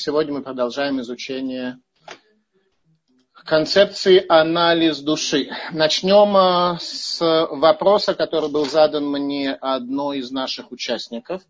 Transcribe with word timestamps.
Сегодня 0.00 0.32
мы 0.32 0.42
продолжаем 0.42 0.98
изучение 1.02 1.78
концепции 3.44 4.24
анализ 4.26 5.00
души. 5.00 5.50
Начнем 5.72 6.34
э, 6.38 6.78
с 6.80 7.20
вопроса, 7.20 8.14
который 8.14 8.48
был 8.48 8.64
задан 8.64 9.06
мне 9.10 9.52
одной 9.52 10.20
из 10.20 10.30
наших 10.30 10.72
участников. 10.72 11.42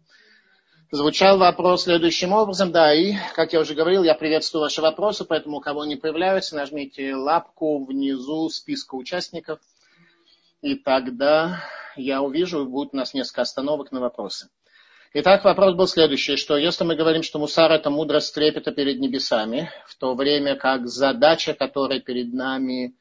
Звучал 0.90 1.38
вопрос 1.38 1.84
следующим 1.84 2.32
образом, 2.32 2.72
да, 2.72 2.92
и, 2.92 3.14
как 3.36 3.52
я 3.52 3.60
уже 3.60 3.74
говорил, 3.74 4.02
я 4.02 4.16
приветствую 4.16 4.62
ваши 4.62 4.82
вопросы, 4.82 5.24
поэтому 5.24 5.58
у 5.58 5.60
кого 5.60 5.84
не 5.84 5.94
появляются, 5.94 6.56
нажмите 6.56 7.14
лапку 7.14 7.84
внизу 7.84 8.48
списка 8.48 8.96
участников, 8.96 9.60
и 10.60 10.74
тогда 10.74 11.62
я 11.94 12.20
увижу, 12.20 12.66
будет 12.66 12.94
у 12.94 12.96
нас 12.96 13.14
несколько 13.14 13.42
остановок 13.42 13.92
на 13.92 14.00
вопросы. 14.00 14.48
Итак, 15.12 15.42
вопрос 15.42 15.74
был 15.74 15.88
следующий, 15.88 16.36
что 16.36 16.56
если 16.56 16.84
мы 16.84 16.94
говорим, 16.94 17.24
что 17.24 17.40
мусар– 17.40 17.72
это 17.72 17.90
мудрость 17.90 18.32
трепета 18.32 18.70
перед 18.70 19.00
небесами, 19.00 19.68
в 19.86 19.96
то 19.96 20.14
время 20.14 20.54
как 20.54 20.86
задача, 20.86 21.52
которая 21.52 21.98
перед 21.98 22.32
нами 22.32 22.94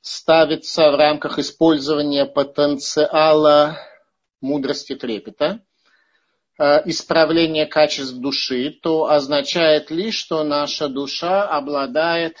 ставится 0.00 0.90
в 0.90 0.96
рамках 0.96 1.38
использования 1.38 2.24
потенциала 2.24 3.76
мудрости 4.40 4.94
трепета, 4.94 5.60
э, 6.58 6.88
исправление 6.88 7.66
качеств 7.66 8.14
души, 8.14 8.70
то 8.70 9.10
означает 9.10 9.90
ли, 9.90 10.10
что 10.10 10.44
наша 10.44 10.88
душа 10.88 11.46
обладает 11.46 12.38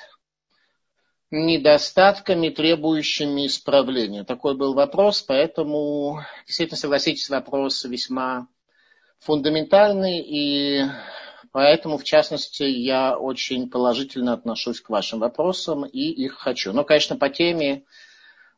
недостатками, 1.30 2.48
требующими 2.48 3.46
исправления? 3.46 4.24
Такой 4.24 4.56
был 4.56 4.72
вопрос, 4.72 5.20
поэтому, 5.20 6.20
действительно, 6.46 6.78
согласитесь, 6.78 7.28
вопрос 7.28 7.84
весьма 7.84 8.48
фундаментальный, 9.22 10.20
и 10.20 10.84
поэтому, 11.52 11.98
в 11.98 12.04
частности, 12.04 12.64
я 12.64 13.16
очень 13.16 13.70
положительно 13.70 14.32
отношусь 14.32 14.80
к 14.80 14.90
вашим 14.90 15.20
вопросам 15.20 15.84
и 15.84 16.00
их 16.00 16.34
хочу. 16.34 16.72
Но, 16.72 16.84
конечно, 16.84 17.16
по 17.16 17.28
теме, 17.28 17.84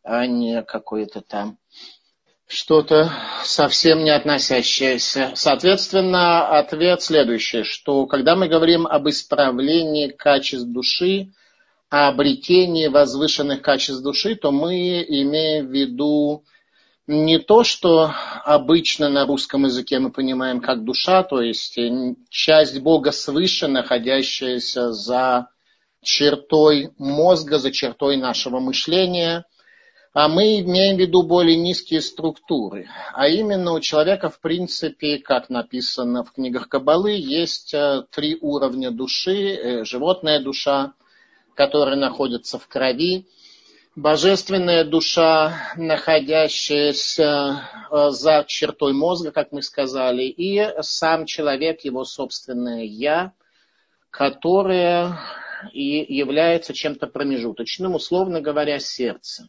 а 0.02 0.26
не 0.26 0.62
какое-то 0.62 1.20
там 1.20 1.58
что-то 2.46 3.10
совсем 3.42 4.04
не 4.04 4.10
относящееся. 4.10 5.32
Соответственно, 5.34 6.58
ответ 6.58 7.02
следующий, 7.02 7.62
что 7.62 8.06
когда 8.06 8.36
мы 8.36 8.48
говорим 8.48 8.86
об 8.86 9.08
исправлении 9.08 10.08
качеств 10.08 10.66
души, 10.66 11.32
о 11.88 12.08
обретении 12.08 12.88
возвышенных 12.88 13.62
качеств 13.62 14.02
души, 14.02 14.34
то 14.34 14.50
мы 14.50 15.02
имеем 15.02 15.68
в 15.68 15.70
виду 15.70 16.44
не 17.06 17.38
то, 17.38 17.64
что 17.64 18.12
обычно 18.44 19.08
на 19.10 19.26
русском 19.26 19.64
языке 19.64 19.98
мы 19.98 20.10
понимаем 20.10 20.60
как 20.60 20.84
душа, 20.84 21.22
то 21.22 21.40
есть 21.40 21.78
часть 22.30 22.80
Бога 22.80 23.12
свыше, 23.12 23.68
находящаяся 23.68 24.92
за 24.92 25.48
чертой 26.02 26.92
мозга, 26.98 27.58
за 27.58 27.72
чертой 27.72 28.16
нашего 28.16 28.60
мышления, 28.60 29.44
а 30.14 30.28
мы 30.28 30.60
имеем 30.60 30.96
в 30.96 31.00
виду 31.00 31.24
более 31.24 31.56
низкие 31.56 32.00
структуры. 32.00 32.88
А 33.14 33.26
именно 33.26 33.72
у 33.72 33.80
человека, 33.80 34.30
в 34.30 34.40
принципе, 34.40 35.18
как 35.18 35.50
написано 35.50 36.22
в 36.22 36.32
книгах 36.32 36.68
Кабалы, 36.68 37.12
есть 37.12 37.74
э, 37.74 38.04
три 38.12 38.38
уровня 38.40 38.92
души. 38.92 39.54
Э, 39.54 39.84
животная 39.84 40.40
душа, 40.40 40.92
которая 41.56 41.96
находится 41.96 42.60
в 42.60 42.68
крови, 42.68 43.26
божественная 43.96 44.84
душа, 44.84 45.72
находящаяся 45.76 47.68
э, 47.90 48.10
за 48.10 48.44
чертой 48.46 48.92
мозга, 48.92 49.30
как 49.30 49.52
мы 49.52 49.62
сказали, 49.62 50.24
и 50.24 50.60
сам 50.80 51.26
человек, 51.26 51.84
его 51.84 52.04
собственное 52.04 52.84
«я», 52.84 53.32
которое 54.10 55.18
и 55.72 56.14
является 56.14 56.74
чем-то 56.74 57.06
промежуточным, 57.06 57.94
условно 57.94 58.40
говоря, 58.40 58.78
сердце. 58.78 59.48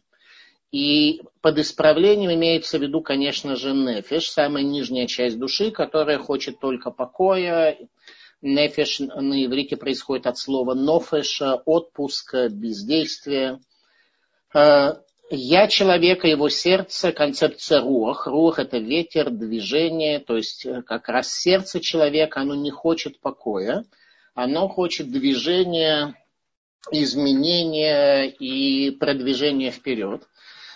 И 0.72 1.22
под 1.40 1.58
исправлением 1.58 2.32
имеется 2.32 2.78
в 2.78 2.82
виду, 2.82 3.00
конечно 3.00 3.54
же, 3.56 3.72
нефиш, 3.72 4.30
самая 4.30 4.64
нижняя 4.64 5.06
часть 5.06 5.38
души, 5.38 5.70
которая 5.70 6.18
хочет 6.18 6.58
только 6.58 6.90
покоя. 6.90 7.78
Нефиш 8.42 9.00
на 9.00 9.44
иврите 9.44 9.76
происходит 9.76 10.26
от 10.26 10.38
слова 10.38 10.74
нофеш, 10.74 11.42
отпуск, 11.64 12.34
бездействие– 12.50 13.60
я 15.30 15.66
человека, 15.66 16.28
его 16.28 16.48
сердце, 16.48 17.12
концепция 17.12 17.80
рух. 17.80 18.26
Рух– 18.26 18.58
это 18.60 18.78
ветер, 18.78 19.30
движение, 19.30 20.20
то 20.20 20.36
есть 20.36 20.64
э, 20.64 20.82
как 20.82 21.08
раз 21.08 21.32
сердце 21.32 21.80
человека, 21.80 22.40
оно 22.40 22.54
не 22.54 22.70
хочет 22.70 23.20
покоя, 23.20 23.84
оно 24.34 24.68
хочет 24.68 25.10
движения, 25.10 26.14
изменения 26.92 28.26
и 28.26 28.92
продвижения 28.92 29.72
вперед. 29.72 30.22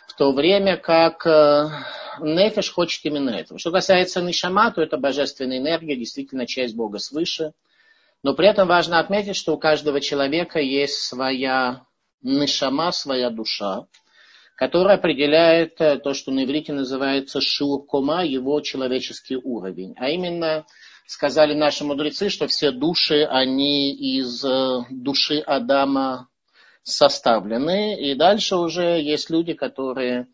В 0.08 0.16
то 0.16 0.32
время 0.32 0.76
как 0.76 1.24
э, 1.26 1.68
Нефиш 2.18 2.72
хочет 2.72 3.04
именно 3.04 3.30
этого. 3.30 3.60
Что 3.60 3.70
касается 3.70 4.20
Нишама, 4.20 4.72
то 4.72 4.82
это 4.82 4.96
божественная 4.96 5.58
энергия, 5.58 5.94
действительно 5.94 6.46
часть 6.46 6.74
Бога 6.74 6.98
свыше. 6.98 7.52
Но 8.24 8.34
при 8.34 8.48
этом 8.48 8.66
важно 8.66 8.98
отметить, 8.98 9.36
что 9.36 9.54
у 9.54 9.58
каждого 9.58 10.00
человека 10.00 10.58
есть 10.58 11.02
своя 11.02 11.84
нишама, 12.22 12.92
своя 12.92 13.30
душа, 13.30 13.86
которая 14.56 14.96
определяет 14.96 15.80
э, 15.80 15.98
то, 15.98 16.14
что 16.14 16.30
на 16.32 16.44
иврите 16.44 16.72
называется 16.72 17.40
шиукома, 17.40 18.24
его 18.24 18.60
человеческий 18.60 19.36
уровень. 19.36 19.94
А 19.96 20.10
именно, 20.10 20.66
сказали 21.06 21.54
наши 21.54 21.84
мудрецы, 21.84 22.28
что 22.28 22.46
все 22.46 22.70
души, 22.70 23.24
они 23.24 23.92
из 23.92 24.44
э, 24.44 24.84
души 24.90 25.38
Адама 25.38 26.28
составлены. 26.82 28.00
И 28.00 28.14
дальше 28.14 28.56
уже 28.56 29.00
есть 29.00 29.30
люди, 29.30 29.54
которые 29.54 30.28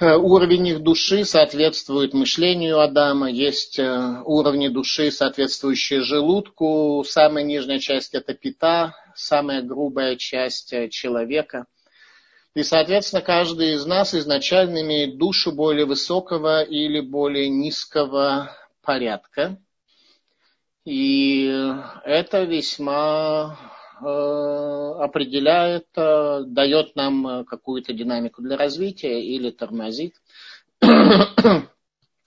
Уровень 0.00 0.68
их 0.68 0.82
души 0.82 1.24
соответствует 1.26 2.14
мышлению 2.14 2.80
Адама, 2.80 3.30
есть 3.30 3.78
уровни 3.78 4.68
души, 4.68 5.10
соответствующие 5.10 6.00
желудку, 6.00 7.04
самая 7.06 7.44
нижняя 7.44 7.78
часть 7.78 8.14
это 8.14 8.32
пита, 8.32 8.94
самая 9.14 9.60
грубая 9.60 10.16
часть 10.16 10.72
э, 10.72 10.88
человека. 10.88 11.66
И, 12.54 12.62
соответственно, 12.62 13.22
каждый 13.22 13.74
из 13.74 13.84
нас 13.86 14.14
изначально 14.14 14.80
имеет 14.80 15.18
душу 15.18 15.52
более 15.52 15.84
высокого 15.84 16.62
или 16.62 17.00
более 17.00 17.48
низкого 17.48 18.50
порядка. 18.82 19.58
И 20.84 21.46
это 22.04 22.44
весьма 22.44 23.58
э, 23.62 23.69
определяет, 24.00 25.86
э, 25.96 26.42
дает 26.46 26.96
нам 26.96 27.44
какую-то 27.44 27.92
динамику 27.92 28.42
для 28.42 28.56
развития 28.56 29.22
или 29.22 29.50
тормозит. 29.50 30.14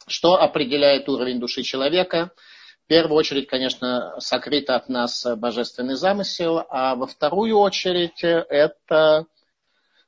Что 0.08 0.34
определяет 0.42 1.08
уровень 1.10 1.40
души 1.40 1.64
человека– 1.64 2.32
в 2.84 2.88
первую 2.88 3.18
очередь, 3.18 3.48
конечно, 3.48 4.14
сокрыт 4.20 4.70
от 4.70 4.90
нас 4.90 5.26
божественный 5.38 5.96
замысел, 5.96 6.66
а 6.70 6.96
во 6.96 7.08
вторую 7.08 7.58
очередь 7.58 8.22
это 8.22 9.26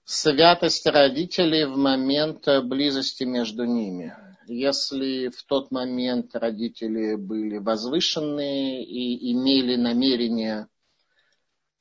святость 0.04 0.86
родителей 0.86 1.64
в 1.66 1.78
момент 1.78 2.46
близости 2.66 3.24
между 3.24 3.64
ними. 3.64 4.14
Если 4.48 5.30
в 5.30 5.42
тот 5.46 5.72
момент 5.72 6.36
родители 6.36 7.16
были 7.16 7.58
возвышенные 7.60 8.84
и 8.84 9.32
имели 9.32 9.78
намерения 9.78 10.68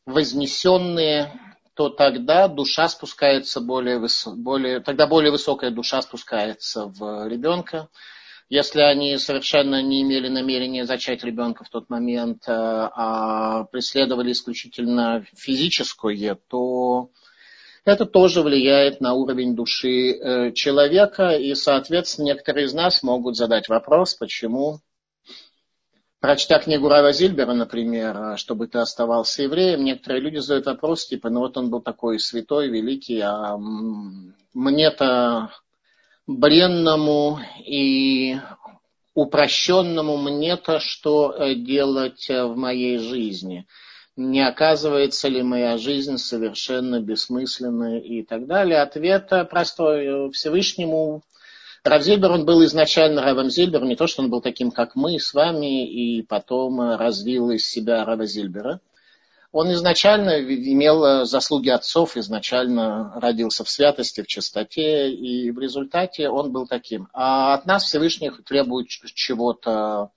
вознесенные, 0.07 1.33
то 1.75 1.89
тогда 1.89 2.49
душа 2.49 2.89
спускается 2.89 3.61
более, 3.61 3.99
высо... 3.99 4.31
более 4.31 4.81
тогда 4.81 5.07
более 5.07 5.33
высокая 5.33 5.71
душа 5.71 6.03
спускается 6.03 6.87
в 6.87 7.27
ребенка. 7.29 7.89
Если 8.51 8.81
они 8.81 9.17
совершенно 9.17 9.83
не 9.83 10.03
имели 10.03 10.29
намерения 10.29 10.85
зачать 10.85 11.25
ребенка 11.25 11.65
в 11.65 11.71
тот 11.71 11.89
момент, 11.89 12.43
э, 12.47 12.53
а 12.53 13.65
преследовали 13.65 14.33
исключительно 14.33 15.25
физическое, 15.35 16.39
то 16.49 17.11
это 17.85 18.05
тоже 18.05 18.43
влияет 18.43 19.01
на 19.01 19.15
уровень 19.15 19.57
души 19.57 20.13
э, 20.13 20.53
человека. 20.53 21.31
И, 21.31 21.55
соответственно, 21.55 22.27
некоторые 22.27 22.67
из 22.67 22.75
нас 22.75 23.03
могут 23.03 23.37
задать 23.37 23.69
вопрос, 23.69 24.15
почему, 24.15 24.81
прочтя 26.25 26.59
книгу 26.59 26.89
Рава 26.89 27.13
Зильбера, 27.13 27.53
например, 27.53 28.39
чтобы 28.39 28.67
ты 28.67 28.79
оставался 28.79 29.43
евреем, 29.43 29.85
некоторые 29.85 30.23
люди 30.23 30.39
задают 30.39 30.65
вопрос, 30.65 31.07
типа, 31.07 31.29
ну 31.29 31.41
вот 31.41 31.59
он 31.59 31.69
был 31.69 31.83
такой 31.83 32.19
святой, 32.19 32.69
великий, 32.69 33.21
а 33.21 33.59
мне-то 34.55 35.51
бренному 36.27 37.41
и 37.59 38.39
упрощенному 39.13 40.17
мне-то 40.17 40.81
что 40.81 41.31
э, 41.31 41.57
делать 41.57 42.31
э, 42.31 42.45
в 42.47 42.57
моей 42.57 42.97
жизни? 42.97 43.67
Не 44.17 44.49
оказывается 44.49 45.29
ли 45.29 45.43
моя 45.43 45.77
жизнь 45.77 46.17
совершенно 46.17 47.01
бессмысленной 47.01 48.01
и 48.01 48.23
так 48.23 48.47
далее? 48.47 48.81
Ответ 48.81 49.29
простой. 49.51 50.31
Всевышнему 50.31 51.21
Рав 51.85 52.03
Зильбер, 52.03 52.33
он 52.33 52.47
был 52.47 52.65
изначально 52.65 53.21
Равом 53.21 53.51
Зильбером, 53.51 53.89
не 53.89 53.97
то, 53.97 54.07
что 54.07 54.23
он 54.23 54.31
был 54.31 54.41
таким, 54.41 54.71
как 54.71 54.97
мы 54.97 55.19
с 55.21 55.35
вами, 55.35 55.87
и 55.87 56.23
потом 56.23 56.81
развил 56.81 57.51
из 57.51 57.69
себя 57.69 58.07
Рава 58.07 58.25
Зильбера. 58.25 58.81
Он 59.53 59.71
изначально 59.75 60.41
имел 60.41 61.27
заслуги 61.27 61.69
отцов, 61.69 62.17
изначально 62.17 63.13
родился 63.21 63.65
в 63.65 63.71
святости, 63.71 64.23
в 64.23 64.27
чистоте, 64.27 65.11
и 65.11 65.51
в 65.51 65.59
результате 65.59 66.31
он 66.31 66.53
был 66.53 66.67
таким. 66.67 67.09
А 67.13 67.53
от 67.53 67.67
нас 67.67 67.85
Всевышний 67.85 68.31
требует 68.31 68.89
чего-то 68.89 70.11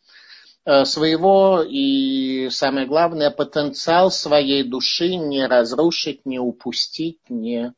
э, 0.65 0.85
своего, 0.85 1.61
и 1.67 2.47
самое 2.49 2.87
главное, 2.87 3.29
потенциал 3.29 4.09
своей 4.09 4.63
души 4.63 5.15
не 5.15 5.45
разрушить, 5.45 6.25
не 6.25 6.39
упустить, 6.39 7.19
не 7.29 7.73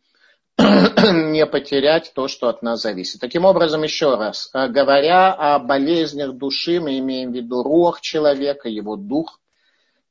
не 1.13 1.45
потерять 1.45 2.11
то, 2.13 2.27
что 2.27 2.49
от 2.49 2.61
нас 2.61 2.81
зависит. 2.81 3.21
Таким 3.21 3.45
образом, 3.45 3.83
еще 3.83 4.15
раз, 4.15 4.49
э, 4.53 4.67
говоря 4.67 5.33
о 5.33 5.59
болезнях 5.59 6.33
души, 6.33 6.79
мы 6.79 6.99
имеем 6.99 7.31
в 7.31 7.35
виду 7.35 7.63
рух 7.63 8.01
человека, 8.01 8.67
его 8.67 8.95
дух, 8.95 9.39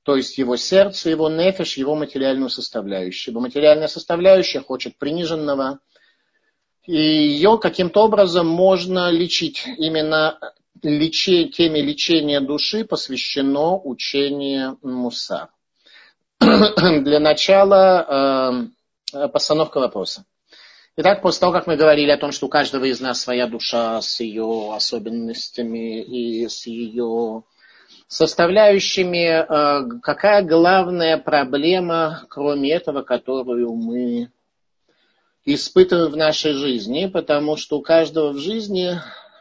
то 0.02 0.16
есть 0.16 0.38
его 0.38 0.56
сердце, 0.56 1.10
его 1.10 1.28
нефиш, 1.28 1.76
его 1.76 1.94
материальную 1.94 2.48
составляющую. 2.48 3.32
Его 3.32 3.42
материальная 3.42 3.88
составляющая 3.88 4.60
хочет 4.60 4.96
приниженного, 4.96 5.80
и 6.84 6.96
ее 6.96 7.58
каким-то 7.58 8.04
образом 8.04 8.46
можно 8.46 9.10
лечить. 9.10 9.66
Именно 9.76 10.38
лечи, 10.82 11.50
теме 11.50 11.82
лечения 11.82 12.40
души 12.40 12.84
посвящено 12.84 13.76
учение 13.76 14.76
Муса. 14.82 15.50
Для 16.40 17.20
начала 17.20 18.70
э, 19.12 19.28
постановка 19.28 19.80
вопроса. 19.80 20.24
Итак, 21.00 21.22
после 21.22 21.38
того, 21.38 21.52
как 21.52 21.68
мы 21.68 21.76
говорили 21.76 22.10
о 22.10 22.18
том, 22.18 22.32
что 22.32 22.46
у 22.46 22.48
каждого 22.48 22.84
из 22.84 23.00
нас 23.00 23.20
своя 23.20 23.46
душа 23.46 24.02
с 24.02 24.18
ее 24.18 24.74
особенностями 24.74 26.02
и 26.02 26.48
с 26.48 26.66
ее 26.66 27.44
составляющими, 28.08 29.28
э, 29.28 30.00
какая 30.02 30.42
главная 30.42 31.16
проблема, 31.16 32.26
кроме 32.28 32.72
этого, 32.72 33.02
которую 33.02 33.74
мы 33.74 34.32
испытываем 35.44 36.10
в 36.10 36.16
нашей 36.16 36.54
жизни, 36.54 37.06
потому 37.06 37.56
что 37.56 37.78
у 37.78 37.80
каждого 37.80 38.32
в 38.32 38.38
жизни 38.38 38.98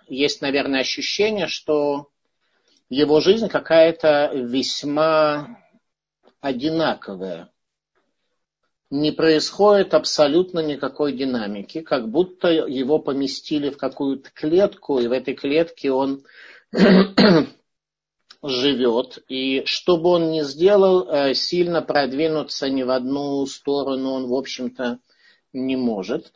есть, 0.08 0.44
наверное, 0.44 0.82
ощущение, 0.82 1.48
что 1.48 2.10
его 2.88 3.20
жизнь 3.20 3.48
какая-то 3.48 4.30
весьма 4.32 5.58
одинаковая 6.40 7.50
не 8.90 9.12
происходит 9.12 9.94
абсолютно 9.94 10.60
никакой 10.60 11.14
динамики, 11.14 11.82
как 11.82 12.10
будто 12.10 12.48
его 12.48 13.00
поместили 13.00 13.70
в 13.70 13.78
какую-то 13.78 14.30
клетку, 14.34 15.00
и 15.00 15.08
в 15.08 15.12
этой 15.12 15.34
клетке 15.34 15.92
он 15.92 16.24
живет. 18.44 19.24
И 19.28 19.64
что 19.66 19.98
бы 19.98 20.10
он 20.10 20.32
ни 20.32 20.42
сделал, 20.42 21.10
э, 21.10 21.34
сильно 21.34 21.82
продвинуться 21.82 22.70
ни 22.70 22.84
в 22.84 22.92
одну 22.92 23.46
сторону 23.46 24.12
он, 24.12 24.28
в 24.28 24.34
общем-то, 24.34 25.00
не 25.54 25.76
может. 25.76 26.32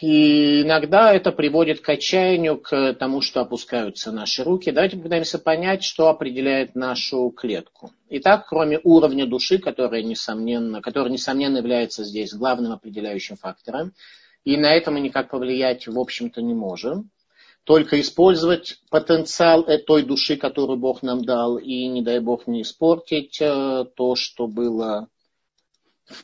И 0.00 0.62
иногда 0.62 1.14
это 1.14 1.32
приводит 1.32 1.80
к 1.80 1.88
отчаянию, 1.88 2.58
к 2.58 2.92
тому, 2.94 3.22
что 3.22 3.40
опускаются 3.40 4.12
наши 4.12 4.44
руки. 4.44 4.70
Давайте 4.70 4.96
попытаемся 4.96 5.38
понять, 5.38 5.84
что 5.84 6.08
определяет 6.08 6.74
нашу 6.74 7.30
клетку. 7.30 7.92
Итак, 8.10 8.46
кроме 8.48 8.78
уровня 8.82 9.26
души, 9.26 9.58
который, 9.58 10.02
несомненно, 10.02 10.82
который, 10.82 11.10
несомненно, 11.10 11.58
является 11.58 12.04
здесь 12.04 12.34
главным 12.34 12.72
определяющим 12.72 13.36
фактором, 13.36 13.94
и 14.44 14.56
на 14.56 14.74
это 14.74 14.90
мы 14.90 15.00
никак 15.00 15.30
повлиять, 15.30 15.86
в 15.86 15.98
общем-то, 15.98 16.42
не 16.42 16.54
можем, 16.54 17.10
только 17.64 17.98
использовать 18.00 18.78
потенциал 18.90 19.66
той 19.86 20.02
души, 20.02 20.36
которую 20.36 20.78
Бог 20.78 21.02
нам 21.02 21.24
дал, 21.24 21.56
и, 21.56 21.86
не 21.88 22.02
дай 22.02 22.20
Бог, 22.20 22.46
не 22.46 22.62
испортить 22.62 23.38
э, 23.40 23.84
то, 23.96 24.14
что 24.14 24.46
было 24.46 25.08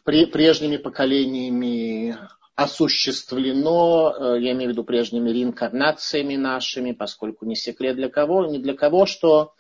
прежними 0.05 0.77
поколениями 0.77 2.17
осуществлено, 2.55 4.15
э, 4.15 4.41
я 4.41 4.53
имею 4.53 4.71
в 4.71 4.73
виду 4.73 4.85
прежними 4.85 5.31
реинкарнациями 5.31 6.37
нашими, 6.37 6.93
поскольку 6.93 7.47
не 7.47 7.57
секрет 7.57 7.97
для 7.97 8.09
кого, 8.09 8.47
не 8.47 8.59
для 8.59 8.75
кого, 8.75 9.07
что 9.07 9.55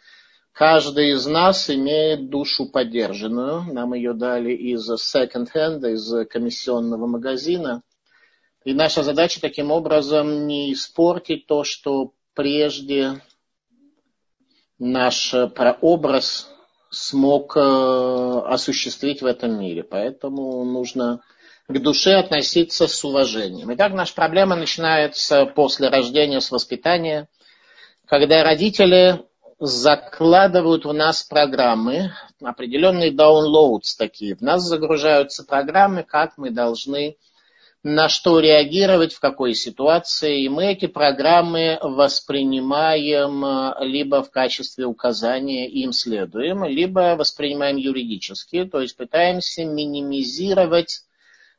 каждый 0.53 1.13
из 1.13 1.27
нас 1.27 1.71
имеет 1.71 2.29
душу 2.29 2.67
поддержанную. 2.71 3.63
Нам 3.73 3.95
ее 3.95 4.13
дали 4.13 4.53
из 4.53 4.91
second-hand, 4.91 5.91
из 5.91 6.29
комиссионного 6.29 7.07
магазина. 7.07 7.83
И 8.65 8.75
наша 8.75 9.03
задача 9.03 9.41
таким 9.41 9.71
образом 9.71 10.47
не 10.47 10.73
испортить 10.73 11.47
то, 11.47 11.65
что 11.65 12.13
прежде 12.35 13.21
наш 14.79 15.35
прообраз 15.55 16.49
смог 16.91 17.57
э, 17.57 17.61
осуществить 17.61 19.23
в 19.23 19.27
этом 19.27 19.59
мире. 19.59 19.83
Поэтому 19.83 20.63
нужно 20.65 21.23
к 21.69 21.79
душе 21.79 22.15
относиться 22.15 22.89
с 22.89 23.05
уважением. 23.05 23.73
Итак, 23.75 23.93
наша 23.93 24.15
проблема 24.15 24.57
начинается 24.57 25.47
после 25.47 25.89
рождения, 25.89 26.41
с 26.41 26.51
воспитания, 26.51 27.29
когда 28.07 28.43
родители 28.43 29.23
закладывают 29.59 30.85
в 30.85 30.93
нас 30.93 31.23
программы, 31.23 32.13
определенные 32.43 33.13
downloads 33.13 33.97
такие. 33.97 34.35
В 34.35 34.41
нас 34.41 34.63
загружаются 34.63 35.45
программы, 35.45 36.03
как 36.03 36.37
мы 36.37 36.51
должны 36.51 37.17
на 37.85 38.09
что 38.09 38.39
реагировать, 38.39 39.13
в 39.13 39.21
какой 39.21 39.55
ситуации. 39.55 40.43
И 40.43 40.49
мы 40.49 40.67
эти 40.67 40.87
программы 40.87 41.79
воспринимаем 41.81 43.45
э, 43.45 43.75
либо 43.85 44.23
в 44.23 44.31
качестве 44.31 44.87
указания, 44.87 45.69
им 45.69 45.93
следуем, 45.93 46.65
либо 46.65 47.17
воспринимаем 47.17 47.77
юридически, 47.77 48.65
то 48.65 48.81
есть 48.81 48.97
пытаемся 48.97 49.65
минимизировать 49.65 51.03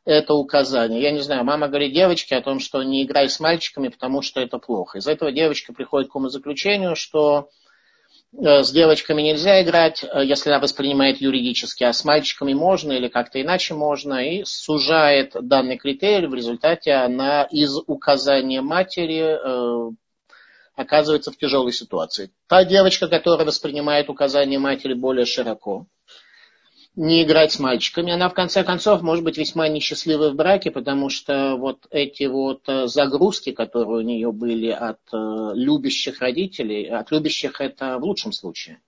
это 0.05 0.33
указание. 0.33 1.01
Я 1.01 1.11
не 1.11 1.21
знаю, 1.21 1.43
мама 1.43 1.67
говорит 1.67 1.93
девочке 1.93 2.35
о 2.35 2.41
том, 2.41 2.59
что 2.59 2.83
не 2.83 3.03
играй 3.03 3.29
с 3.29 3.39
мальчиками, 3.39 3.87
потому 3.87 4.21
что 4.21 4.41
это 4.41 4.57
плохо. 4.57 4.97
Из 4.97 5.07
этого 5.07 5.31
девочка 5.31 5.73
приходит 5.73 6.09
к 6.09 6.15
умозаключению, 6.15 6.95
что 6.95 7.49
э, 8.33 8.63
с 8.63 8.71
девочками 8.71 9.21
нельзя 9.21 9.61
играть, 9.63 10.03
э, 10.03 10.25
если 10.25 10.49
она 10.49 10.59
воспринимает 10.59 11.21
юридически, 11.21 11.83
а 11.83 11.93
с 11.93 12.03
мальчиками 12.03 12.53
можно 12.53 12.91
или 12.91 13.07
как-то 13.07 13.41
иначе 13.41 13.75
можно, 13.75 14.15
и 14.15 14.43
сужает 14.43 15.35
данный 15.39 15.77
критерий. 15.77 16.27
В 16.27 16.33
результате 16.33 16.91
она 16.93 17.43
из 17.43 17.77
указания 17.87 18.61
матери 18.61 19.21
э, 19.21 19.91
оказывается 20.75 21.31
в 21.31 21.37
тяжелой 21.37 21.71
ситуации. 21.71 22.31
Та 22.47 22.65
девочка, 22.65 23.07
которая 23.07 23.45
воспринимает 23.47 24.09
указания 24.09 24.59
матери 24.59 24.95
более 24.95 25.25
широко, 25.25 25.85
не 26.95 27.23
играть 27.23 27.51
с 27.51 27.59
мальчиками. 27.59 28.11
Она, 28.11 28.29
в 28.29 28.33
конце 28.33 28.63
концов, 28.63 29.01
может 29.01 29.23
быть 29.23 29.37
весьма 29.37 29.67
несчастливой 29.67 30.31
в 30.31 30.35
браке, 30.35 30.69
потому 30.69 31.09
что 31.09 31.55
вот 31.55 31.87
эти 31.89 32.23
вот 32.25 32.61
э, 32.67 32.87
загрузки, 32.87 33.51
которые 33.51 33.97
у 33.97 34.01
нее 34.01 34.31
были 34.31 34.69
от 34.69 34.99
э, 35.11 35.51
любящих 35.55 36.19
родителей, 36.21 36.87
от 36.87 37.11
любящих 37.11 37.61
это 37.61 37.97
в 37.97 38.03
лучшем 38.03 38.31
случае. 38.31 38.79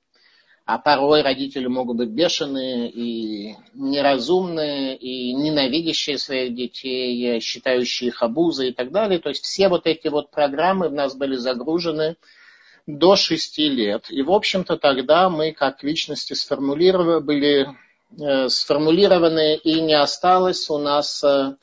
А 0.65 0.79
порой 0.79 1.21
родители 1.21 1.67
могут 1.67 1.97
быть 1.97 2.09
бешеные 2.09 2.89
и 2.89 3.55
неразумные, 3.75 4.97
и 4.97 5.31
ненавидящие 5.33 6.17
своих 6.17 6.55
детей, 6.55 7.39
считающие 7.39 8.09
их 8.09 8.23
обузой 8.23 8.69
и 8.69 8.71
так 8.71 8.91
далее. 8.91 9.19
То 9.19 9.29
есть 9.29 9.43
все 9.43 9.67
вот 9.69 9.85
эти 9.85 10.07
вот 10.07 10.31
программы 10.31 10.89
в 10.89 10.93
нас 10.93 11.15
были 11.15 11.35
загружены 11.35 12.17
до 12.87 13.15
шести 13.15 13.69
лет. 13.69 14.07
И, 14.09 14.23
в 14.23 14.31
общем-то, 14.31 14.77
тогда 14.77 15.29
мы, 15.29 15.51
как 15.51 15.83
личности, 15.83 16.33
сформулировали, 16.33 17.21
были 17.21 17.67
сформулированы, 18.47 19.55
и 19.57 19.81
не 19.81 19.93
осталось 19.93 20.69
у 20.69 20.77
нас 20.77 21.23
э, 21.23 21.55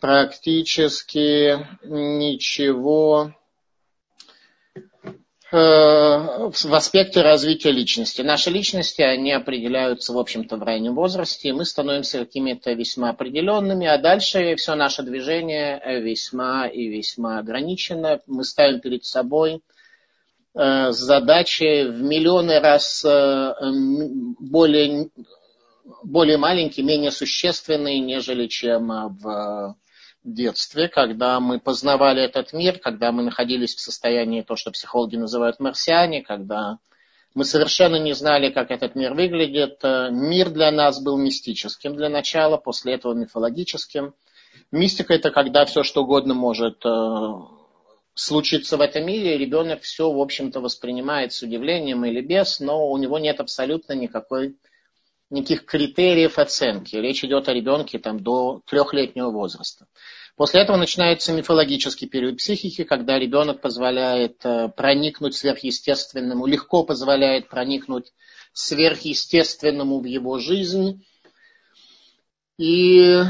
практически 0.00 1.66
ничего 1.84 3.32
э, 5.50 5.56
в 5.56 6.74
аспекте 6.74 7.22
развития 7.22 7.72
личности. 7.72 8.22
Наши 8.22 8.50
личности, 8.50 9.02
они 9.02 9.32
определяются, 9.32 10.12
в 10.12 10.18
общем-то, 10.18 10.56
в 10.56 10.62
раннем 10.62 10.94
возрасте, 10.94 11.48
и 11.48 11.52
мы 11.52 11.64
становимся 11.64 12.20
какими-то 12.20 12.72
весьма 12.72 13.10
определенными, 13.10 13.86
а 13.86 13.98
дальше 13.98 14.54
все 14.56 14.74
наше 14.76 15.02
движение 15.02 15.82
весьма 16.00 16.68
и 16.68 16.86
весьма 16.86 17.38
ограничено. 17.38 18.20
Мы 18.26 18.44
ставим 18.44 18.80
перед 18.80 19.04
собой 19.04 19.60
задачи 20.56 21.84
в 21.84 22.00
миллионы 22.00 22.60
раз 22.60 23.04
более 24.38 25.08
более 26.02 26.38
маленькие, 26.38 26.84
менее 26.84 27.10
существенные, 27.10 28.00
нежели 28.00 28.46
чем 28.46 28.90
а, 28.90 29.08
в 29.08 29.76
детстве, 30.24 30.88
когда 30.88 31.38
мы 31.40 31.60
познавали 31.60 32.22
этот 32.22 32.52
мир, 32.52 32.78
когда 32.78 33.12
мы 33.12 33.22
находились 33.22 33.74
в 33.74 33.80
состоянии, 33.80 34.42
то, 34.42 34.56
что 34.56 34.70
психологи 34.70 35.16
называют 35.16 35.60
марсиане, 35.60 36.22
когда 36.22 36.78
мы 37.34 37.44
совершенно 37.44 37.96
не 37.96 38.14
знали, 38.14 38.50
как 38.50 38.70
этот 38.70 38.94
мир 38.94 39.12
выглядит. 39.12 39.80
Мир 39.82 40.50
для 40.50 40.70
нас 40.70 41.02
был 41.02 41.18
мистическим 41.18 41.96
для 41.96 42.08
начала, 42.08 42.56
после 42.56 42.94
этого 42.94 43.12
мифологическим. 43.12 44.14
Мистика 44.70 45.14
это 45.14 45.30
когда 45.30 45.64
все 45.64 45.82
что 45.82 46.02
угодно 46.04 46.34
может 46.34 46.84
э, 46.86 47.32
случиться 48.14 48.76
в 48.76 48.80
этом 48.80 49.04
мире, 49.06 49.34
и 49.34 49.38
ребенок 49.38 49.82
все, 49.82 50.10
в 50.10 50.20
общем-то, 50.20 50.60
воспринимает 50.60 51.32
с 51.32 51.42
удивлением 51.42 52.04
или 52.04 52.20
без, 52.20 52.60
но 52.60 52.88
у 52.88 52.96
него 52.96 53.18
нет 53.18 53.40
абсолютно 53.40 53.94
никакой, 53.94 54.56
никаких 55.34 55.66
критериев 55.66 56.38
оценки. 56.38 56.96
Речь 56.96 57.24
идет 57.24 57.48
о 57.48 57.52
ребенке 57.52 57.98
там, 57.98 58.20
до 58.20 58.62
трехлетнего 58.66 59.30
возраста. 59.30 59.86
После 60.36 60.62
этого 60.62 60.76
начинается 60.76 61.32
мифологический 61.32 62.08
период 62.08 62.38
психики, 62.38 62.84
когда 62.84 63.18
ребенок 63.18 63.60
позволяет 63.60 64.44
э, 64.44 64.68
проникнуть 64.68 65.36
сверхъестественному, 65.36 66.46
легко 66.46 66.82
позволяет 66.82 67.48
проникнуть 67.48 68.12
сверхъестественному 68.52 70.00
в 70.00 70.04
его 70.04 70.38
жизнь, 70.38 71.04
и 72.56 73.20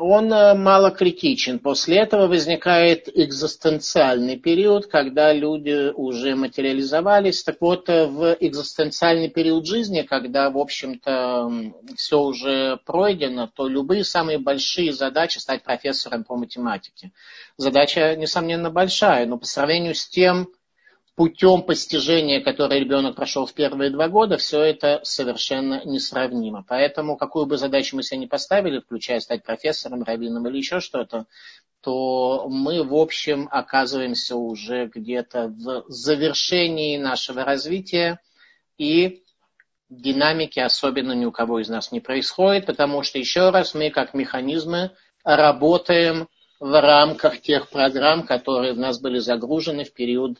он 0.00 0.30
э, 0.30 0.54
мало 0.54 0.90
критичен. 0.90 1.58
После 1.58 1.96
этого 1.96 2.26
возникает 2.26 3.08
экзистенциальный 3.08 4.36
период, 4.36 4.86
когда 4.86 5.32
люди 5.32 5.90
уже 5.94 6.34
материализовались. 6.36 7.42
Так 7.42 7.56
вот, 7.60 7.88
э, 7.88 8.06
в 8.06 8.36
экзистенциальный 8.38 9.30
период 9.30 9.66
жизни, 9.66 10.02
когда, 10.02 10.50
в 10.50 10.58
общем-то, 10.58 11.72
все 11.96 12.20
уже 12.20 12.78
пройдено, 12.84 13.50
то 13.54 13.66
любые 13.66 14.04
самые 14.04 14.38
большие 14.38 14.92
задачи 14.92 15.38
стать 15.38 15.62
профессором 15.62 16.24
по 16.24 16.36
математике. 16.36 17.12
Задача, 17.56 18.14
несомненно, 18.14 18.70
большая, 18.70 19.24
но 19.24 19.38
по 19.38 19.46
сравнению 19.46 19.94
с 19.94 20.06
тем, 20.06 20.48
путем 21.16 21.62
постижения, 21.62 22.42
который 22.42 22.78
ребенок 22.78 23.16
прошел 23.16 23.46
в 23.46 23.54
первые 23.54 23.90
два 23.90 24.08
года, 24.08 24.36
все 24.36 24.60
это 24.60 25.00
совершенно 25.02 25.82
несравнимо. 25.84 26.64
Поэтому, 26.68 27.16
какую 27.16 27.46
бы 27.46 27.56
задачу 27.56 27.96
мы 27.96 28.02
себе 28.02 28.20
не 28.20 28.26
поставили, 28.26 28.80
включая 28.80 29.20
стать 29.20 29.42
профессором, 29.42 30.02
раввином 30.02 30.46
или 30.46 30.58
еще 30.58 30.80
что-то, 30.80 31.26
то 31.80 32.46
мы, 32.48 32.82
в 32.82 32.94
общем, 32.94 33.48
оказываемся 33.50 34.36
уже 34.36 34.86
где-то 34.86 35.48
в 35.48 35.84
завершении 35.88 36.98
нашего 36.98 37.44
развития 37.44 38.20
и 38.76 39.22
динамики 39.88 40.58
особенно 40.58 41.12
ни 41.12 41.24
у 41.24 41.32
кого 41.32 41.60
из 41.60 41.68
нас 41.68 41.92
не 41.92 42.00
происходит, 42.00 42.66
потому 42.66 43.02
что, 43.02 43.18
еще 43.18 43.50
раз, 43.50 43.74
мы 43.74 43.90
как 43.90 44.12
механизмы 44.12 44.90
работаем 45.24 46.28
в 46.60 46.80
рамках 46.80 47.40
тех 47.40 47.70
программ, 47.70 48.26
которые 48.26 48.74
в 48.74 48.78
нас 48.78 49.00
были 49.00 49.18
загружены 49.18 49.84
в 49.84 49.94
период 49.94 50.38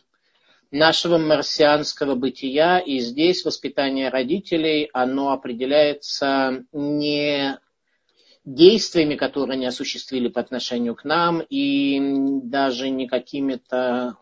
нашего 0.71 1.17
марсианского 1.17 2.15
бытия, 2.15 2.79
и 2.79 2.99
здесь 2.99 3.45
воспитание 3.45 4.09
родителей, 4.09 4.89
оно 4.93 5.31
определяется 5.31 6.63
не 6.71 7.59
действиями, 8.45 9.15
которые 9.15 9.55
они 9.55 9.65
осуществили 9.65 10.29
по 10.29 10.39
отношению 10.41 10.95
к 10.95 11.03
нам, 11.03 11.41
и 11.41 11.99
даже 12.43 12.89
не 12.89 13.07
какими-то 13.07 14.17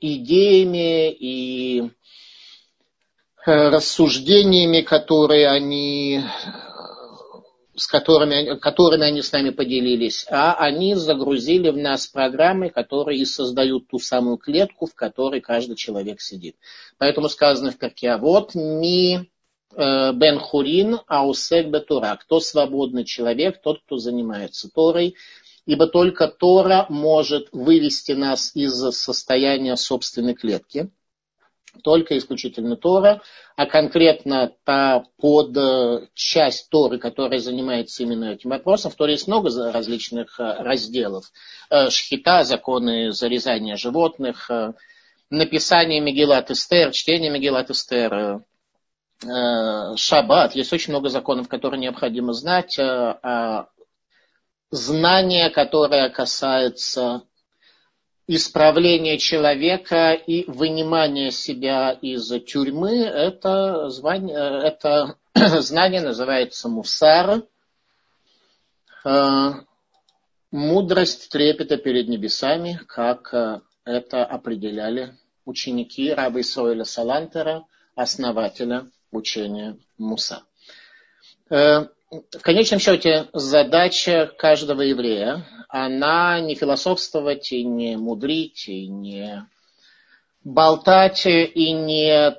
идеями 0.00 1.10
и 1.12 1.90
э, 3.46 3.68
рассуждениями, 3.68 4.80
которые 4.80 5.48
они 5.48 6.22
с 7.76 7.86
которыми, 7.86 8.58
которыми 8.58 9.04
они 9.04 9.22
с 9.22 9.32
нами 9.32 9.50
поделились, 9.50 10.26
а 10.30 10.54
они 10.54 10.94
загрузили 10.94 11.70
в 11.70 11.76
нас 11.76 12.06
программы, 12.06 12.70
которые 12.70 13.20
и 13.20 13.24
создают 13.24 13.88
ту 13.88 13.98
самую 13.98 14.38
клетку, 14.38 14.86
в 14.86 14.94
которой 14.94 15.40
каждый 15.40 15.76
человек 15.76 16.20
сидит. 16.20 16.56
Поэтому 16.98 17.28
сказано 17.28 17.70
в 17.70 17.78
перке, 17.78 18.10
а 18.10 18.18
вот 18.18 18.54
ми 18.54 19.28
э, 19.74 20.12
бен 20.12 20.38
хурин 20.38 20.98
аусек 21.06 21.68
бетура. 21.68 22.16
Кто 22.16 22.40
свободный 22.40 23.04
человек, 23.04 23.60
тот, 23.62 23.82
кто 23.84 23.98
занимается 23.98 24.70
Торой. 24.72 25.14
Ибо 25.66 25.88
только 25.88 26.28
Тора 26.28 26.86
может 26.88 27.48
вывести 27.50 28.12
нас 28.12 28.52
из 28.54 28.72
состояния 28.92 29.76
собственной 29.76 30.34
клетки 30.34 30.90
только 31.82 32.16
исключительно 32.16 32.76
Тора, 32.76 33.22
а 33.56 33.66
конкретно 33.66 34.52
та 34.64 35.04
под 35.18 35.56
э, 35.56 36.08
часть 36.14 36.68
Торы, 36.70 36.98
которая 36.98 37.38
занимается 37.38 38.02
именно 38.02 38.32
этим 38.32 38.50
вопросом. 38.50 38.90
В 38.90 38.96
Торе 38.96 39.12
есть 39.12 39.28
много 39.28 39.50
различных 39.72 40.38
э, 40.40 40.62
разделов. 40.62 41.32
Э, 41.70 41.90
шхита, 41.90 42.44
законы 42.44 43.12
зарезания 43.12 43.76
животных, 43.76 44.50
написание 45.30 46.00
Мегилат 46.00 46.50
Эстер, 46.50 46.92
чтение 46.92 47.30
Мегилат 47.30 47.70
Эстер, 47.70 48.42
Шаббат. 49.96 50.54
Есть 50.54 50.72
очень 50.72 50.92
много 50.92 51.08
законов, 51.08 51.48
которые 51.48 51.80
необходимо 51.80 52.34
знать. 52.34 52.78
А 52.78 53.68
знание, 54.70 55.50
которое 55.50 56.10
касается 56.10 57.22
исправление 58.26 59.18
человека 59.18 60.12
и 60.12 60.44
вынимание 60.50 61.30
себя 61.30 61.92
из 61.92 62.28
тюрьмы, 62.44 63.04
это, 63.04 63.88
звание, 63.90 64.62
это 64.64 65.16
знание 65.34 66.00
называется 66.00 66.68
мусар, 66.68 67.42
э, 69.04 69.50
мудрость 70.50 71.30
трепета 71.30 71.76
перед 71.76 72.08
небесами, 72.08 72.80
как 72.88 73.32
э, 73.32 73.60
это 73.84 74.24
определяли 74.24 75.16
ученики 75.44 76.12
раба 76.12 76.40
Исроиля 76.40 76.84
Салантера, 76.84 77.64
основателя 77.94 78.90
учения 79.12 79.78
Муса. 79.98 80.42
В 82.10 82.40
конечном 82.40 82.78
счете 82.78 83.28
задача 83.32 84.32
каждого 84.38 84.82
еврея, 84.82 85.44
она 85.68 86.38
не 86.38 86.54
философствовать 86.54 87.50
и 87.50 87.64
не 87.64 87.96
мудрить, 87.96 88.68
и 88.68 88.86
не 88.86 89.44
болтать, 90.44 91.26
и 91.26 91.72
не 91.72 92.36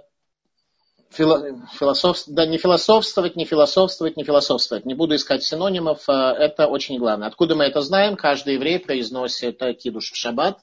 философ, 1.12 2.24
да, 2.28 2.46
не 2.46 2.58
философствовать, 2.58 3.36
не 3.36 3.44
философствовать, 3.44 4.16
не 4.16 4.24
философствовать. 4.24 4.86
Не 4.86 4.94
буду 4.94 5.16
искать 5.16 5.44
синонимов, 5.44 6.04
а 6.08 6.34
это 6.34 6.68
очень 6.68 6.98
главное. 6.98 7.28
Откуда 7.28 7.56
мы 7.56 7.66
это 7.66 7.82
знаем? 7.82 8.16
Каждый 8.16 8.54
еврей 8.54 8.80
произносит 8.80 9.60
кидуш 9.80 10.12
в 10.12 10.16
шаббат, 10.16 10.60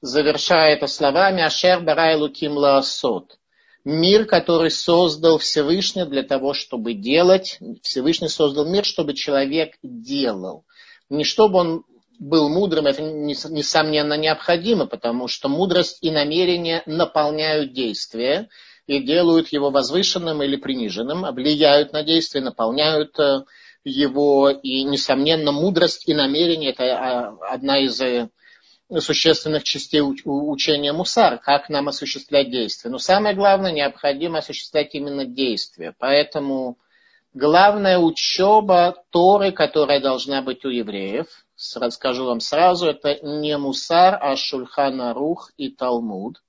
завершая 0.00 0.74
это 0.74 0.86
словами 0.86 1.42
«Ашер 1.42 1.80
барай 1.80 2.16
луким 2.16 2.56
лаасот» 2.56 3.38
мир, 3.84 4.26
который 4.26 4.70
создал 4.70 5.38
Всевышний 5.38 6.04
для 6.04 6.22
того, 6.22 6.54
чтобы 6.54 6.94
делать. 6.94 7.58
Всевышний 7.82 8.28
создал 8.28 8.66
мир, 8.66 8.84
чтобы 8.84 9.14
человек 9.14 9.74
делал. 9.82 10.64
Не 11.08 11.24
чтобы 11.24 11.58
он 11.58 11.84
был 12.18 12.48
мудрым, 12.48 12.86
это 12.86 13.02
несомненно 13.02 14.16
необходимо, 14.16 14.86
потому 14.86 15.26
что 15.26 15.48
мудрость 15.48 15.98
и 16.02 16.10
намерение 16.10 16.82
наполняют 16.86 17.72
действие 17.72 18.48
и 18.86 19.00
делают 19.00 19.48
его 19.48 19.70
возвышенным 19.70 20.42
или 20.42 20.56
приниженным, 20.56 21.22
влияют 21.34 21.92
на 21.92 22.02
действие, 22.02 22.44
наполняют 22.44 23.18
э, 23.18 23.44
его. 23.84 24.50
И, 24.50 24.84
несомненно, 24.84 25.52
мудрость 25.52 26.08
и 26.08 26.14
намерение– 26.14 26.70
это 26.72 26.84
а, 26.84 27.36
одна 27.54 27.78
из 27.78 28.00
э, 28.00 28.28
существенных 29.00 29.64
частей 29.64 30.00
учения 30.02 30.92
Мусар, 30.92 31.38
как 31.38 31.68
нам 31.68 31.88
осуществлять 31.88 32.50
действия. 32.50 32.90
Но 32.90 32.98
самое 32.98 33.34
главное, 33.34 33.72
необходимо 33.72 34.38
осуществлять 34.38 34.94
именно 34.94 35.24
действия. 35.24 35.94
Поэтому 35.98 36.78
главная 37.34 37.98
учеба 37.98 39.02
Торы, 39.10 39.52
которая 39.52 40.00
должна 40.00 40.42
быть 40.42 40.64
у 40.64 40.68
евреев, 40.68 41.26
расскажу 41.76 42.24
вам 42.24 42.40
сразу, 42.40 42.88
это 42.88 43.18
не 43.22 43.56
Мусар, 43.56 44.18
а 44.20 44.36
Шульхана 44.36 45.14
Рух 45.14 45.50
и 45.56 45.70
Талмуд 45.70 46.42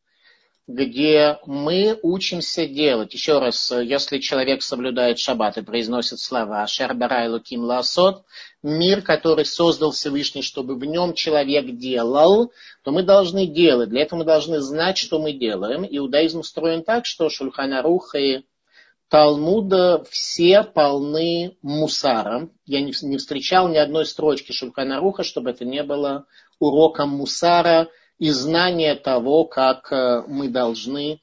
где 0.67 1.39
мы 1.46 2.00
учимся 2.03 2.65
делать. 2.65 3.13
Еще 3.13 3.39
раз, 3.39 3.72
если 3.72 4.20
человек 4.20 4.62
соблюдает 4.62 5.20
шаббат 5.20 5.58
и 5.58 5.62
произносит 5.62 6.20
слова 6.20 6.65
«Шербарай 6.67 7.27
луким 7.27 7.63
ласот», 7.63 8.24
мир, 8.62 9.01
который 9.01 9.46
создал 9.46 9.91
Всевышний, 9.91 10.41
чтобы 10.41 10.75
в 10.75 10.86
нем 10.86 11.15
человек 11.15 11.75
делал, 11.75 12.53
то 12.84 12.91
мы 12.91 13.03
должны 13.03 13.46
делать. 13.46 13.89
Для 13.89 14.03
этого 14.03 14.20
мы 14.20 14.25
должны 14.25 14.62
знать, 14.62 14.98
что 14.98 15.20
мы 15.20 15.34
делаем. 15.34 15.86
Иудаизм 15.89 16.39
устроен 16.39 16.84
так, 16.84 17.05
что 17.05 17.29
Шульханарух 17.29 18.15
и 18.15 18.46
Талмуда 19.10 20.05
все 20.10 20.63
полны 20.63 21.58
мусаром. 21.62 22.53
Я 22.65 22.79
не 22.79 23.17
встречал 23.17 23.67
ни 23.67 23.77
одной 23.77 24.05
строчки 24.05 24.53
Шульханаруха, 24.53 25.24
чтобы 25.24 25.50
это 25.50 25.65
не 25.65 25.84
было 25.84 26.25
уроком 26.58 27.10
мусара– 27.10 27.89
и 28.20 28.29
знание 28.29 28.96
того, 28.96 29.46
как 29.46 29.91
э, 29.91 30.24
мы 30.27 30.50
должны 30.50 31.20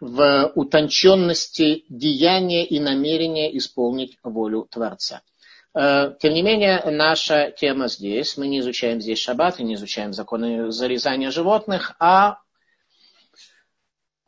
в 0.00 0.52
утонченности 0.54 1.84
деяния 1.88 2.64
и 2.64 2.78
намерения 2.80 3.56
исполнить 3.56 4.18
волю 4.22 4.66
Творца. 4.70 5.22
Э, 5.74 6.14
тем 6.20 6.34
не 6.34 6.42
менее, 6.42 6.82
наша 6.84 7.50
тема 7.56 7.88
здесь, 7.88 8.36
мы 8.36 8.46
не 8.48 8.60
изучаем 8.60 9.00
здесь 9.00 9.18
шаббат, 9.18 9.60
и 9.60 9.64
не 9.64 9.74
изучаем 9.74 10.12
законы 10.12 10.70
зарезания 10.70 11.30
животных, 11.30 11.94
а 11.98 12.38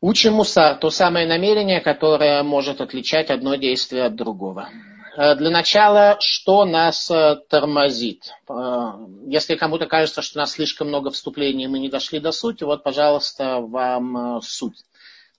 учим 0.01 0.33
мусар, 0.33 0.77
то 0.77 0.89
самое 0.89 1.27
намерение, 1.27 1.81
которое 1.81 2.43
может 2.43 2.81
отличать 2.81 3.29
одно 3.29 3.55
действие 3.55 4.05
от 4.05 4.15
другого. 4.15 4.69
Э, 5.17 5.33
для 5.35 5.49
начала, 5.49 6.17
что 6.19 6.63
нас 6.63 7.09
э, 7.09 7.37
тормозит? 7.49 8.31
Э, 8.47 8.91
если 9.25 9.55
кому-то 9.55 9.87
кажется, 9.87 10.21
что 10.21 10.37
у 10.37 10.41
нас 10.41 10.51
слишком 10.51 10.89
много 10.89 11.09
вступлений, 11.09 11.67
мы 11.67 11.79
не 11.79 11.89
дошли 11.89 12.19
до 12.19 12.31
сути, 12.31 12.63
вот, 12.63 12.83
пожалуйста, 12.83 13.59
вам 13.59 14.39
суть. 14.43 14.83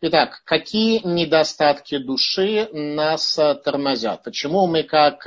Итак, 0.01 0.43
какие 0.45 1.01
недостатки 1.07 1.99
души 1.99 2.69
нас 2.73 3.39
тормозят? 3.65 4.25
Почему 4.25 4.67
мы 4.67 4.83
как 4.83 5.21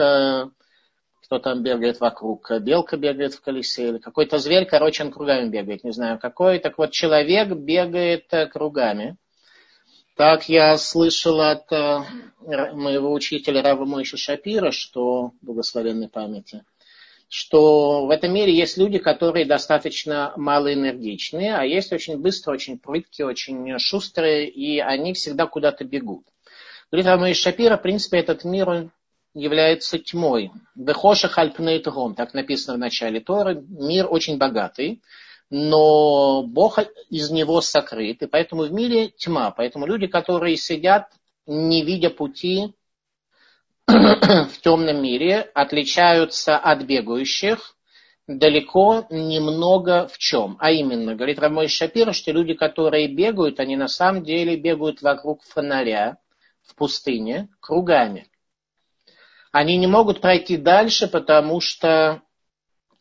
кто 1.24 1.40
там 1.40 1.64
бегает 1.64 2.02
вокруг, 2.02 2.52
белка 2.60 2.98
бегает 2.98 3.34
в 3.34 3.42
колесе 3.42 3.88
или 3.88 3.98
какой-то 4.00 4.38
зверь, 4.38 4.66
короче, 4.66 5.04
он 5.04 5.12
кругами 5.12 5.48
бегает, 5.48 5.86
не 5.86 5.92
знаю 5.92 6.20
какой. 6.20 6.60
Так 6.60 6.78
вот, 6.78 6.92
человек 6.92 7.50
бегает 7.50 8.26
кругами. 8.52 9.18
Так 10.16 10.50
я 10.50 10.78
слышал 10.78 11.40
от 11.42 11.72
э, 11.72 12.00
моего 12.42 13.14
учителя 13.14 13.62
Рава 13.62 13.86
Мойши 13.86 14.18
Шапира, 14.18 14.72
что, 14.72 15.32
благословенной 15.42 16.10
памяти, 16.10 16.64
что 17.30 18.06
в 18.06 18.10
этом 18.10 18.34
мире 18.34 18.54
есть 18.54 18.78
люди, 18.78 18.98
которые 18.98 19.46
достаточно 19.46 20.34
малоэнергичные, 20.36 21.56
а 21.56 21.64
есть 21.64 21.94
очень 21.94 22.18
быстрые, 22.18 22.56
очень 22.56 22.78
прыткие, 22.78 23.26
очень 23.26 23.80
шустрые, 23.80 24.50
и 24.50 24.80
они 24.80 25.14
всегда 25.14 25.48
куда-то 25.48 25.86
бегут. 25.86 26.26
Говорит 26.92 27.08
Рава 27.08 27.22
Мойши 27.22 27.42
Шапира, 27.42 27.78
в 27.78 27.82
принципе, 27.82 28.20
этот 28.20 28.44
мир 28.44 28.92
является 29.34 29.98
тьмой. 29.98 30.52
Бехоша 30.76 31.30
хальпнейтгом, 31.30 32.16
так 32.16 32.34
написано 32.34 32.76
в 32.76 32.80
начале 32.80 33.22
Торы. 33.22 33.64
Мир 33.70 34.08
очень 34.10 34.38
богатый, 34.38 35.02
но 35.52 36.44
Бог 36.44 36.80
из 37.10 37.30
него 37.30 37.60
сокрыт, 37.60 38.24
и 38.24 38.26
поэтому 38.26 38.64
в 38.64 38.72
мире 38.72 39.10
тьма. 39.10 39.52
Поэтому 39.52 39.86
люди, 39.86 40.08
которые 40.08 40.56
сидят, 40.56 41.12
не 41.46 41.84
видя 41.84 42.10
пути 42.10 42.74
в 43.86 44.62
темном 44.62 45.04
мире, 45.04 45.42
отличаются 45.54 46.58
от 46.58 46.84
бегающих 46.84 47.76
далеко 48.28 49.06
немного 49.10 50.08
в 50.08 50.18
чем. 50.18 50.56
А 50.60 50.72
именно, 50.72 51.16
говорит 51.16 51.40
Рамой 51.40 51.68
Шапир, 51.68 52.14
что 52.14 52.32
люди, 52.32 52.54
которые 52.54 53.14
бегают, 53.14 53.60
они 53.60 53.76
на 53.76 53.90
самом 53.90 54.24
деле 54.24 54.56
бегают 54.56 55.02
вокруг 55.02 55.44
фонаря 55.44 56.18
в 56.64 56.76
пустыне 56.76 57.50
кругами. 57.60 58.30
Они 59.52 59.76
не 59.76 59.88
могут 59.88 60.22
пройти 60.22 60.56
дальше, 60.56 61.10
потому 61.10 61.60
что 61.60 62.22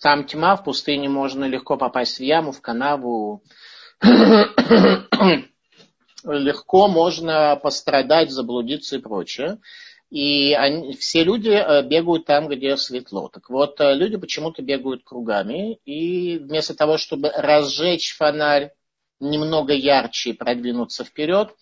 там 0.00 0.24
тьма, 0.24 0.56
в 0.56 0.64
пустыне 0.64 1.08
можно 1.08 1.44
легко 1.44 1.76
попасть 1.76 2.18
в 2.18 2.22
яму, 2.22 2.52
в 2.52 2.60
канаву. 2.60 3.42
легко 6.24 6.88
можно 6.88 7.58
пострадать, 7.62 8.30
заблудиться 8.30 8.96
и 8.96 9.00
прочее. 9.00 9.58
И 10.10 10.54
они, 10.54 10.94
все 10.94 11.22
люди 11.22 11.50
э, 11.50 11.82
бегают 11.86 12.26
там, 12.26 12.48
где 12.48 12.76
светло. 12.76 13.28
Так 13.28 13.48
вот, 13.48 13.80
э, 13.80 13.94
люди 13.94 14.16
почему-то 14.16 14.60
бегают 14.60 15.04
кругами, 15.04 15.76
и 15.84 16.38
вместо 16.38 16.74
того, 16.74 16.98
чтобы 16.98 17.30
разжечь 17.30 18.16
фонарь 18.16 18.72
немного 19.20 19.72
ярче 19.72 20.30
и 20.30 20.32
продвинуться 20.32 21.04
вперед, 21.04 21.54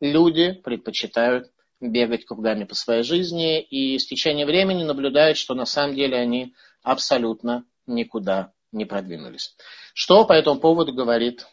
люди 0.00 0.52
предпочитают 0.52 1.50
бегать 1.80 2.26
кругами 2.26 2.64
по 2.64 2.74
своей 2.74 3.04
жизни, 3.04 3.62
и 3.62 3.98
с 3.98 4.06
течением 4.06 4.48
времени 4.48 4.82
наблюдают, 4.82 5.38
что 5.38 5.54
на 5.54 5.64
самом 5.64 5.94
деле 5.94 6.18
они 6.18 6.54
абсолютно 6.82 7.64
никуда 7.86 8.52
не 8.72 8.84
продвинулись. 8.84 9.56
Что 9.94 10.24
по 10.24 10.32
этому 10.32 10.60
поводу 10.60 10.92
говорит 10.92 11.46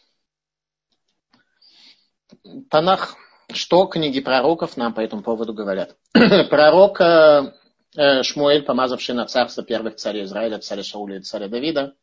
Танах? 2.70 3.16
Что 3.52 3.86
книги 3.86 4.20
пророков 4.20 4.76
нам 4.76 4.94
по 4.94 5.00
этому 5.00 5.22
поводу 5.22 5.52
говорят? 5.52 5.96
Пророк 6.12 7.00
э, 7.00 7.52
э, 7.96 8.22
Шмуэль, 8.22 8.62
помазавший 8.62 9.14
на 9.14 9.26
царство 9.26 9.62
первых 9.62 9.96
царей 9.96 10.24
Израиля, 10.24 10.58
царя 10.58 10.82
Шауля 10.82 11.18
и 11.18 11.20
царя 11.20 11.48
Давида, 11.48 11.94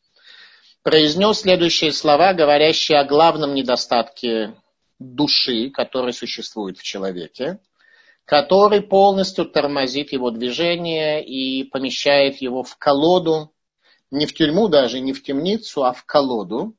произнес 0.82 1.40
следующие 1.40 1.92
слова, 1.92 2.32
говорящие 2.34 2.98
о 2.98 3.04
главном 3.04 3.54
недостатке 3.54 4.54
души, 4.98 5.70
который 5.70 6.12
существует 6.12 6.78
в 6.78 6.82
человеке, 6.82 7.58
который 8.24 8.80
полностью 8.80 9.46
тормозит 9.46 10.12
его 10.12 10.30
движение 10.30 11.24
и 11.24 11.64
помещает 11.64 12.40
его 12.40 12.62
в 12.62 12.76
колоду 12.76 13.52
не 14.10 14.26
в 14.26 14.34
тюрьму 14.34 14.68
даже, 14.68 15.00
не 15.00 15.12
в 15.12 15.22
темницу, 15.22 15.84
а 15.84 15.92
в 15.92 16.04
колоду. 16.04 16.74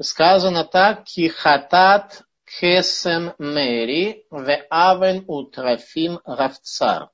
Сказано 0.00 0.64
так, 0.64 1.04
кихатат 1.04 2.22
кесем 2.44 3.32
мери 3.38 4.24
ве 4.30 4.66
авен 4.70 5.24
утрафим 5.26 6.20
равцар. 6.24 7.10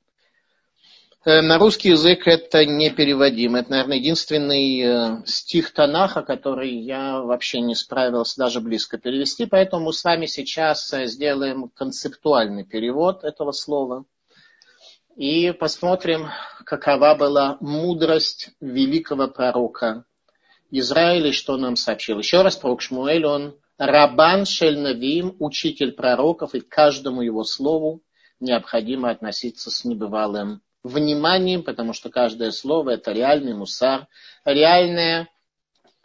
Э, 1.25 1.41
на 1.41 1.59
русский 1.59 1.91
язык 1.91 2.27
это 2.27 2.67
непереводимо. 2.67 3.61
Это, 3.61 3.71
наверное, 3.71 3.97
единственный 3.97 4.81
э, 4.81 5.27
стих 5.27 5.73
Танаха, 5.73 6.23
который 6.23 6.71
я 6.71 7.21
вообще 7.21 7.61
не 7.61 7.75
справился 7.75 8.39
даже 8.39 8.61
близко 8.61 8.99
перевести. 8.99 9.47
Поэтому 9.47 9.87
мы 9.87 9.93
с 9.95 10.05
вами 10.05 10.27
сейчас 10.27 10.93
э, 10.93 11.07
сделаем 11.07 11.71
концептуальный 11.71 12.65
перевод 12.65 13.25
этого 13.25 13.53
слова 13.53 14.05
и 15.17 15.53
посмотрим, 15.53 16.29
какова 16.65 17.15
была 17.15 17.57
мудрость 17.61 18.51
великого 18.61 19.29
пророка 19.29 20.05
Израиля, 20.71 21.33
что 21.33 21.57
нам 21.57 21.77
сообщил. 21.77 22.19
Еще 22.19 22.43
раз, 22.43 22.57
пророк 22.57 22.83
Шмуэль, 22.83 23.25
он 23.25 23.57
Рабан 23.79 24.45
Шельнавим, 24.45 25.37
учитель 25.39 25.93
пророков, 25.93 26.55
и 26.55 26.61
к 26.61 26.69
каждому 26.69 27.23
его 27.23 27.45
слову 27.45 28.03
необходимо 28.41 29.11
относиться 29.11 29.71
с 29.71 29.85
небывалым 29.85 30.63
вниманием, 30.83 31.63
потому 31.63 31.93
что 31.93 32.11
каждое 32.11 32.51
слово 32.51 32.91
это 32.91 33.13
реальный 33.13 33.55
мусар, 33.55 34.07
реальное 34.45 35.29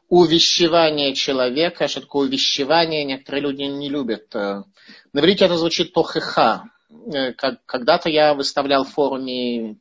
увещевание 0.08 1.13
человека. 1.13 1.88
Что 1.88 2.02
такое 2.02 2.28
увещевание? 2.28 3.04
Некоторые 3.04 3.41
люди 3.41 3.63
не 3.63 3.89
любят. 3.89 4.34
На 4.34 4.65
иврите 5.13 5.45
это 5.45 5.58
звучит 5.58 5.93
тохеха, 5.93 6.63
Э, 6.89 7.34
когда-то 7.34 8.10
я 8.10 8.34
выставлял 8.34 8.84
в 8.84 8.89
форуме 8.89 9.78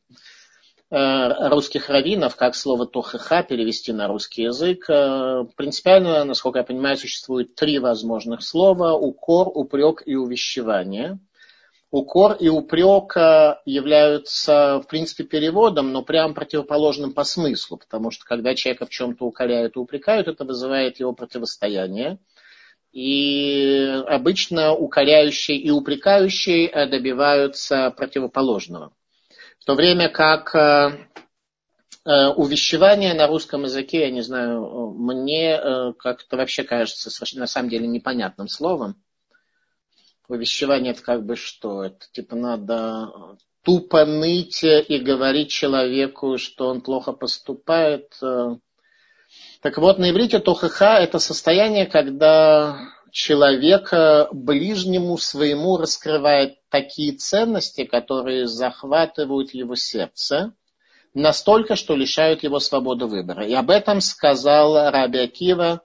э, 0.91 1.49
русских 1.49 1.89
раввинов, 1.89 2.35
как 2.35 2.55
слово 2.55 2.85
тохеха 2.85 3.43
перевести 3.43 3.91
на 3.91 4.07
русский 4.07 4.43
язык. 4.43 4.89
Э, 4.89 5.45
принципиально, 5.55 6.23
насколько 6.23 6.59
я 6.59 6.65
понимаю, 6.65 6.97
существует 6.97 7.55
три 7.55 7.79
возможных 7.79 8.43
слова. 8.43 8.93
Укор, 8.93 9.49
упрек 9.53 10.03
и 10.05 10.15
увещевание. 10.15 11.19
Укор 11.91 12.33
и 12.33 12.49
упрек 12.49 13.15
являются, 13.65 14.79
в 14.79 14.87
принципе, 14.87 15.23
переводом, 15.23 15.91
но 15.91 16.03
прям 16.03 16.35
противоположным 16.35 17.13
по 17.13 17.23
смыслу, 17.23 17.77
потому 17.77 18.11
что 18.11 18.25
когда 18.25 18.53
человека 18.53 18.85
в 18.85 18.89
чем-то 18.89 19.25
укоряют 19.25 19.75
и 19.75 19.79
упрекают, 19.79 20.27
это 20.27 20.45
вызывает 20.45 20.99
его 20.99 21.13
противостояние. 21.13 22.19
И 22.91 23.85
обычно 24.07 24.73
укоряющие 24.73 25.57
и 25.57 25.69
упрекающие 25.69 26.67
э, 26.67 26.87
добиваются 26.87 27.91
противоположного. 27.91 28.93
В 29.59 29.65
то 29.65 29.75
время 29.75 30.09
как 30.09 30.55
э, 30.55 31.07
э, 32.05 32.27
увещевание 32.29 33.13
на 33.13 33.27
русском 33.27 33.63
языке, 33.63 34.01
я 34.01 34.11
не 34.11 34.21
знаю, 34.21 34.95
мне 34.97 35.59
как-то 35.99 36.37
вообще 36.37 36.63
кажется 36.63 37.11
на 37.35 37.45
самом 37.45 37.69
деле 37.69 37.87
непонятным 37.87 38.47
словом. 38.47 38.95
Увещевание 40.27 40.93
это 40.93 41.03
как 41.03 41.25
бы 41.25 41.35
что? 41.35 41.83
Это 41.83 42.07
типа 42.11 42.35
надо 42.35 43.37
тупо 43.63 44.05
ныть 44.05 44.63
и 44.63 44.97
говорить 44.97 45.51
человеку, 45.51 46.39
что 46.39 46.67
он 46.67 46.81
плохо 46.81 47.13
поступает. 47.13 48.13
Так 49.61 49.77
вот, 49.77 49.99
на 49.99 50.09
иврите 50.09 50.39
тохаха– 50.39 50.99
это 50.99 51.19
состояние, 51.19 51.85
когда 51.85 52.79
человек 53.11 53.91
ближнему 54.31 55.17
своему 55.17 55.77
раскрывает 55.77 56.59
такие 56.69 57.13
ценности, 57.13 57.83
которые 57.83 58.47
захватывают 58.47 59.53
его 59.53 59.75
сердце, 59.75 60.53
настолько, 61.13 61.75
что 61.75 61.95
лишают 61.95 62.43
его 62.43 62.59
свободы 62.59 63.05
выбора. 63.05 63.45
И 63.45 63.53
об 63.53 63.69
этом 63.69 63.99
сказал 63.99 64.91
Раби 64.91 65.19
Акива, 65.19 65.81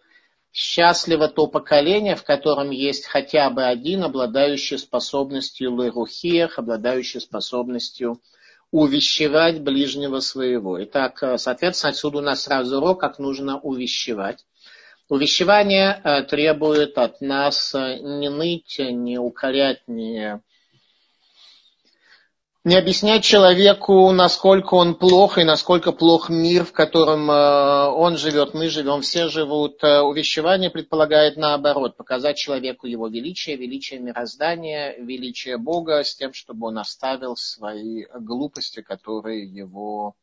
счастливо 0.53 1.27
то 1.27 1.49
поколение, 1.49 2.15
в 2.15 2.23
котором 2.23 2.71
есть 2.71 3.07
хотя 3.07 3.51
бы 3.51 3.65
один, 3.65 4.05
обладающий 4.05 4.79
способностью 4.79 5.77
лерухиях, 5.77 6.61
обладающий 6.61 7.21
способностью 7.21 8.21
увещевать 8.75 9.61
ближнего 9.61 10.19
своего. 10.19 10.83
Итак, 10.83 11.23
э, 11.23 11.39
соответственно, 11.39 11.93
отсюда 11.93 12.19
у 12.19 12.23
нас 12.23 12.43
сразу 12.43 12.79
урок, 12.79 12.99
как 12.99 13.21
нужно 13.21 13.61
увещевать. 13.61 14.45
Увещевание 15.09 16.01
э, 16.03 16.25
требует 16.25 16.99
от 16.99 17.21
нас 17.21 17.73
э, 17.73 17.99
не 18.01 18.29
ныть, 18.31 18.81
не 18.81 19.17
укорять, 19.17 19.83
не 19.87 20.43
не 22.65 22.77
объяснять 22.77 23.23
человеку, 23.23 24.11
насколько 24.11 24.75
он 24.75 24.95
плох 24.95 25.37
и 25.37 25.45
насколько 25.45 25.93
плох 25.93 26.31
мир, 26.31 26.65
в 26.65 26.73
котором 26.73 27.31
э, 27.31 27.89
он 27.89 28.17
живет, 28.17 28.55
мы 28.55 28.71
живем, 28.71 29.03
все 29.03 29.29
живут. 29.29 29.85
Э, 29.85 30.01
увещевание 30.01 30.71
предполагает 30.71 31.37
наоборот, 31.37 31.99
показать 31.99 32.39
человеку 32.39 32.87
его 32.87 33.09
величие, 33.09 33.57
величие 33.57 34.01
мироздания, 34.01 34.97
величие 34.97 35.59
Бога, 35.59 36.03
с 36.03 36.17
тем, 36.17 36.33
чтобы 36.33 36.69
он 36.69 36.79
оставил 36.79 37.37
свои 37.37 38.07
глупости, 38.19 38.81
которые 38.81 39.45
его 39.45 40.15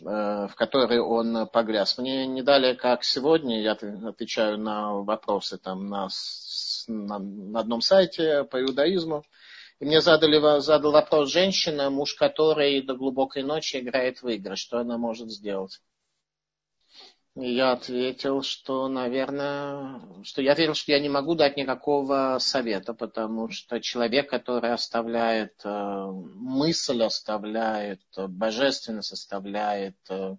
э, 0.00 0.04
в 0.04 0.54
которые 0.56 1.00
он 1.00 1.46
погряз. 1.46 1.96
Мне 1.96 2.26
не 2.26 2.42
далее, 2.42 2.74
как 2.74 3.04
сегодня, 3.04 3.62
я 3.62 3.72
отвечаю 3.72 4.58
на 4.58 4.94
вопросы 4.94 5.58
там 5.58 5.88
на, 5.88 6.08
на, 6.88 7.20
на 7.20 7.60
одном 7.60 7.82
сайте 7.82 8.42
по 8.42 8.60
иудаизму, 8.60 9.22
и 9.82 9.84
мне 9.84 10.00
задали, 10.00 10.60
задал 10.60 10.92
вопрос 10.92 11.32
женщина, 11.32 11.90
муж 11.90 12.14
которой 12.14 12.82
до 12.82 12.94
глубокой 12.94 13.42
ночи 13.42 13.78
играет 13.80 14.22
в 14.22 14.28
игры. 14.28 14.54
Что 14.54 14.78
она 14.78 14.96
может 14.96 15.28
сделать? 15.28 15.80
И 17.34 17.52
я 17.52 17.72
ответил, 17.72 18.42
что, 18.42 18.86
наверное, 18.86 20.00
что 20.22 20.40
я 20.40 20.54
верил, 20.54 20.74
что 20.74 20.92
я 20.92 21.00
не 21.00 21.08
могу 21.08 21.34
дать 21.34 21.56
никакого 21.56 22.36
совета, 22.38 22.94
потому 22.94 23.50
что 23.50 23.80
человек, 23.80 24.30
который 24.30 24.72
оставляет 24.72 25.54
э, 25.64 26.06
мысль, 26.36 27.02
оставляет 27.02 28.02
э, 28.16 28.28
божественность, 28.28 29.12
оставляет 29.12 29.96
э, 30.08 30.36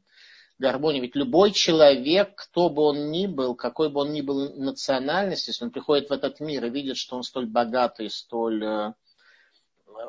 гармонию. 0.57 1.01
Ведь 1.01 1.17
любой 1.17 1.51
человек, 1.51 2.33
кто 2.35 2.69
бы 2.69 2.83
он 2.83 3.11
ни 3.11 3.27
был, 3.27 3.55
какой 3.55 3.89
бы 3.89 3.99
он 3.99 4.13
ни 4.13 4.21
был 4.21 4.55
национальности, 4.55 5.49
если 5.49 5.65
он 5.65 5.71
приходит 5.71 6.09
в 6.09 6.13
этот 6.13 6.39
мир 6.39 6.63
и 6.63 6.69
видит, 6.69 6.95
что 6.95 7.17
он 7.17 7.23
столь 7.23 7.47
богатый, 7.47 8.09
столь 8.09 8.93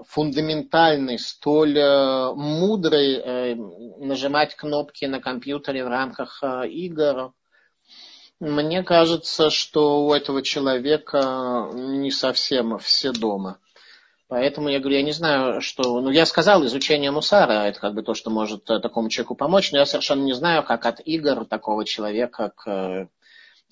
фундаментальный, 0.06 1.18
столь 1.18 1.78
э, 1.78 2.32
мудрый 2.34 3.14
э, 3.14 3.54
нажимать 3.54 4.54
кнопки 4.54 5.04
на 5.04 5.20
компьютере 5.20 5.84
в 5.84 5.88
рамках 5.88 6.42
э, 6.42 6.68
игр, 6.68 7.32
мне 8.40 8.82
кажется, 8.82 9.50
что 9.50 10.04
у 10.04 10.12
этого 10.12 10.42
человека 10.42 11.70
не 11.72 12.10
совсем 12.10 12.78
все 12.78 13.12
дома. 13.12 13.58
Поэтому 14.28 14.68
я 14.68 14.80
говорю, 14.80 14.96
я 14.96 15.02
не 15.02 15.12
знаю, 15.12 15.60
что... 15.60 16.00
Ну, 16.00 16.10
я 16.10 16.26
сказал, 16.26 16.64
изучение 16.64 17.10
мусара, 17.10 17.66
это 17.66 17.78
как 17.78 17.94
бы 17.94 18.02
то, 18.02 18.14
что 18.14 18.30
может 18.30 18.64
такому 18.64 19.08
человеку 19.08 19.34
помочь, 19.34 19.70
но 19.70 19.78
я 19.78 19.86
совершенно 19.86 20.24
не 20.24 20.32
знаю, 20.32 20.64
как 20.64 20.86
от 20.86 21.00
игр 21.04 21.44
такого 21.44 21.84
человека 21.84 22.52
к 22.56 23.08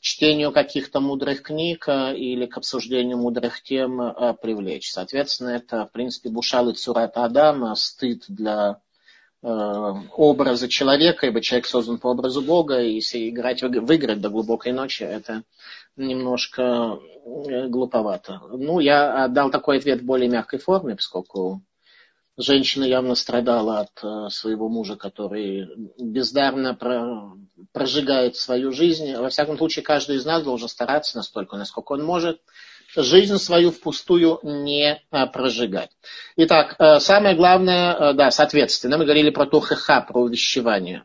чтению 0.03 0.51
каких-то 0.51 1.01
мудрых 1.01 1.43
книг 1.43 1.85
э, 1.87 2.17
или 2.17 2.47
к 2.47 2.57
обсуждению 2.57 3.19
мудрых 3.19 3.63
тем 3.63 4.03
э, 4.03 4.35
привлечь. 4.35 4.91
Соответственно, 4.91 5.51
это, 5.51 5.87
в 5.87 5.93
принципе, 5.93 6.29
бушал 6.29 6.69
и 6.69 6.75
цурат 6.75 7.17
Адама, 7.17 7.77
стыд 7.77 8.25
для 8.27 8.81
э, 9.43 9.47
образа 9.47 10.69
человека, 10.69 11.29
ибо 11.29 11.41
человек 11.41 11.67
создан 11.67 11.99
по 11.99 12.09
образу 12.09 12.43
Бога, 12.43 12.83
и 12.83 12.95
если 12.95 13.31
играть 13.31 13.63
в 13.63 13.93
игры 13.93 14.17
до 14.17 14.29
глубокой 14.29 14.73
ночи, 14.73 15.05
это 15.05 15.45
немножко 15.97 16.99
глуповато. 17.25 18.41
Ну, 18.51 18.81
я 18.81 19.29
дал 19.29 19.53
такой 19.53 19.79
ответ 19.79 20.01
в 20.01 20.05
более 20.05 20.29
мягкой 20.29 20.59
форме, 20.59 20.97
поскольку 20.97 21.63
Женщина 22.39 22.85
явно 22.85 23.15
страдала 23.15 23.81
от 23.81 24.03
э, 24.03 24.31
своего 24.31 24.71
мужа, 24.71 24.97
который 24.97 25.69
бездарно 25.99 26.75
прожигает 27.73 28.37
свою 28.37 28.73
жизнь. 28.73 29.15
Во 29.17 29.29
всяком 29.29 29.59
случае, 29.59 29.83
каждый 29.85 30.17
из 30.17 30.25
нас 30.25 30.43
должен 30.43 30.69
стараться 30.69 31.19
настолько, 31.19 31.59
насколько 31.59 31.93
он 31.93 32.03
может, 32.03 32.41
жизнь 32.97 33.37
свою 33.37 33.71
впустую 33.71 34.41
не 34.43 35.03
э, 35.11 35.27
прожигать. 35.27 35.91
Итак, 36.37 36.77
э, 36.79 37.01
самое 37.01 37.37
главное, 37.37 38.15
да, 38.15 38.31
соответственно, 38.31 38.97
мы 38.97 39.05
говорили 39.05 39.29
про 39.29 39.45
тухаха, 39.45 40.01
про 40.01 40.23
увещевание. 40.23 41.05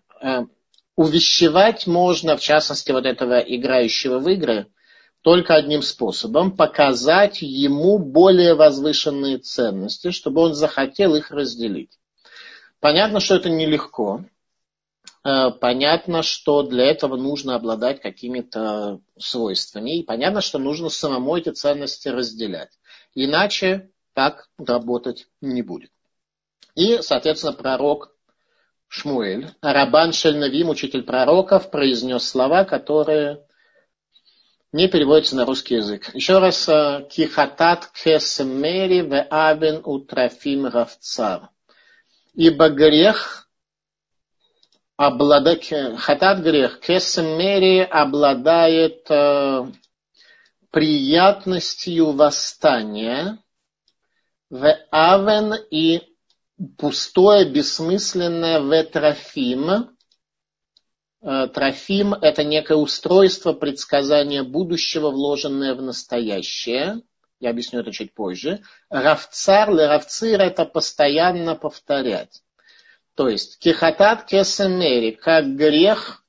Увещевать 0.95 1.87
можно, 1.87 2.37
в 2.37 2.41
частности, 2.41 2.91
вот 2.91 3.05
этого 3.05 3.37
играющего 3.39 4.17
в 4.17 4.29
игры, 4.29 4.67
только 5.21 5.55
одним 5.55 5.81
способом– 5.81 6.51
показать 6.57 7.41
ему 7.41 7.97
более 7.99 8.53
возвышенные 8.53 9.37
ценности, 9.39 10.11
чтобы 10.11 10.41
он 10.41 10.53
захотел 10.53 11.15
их 11.15 11.31
разделить. 11.31 11.97
Понятно, 12.79 13.19
что 13.19 13.35
это 13.35 13.49
нелегко. 13.49 14.23
Э, 15.23 15.51
понятно, 15.51 16.23
что 16.23 16.63
для 16.63 16.85
этого 16.85 17.17
нужно 17.17 17.55
обладать 17.55 18.01
какими-то 18.01 19.01
свойствами. 19.17 19.99
И 19.99 20.03
понятно, 20.03 20.41
что 20.41 20.59
нужно 20.59 20.89
самому 20.89 21.35
эти 21.35 21.49
ценности 21.49 22.07
разделять. 22.07 22.71
Иначе 23.13 23.89
так 24.13 24.47
работать 24.57 25.27
не 25.41 25.61
будет. 25.61 25.91
И, 26.75 27.01
соответственно, 27.01 27.53
пророк 27.53 28.13
Шмуэль, 28.87 29.49
Рабан 29.61 30.13
Шельнавим, 30.13 30.69
учитель 30.69 31.03
пророков, 31.03 31.71
произнес 31.71 32.27
слова, 32.27 32.63
которые 32.63 33.46
не 34.77 34.87
переводится 34.87 35.35
на 35.35 35.43
русский 35.45 35.75
язык. 35.75 36.13
Еще 36.13 36.37
раз. 36.37 36.69
Э, 36.69 37.07
Кихатат 37.09 37.87
кесмери 37.87 39.01
в 39.01 39.27
авен 39.31 39.81
утрафим 39.83 40.67
равцар. 40.67 41.49
Ибо 42.35 42.69
грех 42.69 43.49
обладает, 44.95 45.65
хатат 45.97 46.41
грех, 46.41 46.79
кесмери 46.79 47.79
обладает 47.79 49.09
э, 49.09 49.65
приятностью 50.69 52.11
восстания, 52.11 53.39
в 54.51 54.77
авен 54.91 55.55
и 55.71 56.03
пустое, 56.77 57.49
бессмысленное 57.49 58.59
в 58.59 58.83
трофим, 58.83 59.69
Э, 59.71 59.96
трофим– 61.21 62.13
это 62.21 62.43
некое 62.43 62.77
устройство 62.77 63.53
предсказания 63.53 64.43
будущего, 64.43 65.09
вложенное 65.09 65.73
в 65.73 65.81
настоящее. 65.81 67.01
Я 67.39 67.51
объясню 67.51 67.81
это 67.81 67.91
чуть 67.91 68.13
позже. 68.13 68.61
Равцар, 68.89 69.69
равцир– 69.69 70.41
это 70.41 70.65
постоянно 70.65 71.55
повторять. 71.55 72.41
То 73.17 73.27
есть, 73.27 73.57
кихатат 73.57 74.25
кесемери, 74.25 75.09
как 75.11 75.55
грех 75.55 76.23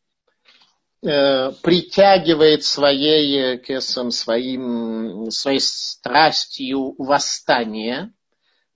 э, 1.02 1.52
притягивает 1.62 2.64
своей, 2.64 3.56
э, 3.56 3.58
кесом, 3.58 4.10
своим, 4.10 5.30
своей 5.30 5.60
страстью 5.60 6.94
восстание, 6.96 8.14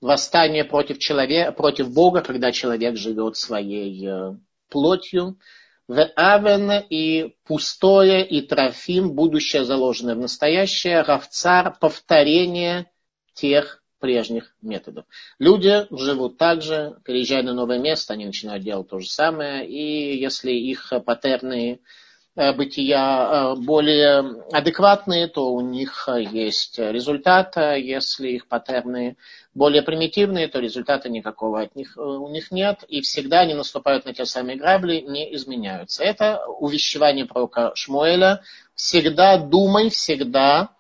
восстание 0.03 0.65
против, 0.65 0.99
человека, 0.99 1.53
против 1.53 1.91
Бога, 1.91 2.21
когда 2.21 2.53
человек 2.53 2.97
живет 2.97 3.39
своей 3.39 4.07
э, 4.07 4.37
плотью, 4.69 5.39
в 5.89 6.13
Авен 6.17 6.85
и 6.89 7.35
пустое, 7.45 8.27
и 8.27 8.41
Трофим, 8.41 9.13
будущее 9.13 9.65
заложенное 9.65 10.15
в 10.15 10.21
настоящее, 10.21 11.03
Равцар, 11.03 11.77
повторение 11.79 12.91
тех 13.35 13.83
прежних 13.99 14.55
методов. 14.61 15.05
Люди 15.39 15.87
живут 15.91 16.37
так 16.37 16.61
же, 16.63 16.99
переезжая 17.05 17.43
на 17.43 17.55
новое 17.55 17.79
место, 17.79 18.15
они 18.15 18.27
начинают 18.27 18.65
делать 18.65 18.89
то 18.89 18.99
же 18.99 19.09
самое, 19.09 19.67
и 19.67 20.19
если 20.19 20.53
их 20.53 20.93
паттерны 21.07 21.81
бытия 22.35 23.55
э, 23.55 23.61
более 23.61 24.43
адекватные, 24.53 25.29
то 25.29 25.53
у 25.53 25.61
них 25.61 26.09
есть 26.31 26.79
результат. 26.79 27.57
Если 27.57 28.31
их 28.31 28.47
паттерны 28.47 29.17
более 29.55 29.83
примитивные, 29.83 30.49
то 30.49 30.59
результата 30.59 31.09
никакого 31.11 31.61
от 31.61 31.77
них, 31.77 31.97
э, 31.97 32.01
у 32.01 32.29
них 32.29 32.51
нет. 32.51 32.85
И 32.89 33.03
всегда 33.03 33.41
они 33.41 33.55
наступают 33.55 34.07
на 34.07 34.15
те 34.15 34.25
самые 34.25 34.57
грабли, 34.57 35.01
не 35.01 35.35
изменяются. 35.35 36.03
Это 36.03 36.47
увещевание 36.47 37.27
пророка 37.27 37.73
Шмуэля. 37.75 38.43
Всегда 38.75 39.37
думай, 39.37 39.91
всегда 39.91 40.71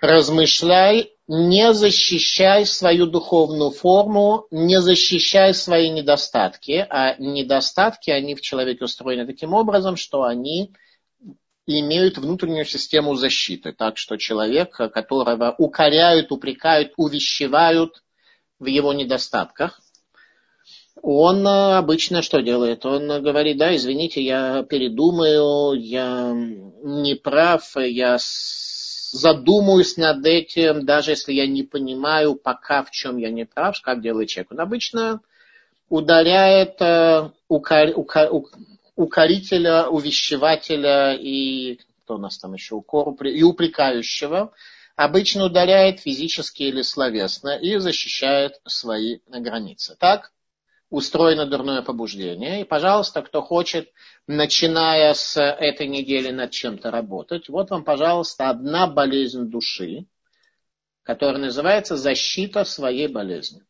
размышляй 0.00 1.12
не 1.34 1.72
защищай 1.72 2.66
свою 2.66 3.06
духовную 3.06 3.70
форму, 3.70 4.46
не 4.50 4.82
защищай 4.82 5.54
свои 5.54 5.88
недостатки, 5.88 6.86
а 6.90 7.14
недостатки, 7.18 8.10
они 8.10 8.34
в 8.34 8.42
человеке 8.42 8.84
устроены 8.84 9.24
таким 9.24 9.54
образом, 9.54 9.96
что 9.96 10.24
они 10.24 10.74
имеют 11.66 12.18
внутреннюю 12.18 12.66
систему 12.66 13.14
защиты. 13.14 13.72
Так 13.72 13.96
что 13.96 14.18
человек, 14.18 14.76
которого 14.76 15.54
укоряют, 15.56 16.32
упрекают, 16.32 16.92
увещевают 16.98 18.02
в 18.58 18.66
его 18.66 18.92
недостатках, 18.92 19.80
он 21.00 21.46
обычно 21.46 22.20
что 22.20 22.42
делает? 22.42 22.84
Он 22.84 23.22
говорит, 23.22 23.56
да, 23.56 23.74
извините, 23.74 24.22
я 24.22 24.64
передумаю, 24.64 25.80
я 25.80 26.30
не 26.34 27.14
прав, 27.14 27.74
я 27.76 28.18
задумаюсь 29.12 29.98
над 29.98 30.24
этим, 30.26 30.86
даже 30.86 31.12
если 31.12 31.32
я 31.34 31.46
не 31.46 31.62
понимаю 31.62 32.34
пока, 32.34 32.82
в 32.82 32.90
чем 32.90 33.18
я 33.18 33.30
не 33.30 33.44
прав, 33.44 33.80
как 33.82 34.00
делает 34.00 34.30
человек. 34.30 34.52
Он 34.52 34.60
обычно 34.60 35.20
ударяет 35.90 36.80
э, 36.80 37.30
укор, 37.48 37.88
укор, 37.94 38.42
укорителя, 38.96 39.86
увещевателя 39.88 41.14
и 41.14 41.78
кто 42.04 42.14
у 42.14 42.18
нас 42.18 42.38
там 42.38 42.54
еще, 42.54 42.74
укор, 42.74 43.14
и 43.24 43.42
упрекающего 43.42 44.52
обычно 44.96 45.44
ударяет 45.44 46.00
физически 46.00 46.64
или 46.64 46.82
словесно 46.82 47.56
и 47.56 47.76
защищает 47.76 48.60
свои 48.66 49.18
границы. 49.28 49.94
Так 49.98 50.32
устроено 50.92 51.46
дурное 51.46 51.80
побуждение. 51.80 52.60
И, 52.60 52.64
пожалуйста, 52.64 53.22
кто 53.22 53.40
хочет, 53.40 53.90
начиная 54.26 55.14
с 55.14 55.40
этой 55.40 55.88
недели 55.88 56.30
над 56.30 56.50
чем-то 56.50 56.90
работать, 56.90 57.48
вот 57.48 57.70
вам, 57.70 57.82
пожалуйста, 57.82 58.50
одна 58.50 58.86
болезнь 58.86 59.48
души, 59.48 60.04
которая 61.02 61.38
называется 61.38 61.96
защита 61.96 62.64
своей 62.64 63.08
болезни. 63.08 63.62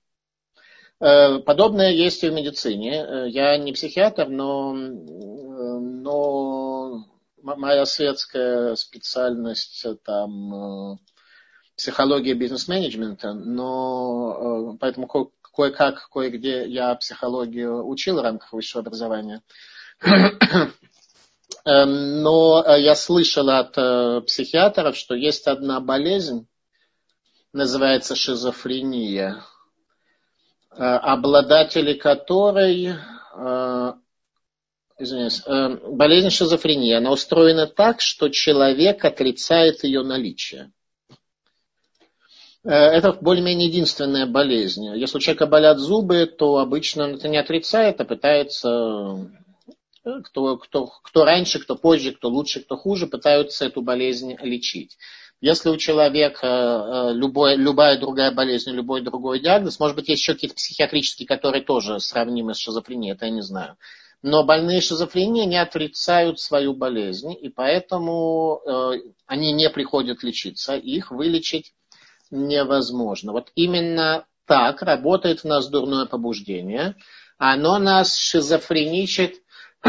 Э, 0.98 1.38
подобное 1.38 1.92
есть 1.92 2.24
и 2.24 2.28
в 2.28 2.32
медицине. 2.32 2.96
Э, 2.96 3.28
я 3.28 3.56
не 3.56 3.72
психиатр, 3.72 4.26
но, 4.28 4.72
но 4.74 7.06
моя 7.40 7.87
светская 7.87 8.74
специальность 8.74 9.87
там 10.04 10.98
психология 11.76 12.35
бизнес-менеджмента, 12.35 13.32
но 13.32 14.76
поэтому 14.80 15.06
кое-как, 15.52 16.08
кое-где 16.10 16.66
я 16.66 16.94
психологию 16.94 17.86
учил 17.86 18.18
в 18.18 18.22
рамках 18.22 18.52
высшего 18.52 18.80
образования. 18.80 19.42
Эм, 21.64 22.22
но 22.22 22.64
я 22.76 22.96
слышал 22.96 23.48
от 23.50 23.74
психиатров, 24.26 24.96
что 24.96 25.14
есть 25.14 25.46
одна 25.46 25.80
болезнь, 25.80 26.48
называется 27.52 28.16
шизофрения, 28.16 29.44
э, 30.70 30.82
обладатели 30.82 31.94
которой, 31.94 32.94
э, 33.34 33.92
извиняюсь, 34.98 35.42
э, 35.46 35.68
болезнь 35.88 36.30
шизофрении, 36.30 36.94
она 36.94 37.10
устроена 37.10 37.66
так, 37.66 38.00
что 38.00 38.28
человек 38.30 39.04
отрицает 39.04 39.84
ее 39.84 40.02
наличие. 40.02 40.72
Это 42.64 43.12
более-менее 43.12 43.68
единственная 43.68 44.27
болезнь. 44.27 44.87
Если 44.96 45.16
у 45.16 45.20
человека 45.20 45.46
болят 45.46 45.79
зубы, 45.79 46.27
то 46.27 46.59
обычно 46.59 47.05
он 47.05 47.14
это 47.14 47.29
не 47.29 47.37
отрицает, 47.37 48.01
а 48.01 48.05
пытается, 48.05 49.29
кто, 50.25 50.59
кто, 50.59 50.87
кто 51.03 51.25
раньше, 51.25 51.59
кто 51.59 51.75
позже, 51.75 52.12
кто 52.12 52.29
лучше, 52.29 52.61
кто 52.61 52.77
хуже, 52.77 53.09
пытаются 53.09 53.66
эту 53.66 53.83
болезнь 53.83 54.37
лечить. 54.40 54.96
Если 55.40 55.70
у 55.70 55.77
человека 55.77 56.46
э, 56.46 57.14
любой, 57.14 57.57
любая 57.57 57.98
другая 57.98 58.31
болезнь, 58.31 58.70
любой 58.70 59.01
другой 59.03 59.40
диагноз, 59.40 59.81
может 59.81 59.96
быть, 59.96 60.09
есть 60.09 60.22
еще 60.22 60.35
какие-то 60.35 60.55
психиатрические, 60.55 61.27
которые 61.27 61.64
тоже 61.64 61.98
сравнимы 61.98 62.55
с 62.55 62.59
шизофренией, 62.59 63.14
это 63.14 63.27
я 63.27 63.33
не 63.33 63.42
знаю. 63.42 63.77
Но 64.22 64.44
больные 64.44 64.81
шизофренией 64.81 65.46
не 65.46 65.61
отрицают 65.61 66.38
свою 66.38 66.75
болезнь, 66.75 67.35
и 67.40 67.48
поэтому 67.48 68.61
э, 68.64 69.01
они 69.27 69.53
не 69.53 69.68
приходят 69.68 70.22
лечиться, 70.22 70.77
их 70.77 71.11
вылечить 71.11 71.72
невозможно. 72.32 73.32
Вот 73.32 73.52
именно 73.54 74.26
так 74.46 74.82
работает 74.82 75.40
в 75.40 75.44
нас 75.44 75.68
дурное 75.68 76.06
побуждение. 76.06 76.96
Оно 77.38 77.78
нас 77.78 78.16
шизофреничит 78.16 79.36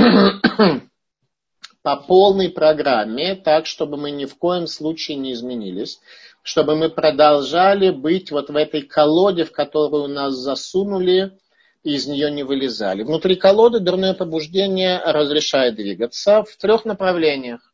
по 1.82 1.96
полной 1.98 2.50
программе, 2.50 3.36
так, 3.36 3.66
чтобы 3.66 3.98
мы 3.98 4.12
ни 4.12 4.26
в 4.26 4.38
коем 4.38 4.68
случае 4.68 5.18
не 5.18 5.34
изменились, 5.34 6.00
чтобы 6.44 6.76
мы 6.76 6.90
продолжали 6.90 7.90
быть 7.90 8.32
вот 8.32 8.50
в 8.50 8.56
этой 8.56 8.82
колоде, 8.82 9.46
в 9.46 9.52
которую 9.52 10.10
нас 10.10 10.34
засунули, 10.36 11.38
и 11.84 11.96
из 11.96 12.08
нее 12.08 12.32
не 12.32 12.44
вылезали. 12.44 13.04
Внутри 13.04 13.36
колоды 13.36 13.80
дурное 13.80 14.14
побуждение 14.14 15.00
разрешает 15.00 15.76
двигаться 15.76 16.44
в 16.44 16.56
трех 16.58 16.86
направлениях. 16.86 17.74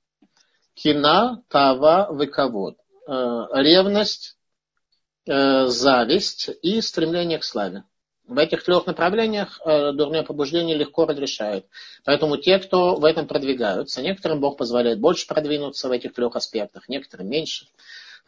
Кина, 0.74 1.44
тава, 1.50 2.08
выковод. 2.10 2.78
Э, 3.08 3.46
ревность, 3.54 4.39
э, 5.30 5.68
зависть 5.68 6.50
и 6.62 6.82
стремление 6.82 7.40
к 7.40 7.44
славе. 7.44 7.84
В 8.28 8.38
этих 8.38 8.64
трех 8.64 8.86
направлениях 8.86 9.60
э, 9.66 9.92
дурное 9.92 10.24
побуждение 10.24 10.76
легко 10.76 11.06
разрешают. 11.06 11.66
Поэтому 12.06 12.38
те, 12.38 12.60
кто 12.60 12.96
в 12.96 13.06
этом 13.06 13.28
продвигаются, 13.28 14.02
некоторым 14.02 14.40
Бог 14.40 14.58
позволяет 14.58 15.00
больше 15.00 15.28
продвинуться 15.28 15.88
в 15.88 15.92
этих 15.92 16.14
трех 16.14 16.36
аспектах, 16.36 16.90
некоторым 16.90 17.28
меньше. 17.28 17.66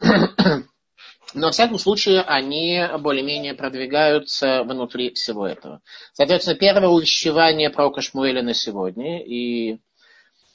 Но, 1.34 1.46
во 1.46 1.50
всяком 1.52 1.78
случае, 1.78 2.22
они 2.22 2.84
более-менее 2.98 3.54
продвигаются 3.54 4.64
внутри 4.64 5.14
всего 5.14 5.46
этого. 5.46 5.80
Соответственно, 6.12 6.56
первое 6.56 6.88
увещевание 6.88 7.70
пророка 7.70 8.00
Шмуэля 8.00 8.42
на 8.42 8.54
сегодня. 8.54 9.24
И 9.24 9.78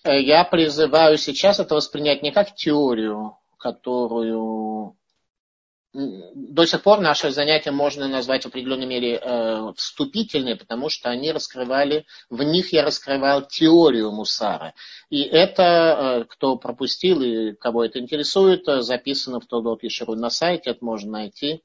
э, 0.04 0.22
я 0.22 0.44
призываю 0.44 1.18
сейчас 1.18 1.60
это 1.60 1.74
воспринять 1.74 2.22
не 2.22 2.32
как 2.32 2.54
теорию, 2.54 3.38
которую 3.58 4.98
до 5.94 6.66
сих 6.66 6.84
пор 6.84 7.00
наши 7.00 7.32
занятия 7.32 7.72
можно 7.72 8.08
назвать 8.08 8.44
в 8.44 8.48
определенной 8.48 8.86
мере 8.86 9.16
э, 9.16 9.74
вступительные, 9.76 10.56
потому 10.56 10.90
что 10.90 11.10
они 11.10 11.32
раскрывали, 11.32 12.06
в 12.30 12.44
них 12.44 12.74
я 12.74 12.84
раскрывал 12.84 13.48
теорию 13.48 14.12
Мусара. 14.12 14.74
И 15.10 15.22
это, 15.22 15.64
э, 15.64 16.26
кто 16.26 16.58
пропустил 16.58 17.22
и 17.22 17.54
кого 17.54 17.84
это 17.84 18.00
интересует, 18.00 18.68
э, 18.68 18.82
записано 18.82 19.40
в 19.40 19.48
Тодот 19.48 19.84
Ешеру 19.84 20.16
на 20.16 20.30
сайте, 20.30 20.72
это 20.72 20.84
можно 20.84 21.12
найти. 21.12 21.62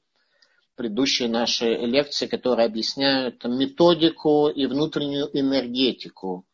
Предыдущие 0.75 1.29
наши 1.29 1.75
лекции, 1.75 2.25
которые 2.25 2.65
объясняют 2.65 3.43
методику 3.43 4.47
и 4.47 4.65
внутреннюю 4.65 5.29
энергетику 5.37 6.47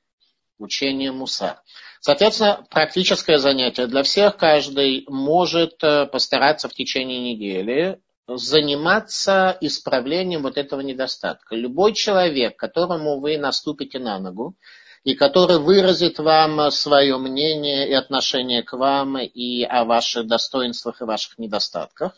учения 0.58 1.13
Мусар. 1.13 1.62
Соответственно, 2.00 2.66
практическое 2.70 3.40
занятие 3.40 3.88
для 3.88 4.04
всех. 4.04 4.38
Каждый 4.38 5.06
может 5.08 5.84
э, 5.84 6.06
постараться 6.06 6.70
в 6.70 6.74
течение 6.74 7.34
недели 7.34 8.00
заниматься 8.28 9.58
исправлением 9.60 10.44
вот 10.44 10.58
этого 10.58 10.82
недостатка. 10.82 11.56
Любой 11.56 11.94
человек, 11.94 12.56
которому 12.58 13.20
вы 13.20 13.38
наступите 13.38 14.00
на 14.00 14.20
ногу, 14.20 14.56
и 15.04 15.16
который 15.16 15.60
выразит 15.60 16.20
вам 16.20 16.70
свое 16.72 17.18
мнение 17.18 17.90
и 17.90 17.94
отношение 17.94 18.64
к 18.64 18.74
вам 18.74 19.18
и 19.18 19.64
о 19.64 19.86
ваших 19.86 20.28
достоинствах 20.28 21.02
и 21.02 21.06
ваших 21.06 21.38
недостатках, 21.38 22.14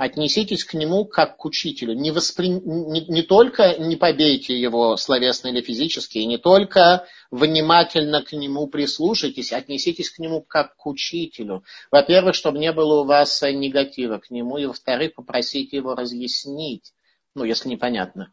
отнеситесь 0.00 0.64
к 0.64 0.72
нему 0.72 1.04
как 1.04 1.36
к 1.36 1.44
учителю. 1.44 1.92
Не, 1.92 2.10
воспри... 2.10 2.48
не, 2.48 3.04
не 3.04 3.22
только 3.22 3.76
не 3.76 3.96
побейте 3.96 4.58
его 4.58 4.96
словесно 4.96 5.48
или 5.48 5.60
физически, 5.60 6.16
и 6.16 6.26
не 6.26 6.38
только 6.38 7.06
внимательно 7.30 8.22
к 8.22 8.32
нему 8.32 8.66
прислушайтесь, 8.66 9.52
отнеситесь 9.52 10.08
к 10.08 10.18
нему 10.18 10.40
как 10.40 10.74
к 10.76 10.86
учителю. 10.86 11.64
Во-первых, 11.90 12.34
чтобы 12.34 12.58
не 12.58 12.72
было 12.72 13.02
у 13.02 13.04
вас 13.04 13.42
негатива 13.42 14.16
к 14.16 14.30
нему, 14.30 14.56
и 14.56 14.64
во-вторых, 14.64 15.16
попросите 15.16 15.76
его 15.76 15.94
разъяснить, 15.94 16.94
ну, 17.34 17.44
если 17.44 17.68
непонятно. 17.68 18.32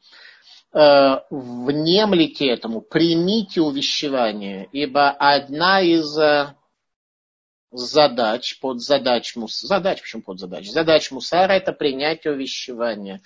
Э, 0.74 1.18
внемлите 1.30 2.48
этому, 2.48 2.80
примите 2.80 3.60
увещевание, 3.60 4.70
ибо 4.72 5.10
одна 5.10 5.82
из 5.82 6.18
э, 6.18 6.56
задач, 7.72 8.60
под 8.60 8.82
задач, 8.82 9.34
задач, 9.36 10.02
почему 10.02 10.24
под 10.24 10.40
задач? 10.40 10.70
Задач 10.70 11.12
мусара 11.12 11.54
это 11.54 11.74
принятие 11.74 12.34
увещевания. 12.34 13.22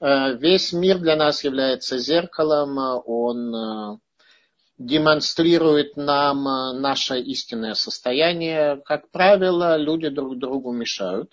Э, 0.00 0.34
весь 0.34 0.72
мир 0.72 0.98
для 0.98 1.16
нас 1.16 1.44
является 1.44 1.98
зеркалом, 1.98 2.78
он 3.06 3.54
э, 3.54 3.98
демонстрирует 4.78 5.96
нам 5.96 6.44
наше 6.80 7.20
истинное 7.20 7.74
состояние. 7.74 8.82
Как 8.84 9.10
правило, 9.10 9.76
люди 9.76 10.08
друг 10.08 10.38
другу 10.38 10.72
мешают. 10.72 11.30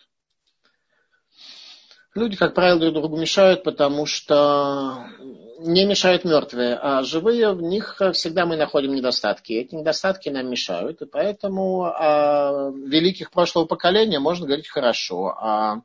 Люди, 2.13 2.35
как 2.35 2.53
правило, 2.53 2.79
друг 2.79 2.93
другу 2.93 3.17
мешают, 3.17 3.63
потому 3.63 4.05
что 4.05 5.05
не 5.63 5.85
мешают 5.85 6.25
мертвые, 6.25 6.75
а 6.75 7.03
живые, 7.03 7.53
в 7.53 7.61
них 7.61 8.01
всегда 8.13 8.45
мы 8.45 8.55
находим 8.55 8.93
недостатки. 8.93 9.53
Эти 9.53 9.75
недостатки 9.75 10.29
нам 10.29 10.49
мешают, 10.49 11.01
и 11.01 11.05
поэтому 11.05 11.83
о 11.85 12.71
великих 12.71 13.31
прошлого 13.31 13.65
поколения 13.65 14.19
можно 14.19 14.45
говорить 14.45 14.67
хорошо, 14.67 15.35
а 15.39 15.81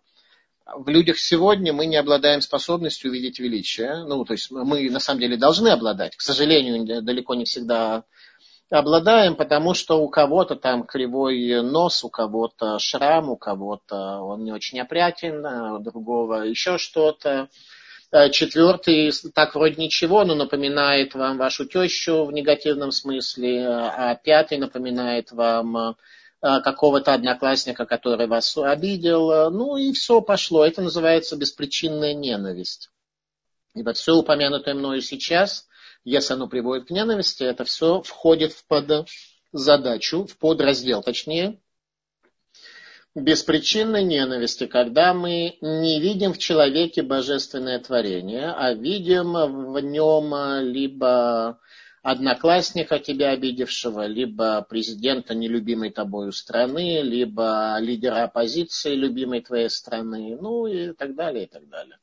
в 0.75 0.89
людях 0.89 1.19
сегодня 1.19 1.73
мы 1.73 1.87
не 1.87 1.97
обладаем 1.97 2.41
способностью 2.41 3.11
увидеть 3.11 3.39
величие. 3.39 4.05
Ну, 4.05 4.25
то 4.25 4.33
есть 4.33 4.51
мы 4.51 4.91
на 4.91 4.99
самом 4.99 5.21
деле 5.21 5.37
должны 5.37 5.69
обладать. 5.69 6.17
К 6.17 6.23
сожалению, 6.23 7.03
далеко 7.03 7.35
не 7.35 7.45
всегда 7.45 8.05
обладаем, 8.71 9.37
потому 9.37 9.75
что 9.75 10.01
у 10.03 10.09
кого-то 10.09 10.57
там 10.57 10.85
кривой 10.85 11.63
нос, 11.63 12.03
у 12.03 12.09
кого-то 12.09 12.79
шрам, 12.81 13.31
у 13.31 13.37
кого-то 13.37 14.21
он 14.23 14.43
не 14.43 14.53
очень 14.53 14.81
опрятен, 14.81 15.47
а 15.47 15.75
у 15.77 15.79
другого 15.79 16.43
еще 16.43 16.79
что-то. 16.79 17.49
Э, 18.17 18.31
четвертый 18.31 19.13
так 19.35 19.55
вроде 19.55 19.75
ничего, 19.77 20.25
но 20.25 20.35
напоминает 20.35 21.15
вам 21.15 21.37
вашу 21.37 21.67
тещу 21.67 22.25
в 22.25 22.33
негативном 22.33 22.91
смысле, 22.91 23.67
а 23.69 24.15
пятый 24.15 24.57
напоминает 24.57 25.33
вам 25.33 25.77
э, 25.77 25.95
какого-то 26.41 27.13
одноклассника, 27.13 27.85
который 27.85 28.27
вас 28.27 28.57
обидел. 28.57 29.51
Ну 29.51 29.77
и 29.77 29.93
все 29.93 30.23
пошло. 30.23 30.65
Это 30.65 30.81
называется 30.81 31.37
беспричинная 31.37 32.15
ненависть. 32.15 32.89
Ибо 33.75 33.93
все 33.93 34.15
упомянутое 34.15 34.75
мною 34.75 35.03
сейчас, 35.03 35.69
если 36.03 36.33
оно 36.33 36.49
приводит 36.49 36.89
к 36.89 36.91
ненависти, 36.93 37.43
это 37.43 37.65
все 37.65 38.01
входит 38.01 38.53
в 38.55 38.67
под 38.67 39.09
задачу, 39.53 40.25
в 40.25 40.39
подраздел, 40.39 41.03
точнее, 41.03 41.61
беспричинной 43.17 44.05
ненависти, 44.05 44.67
когда 44.67 45.15
мы 45.15 45.57
не 45.63 46.01
видим 46.01 46.35
в 46.35 46.39
человеке 46.39 47.03
божественное 47.03 47.79
творение, 47.79 48.51
а 48.51 48.75
видим 48.75 49.33
в 49.73 49.81
нем 49.81 50.35
либо 50.71 51.59
одноклассника 52.03 52.99
тебя 52.99 53.31
обидевшего, 53.31 54.07
либо 54.07 54.61
президента 54.69 55.35
нелюбимой 55.35 55.91
тобою 55.91 56.31
страны, 56.31 57.01
либо 57.01 57.79
лидера 57.81 58.25
оппозиции 58.25 58.95
любимой 58.95 59.41
твоей 59.41 59.71
страны, 59.71 60.37
ну 60.39 60.67
и 60.67 60.93
так 60.93 61.15
далее, 61.15 61.45
и 61.45 61.49
так 61.49 61.69
далее. 61.71 61.97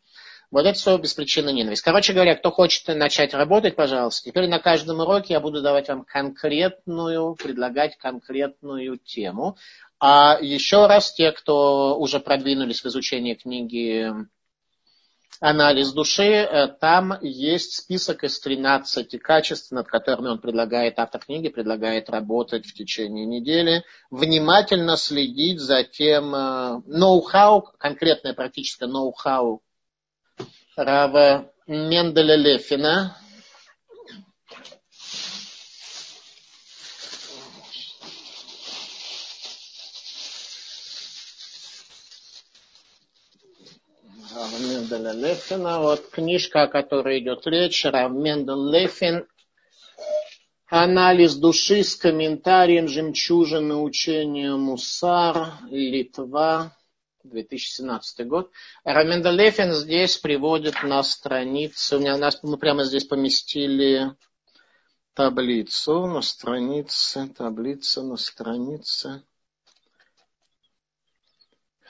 Вот 0.54 0.68
это 0.68 0.74
все 0.74 0.98
беспричинная 0.98 1.52
ненависть. 1.52 1.82
Короче 1.82 2.14
говоря, 2.14 2.36
кто 2.36 2.52
хочет 2.52 2.88
начать 2.88 3.34
работать, 3.34 3.76
пожалуйста, 3.76 4.30
теперь 4.30 4.48
на 4.48 4.60
каждом 4.60 5.00
уроке 5.00 5.34
я 5.34 5.40
буду 5.40 5.64
давать 5.64 5.90
вам 5.90 6.06
конкретную, 6.06 7.34
предлагать 7.34 7.98
конкретную 7.98 8.98
тему. 8.98 9.58
А 10.06 10.38
еще 10.42 10.88
раз, 10.88 11.14
те, 11.14 11.32
кто 11.32 11.98
уже 11.98 12.20
продвинулись 12.20 12.82
в 12.84 12.88
изучении 12.88 13.36
книги 13.36 14.12
«Анализ 15.40 15.94
души», 15.94 16.26
э, 16.26 16.68
там 16.68 17.18
есть 17.22 17.78
список 17.78 18.26
из 18.26 18.38
13 18.42 19.18
качеств, 19.22 19.72
над 19.72 19.88
которыми 19.88 20.28
он 20.28 20.40
предлагает, 20.40 21.00
автор 21.00 21.22
книги 21.22 21.48
предлагает 21.48 22.10
работать 22.10 22.66
в 22.66 22.74
течение 22.74 23.26
недели, 23.26 23.86
внимательно 24.12 24.98
следить 24.98 25.62
за 25.62 25.86
тем 25.86 26.36
э, 26.36 26.82
ноу-хау, 26.86 27.70
конкретное 27.78 28.34
практическое 28.34 28.88
ноу-хау 28.88 29.62
Рава 30.76 31.50
Менделя 31.66 32.36
Лефина, 32.36 33.16
Рав 44.94 45.02
Менделя 45.02 45.14
Лефина. 45.14 45.80
Вот 45.80 46.10
книжка, 46.10 46.64
о 46.64 46.68
которой 46.68 47.20
идет 47.20 47.48
речь, 47.48 47.86
Рав 47.86 48.12
Мендель 48.12 48.72
Лефин. 48.72 49.28
Анализ 50.68 51.36
души 51.36 51.84
с 51.84 51.96
комментарием 51.96 52.88
жемчужины 52.88 53.76
учения 53.76 54.56
Мусар, 54.56 55.54
Литва, 55.70 56.76
2017 57.24 58.28
год. 58.28 58.52
Раменда 58.84 59.30
Лефин 59.30 59.72
здесь 59.74 60.18
приводит 60.18 60.82
на 60.84 61.04
страницу, 61.04 61.98
у 61.98 62.00
меня, 62.00 62.18
нас, 62.18 62.42
мы 62.44 62.58
прямо 62.58 62.84
здесь 62.84 63.06
поместили 63.06 64.16
таблицу, 65.14 66.08
на 66.08 66.22
странице, 66.22 67.28
таблица 67.38 68.02
на 68.02 68.18
странице. 68.18 69.24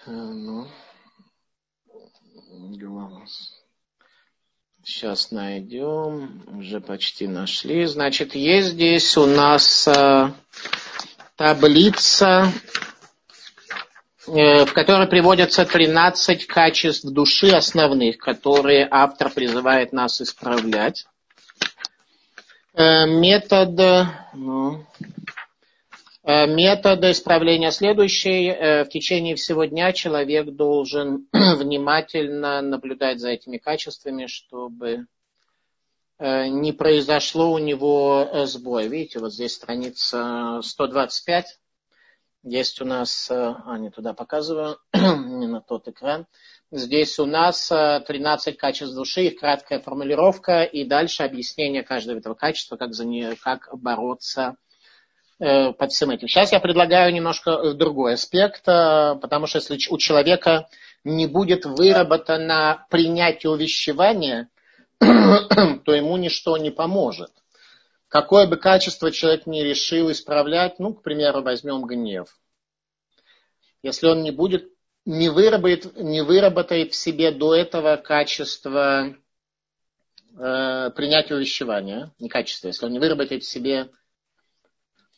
Э, 0.06 0.66
ну, 2.54 3.26
Сейчас 4.84 5.32
найдем. 5.32 6.44
Уже 6.58 6.82
почти 6.82 7.28
нашли. 7.28 7.86
Значит, 7.86 8.36
есть 8.36 8.70
здесь 8.70 9.18
у 9.18 9.26
нас 9.26 9.88
э, 9.88 10.32
таблица, 11.36 12.52
э, 14.28 14.66
в 14.66 14.74
которой 14.74 15.08
приводятся 15.08 15.66
13 15.66 16.46
качеств 16.46 17.06
души 17.06 17.48
основных, 17.50 18.18
которые 18.18 18.88
автор 18.92 19.30
призывает 19.32 19.94
нас 19.94 20.22
исправлять. 20.22 21.06
Э, 22.74 23.06
метод, 23.08 24.08
ну, 24.34 24.86
Э, 26.26 26.48
метод 26.48 27.04
исправления 27.04 27.72
следующий. 27.72 28.48
Э, 28.48 28.86
в 28.86 28.90
течение 28.90 29.36
всего 29.36 29.66
дня 29.66 29.92
человек 29.92 30.52
должен 30.52 31.28
внимательно 31.34 32.62
наблюдать 32.62 33.20
за 33.20 33.32
этими 33.32 33.58
качествами, 33.58 34.28
чтобы 34.28 35.08
э, 36.20 36.48
не 36.48 36.72
произошло 36.72 37.52
у 37.52 37.58
него 37.58 38.46
сбой. 38.46 38.88
Видите, 38.88 39.20
вот 39.20 39.34
здесь 39.34 39.54
страница 39.54 40.62
125. 40.64 41.60
Есть 42.46 42.82
у 42.82 42.86
нас, 42.86 43.30
а 43.30 43.78
не 43.78 43.90
туда 43.90 44.14
показываю, 44.14 44.78
не 44.94 45.48
на 45.48 45.60
тот 45.60 45.90
экран. 45.90 46.26
Здесь 46.72 47.20
у 47.20 47.26
нас 47.26 47.68
13 47.68 48.58
качеств 48.58 48.96
души, 48.96 49.26
их 49.26 49.40
краткая 49.40 49.80
формулировка 49.80 50.64
и 50.64 50.86
дальше 50.86 51.24
объяснение 51.24 51.84
каждого 51.84 52.18
этого 52.18 52.34
качества, 52.34 52.78
как, 52.78 52.94
за 52.94 53.06
нее, 53.06 53.36
как 53.42 53.70
бороться 53.74 54.56
под 55.78 55.92
всем 55.92 56.10
этим. 56.12 56.28
Сейчас 56.28 56.52
я 56.54 56.60
предлагаю 56.60 57.14
немножко 57.14 57.52
э, 57.52 57.74
другой 57.74 58.14
аспект, 58.14 58.68
э, 58.68 59.16
потому 59.22 59.46
что 59.46 59.58
если 59.58 59.78
у 59.90 59.98
человека 59.98 60.70
не 61.04 61.28
будет 61.28 61.66
выработано 61.66 62.86
принятие 62.90 63.52
увещевания, 63.52 64.50
то 65.00 65.94
ему 65.94 66.16
ничто 66.16 66.56
не 66.58 66.72
поможет. 66.72 67.32
Какое 68.08 68.48
бы 68.48 68.58
качество 68.58 69.12
человек 69.12 69.46
не 69.46 69.64
решил 69.64 70.12
исправлять, 70.12 70.80
ну, 70.80 70.94
к 70.94 71.02
примеру, 71.02 71.42
возьмем 71.42 71.82
гнев. 71.86 72.28
Если 73.82 74.08
он 74.08 74.24
не 74.24 74.32
будет, 74.32 74.72
не 75.06 75.28
выработает, 75.28 75.98
не 75.98 76.24
выработает 76.24 76.94
в 76.94 76.96
себе 76.96 77.32
до 77.32 77.54
этого 77.54 77.98
качество 77.98 79.14
э, 80.38 80.90
принятия 80.96 81.36
увещевания, 81.36 82.14
не 82.20 82.30
качество, 82.30 82.68
если 82.68 82.86
он 82.86 82.94
не 82.94 83.00
выработает 83.00 83.44
в 83.44 83.50
себе 83.50 83.90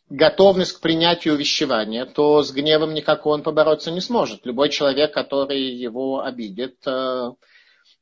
готовность 0.09 0.73
к 0.73 0.81
принятию 0.81 1.33
увещевания, 1.33 2.05
то 2.05 2.43
с 2.43 2.51
гневом 2.51 2.93
никак 2.93 3.25
он 3.25 3.43
побороться 3.43 3.91
не 3.91 4.01
сможет. 4.01 4.45
Любой 4.45 4.69
человек, 4.69 5.13
который 5.13 5.61
его 5.61 6.21
обидит, 6.21 6.75
э, 6.85 7.31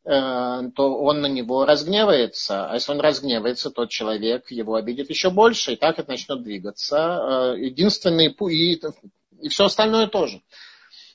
э, 0.05 0.61
то 0.75 0.97
он 0.97 1.21
на 1.21 1.27
него 1.27 1.65
разгневается. 1.65 2.69
А 2.69 2.73
если 2.73 2.91
он 2.91 2.99
разгневается, 2.99 3.71
тот 3.71 3.89
человек 3.89 4.51
его 4.51 4.75
обидит 4.75 5.09
еще 5.09 5.29
больше, 5.29 5.73
и 5.73 5.75
так 5.77 5.97
это 5.97 6.09
начнет 6.09 6.43
двигаться. 6.43 7.55
Э, 7.55 7.55
единственный 7.57 8.27
и, 8.27 8.81
и 9.41 9.49
все 9.49 9.65
остальное 9.65 10.07
тоже. 10.07 10.41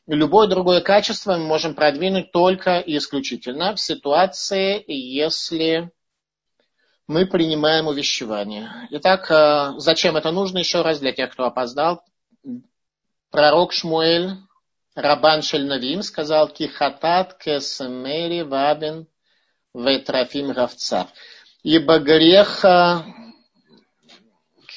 Любое 0.07 0.49
другое 0.49 0.81
качество 0.81 1.37
мы 1.37 1.45
можем 1.45 1.75
продвинуть 1.75 2.33
только 2.33 2.79
и 2.79 2.97
исключительно 2.97 3.75
в 3.75 3.81
ситуации, 3.81 4.83
если 4.87 5.91
мы 7.09 7.25
принимаем 7.25 7.89
увещевание. 7.89 8.87
Итак, 8.91 9.31
э, 9.31 9.73
зачем 9.79 10.17
это 10.17 10.31
нужно 10.31 10.59
еще 10.59 10.83
раз 10.83 11.01
для 11.01 11.13
тех, 11.13 11.33
кто 11.33 11.47
опоздал? 11.47 12.05
Пророк 13.31 13.73
Шмуэль, 13.73 14.37
Рабан 14.95 15.43
Шельнавим, 15.43 16.03
сказал 16.03 16.49
«Кихатат 16.49 17.39
кесемери 17.39 18.43
вабин 18.43 19.09
ветрафим 19.75 20.51
равца». 20.51 21.09
Ибо 21.63 21.99
грех 21.99 22.63
э, 22.65 22.99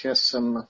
кесем, 0.02 0.70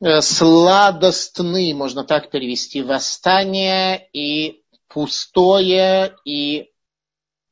э, 0.00 0.20
сладостный, 0.22 1.74
можно 1.74 2.04
так 2.04 2.30
перевести, 2.30 2.82
восстание 2.82 4.08
и 4.14 4.62
пустое 4.88 6.16
и 6.24 6.70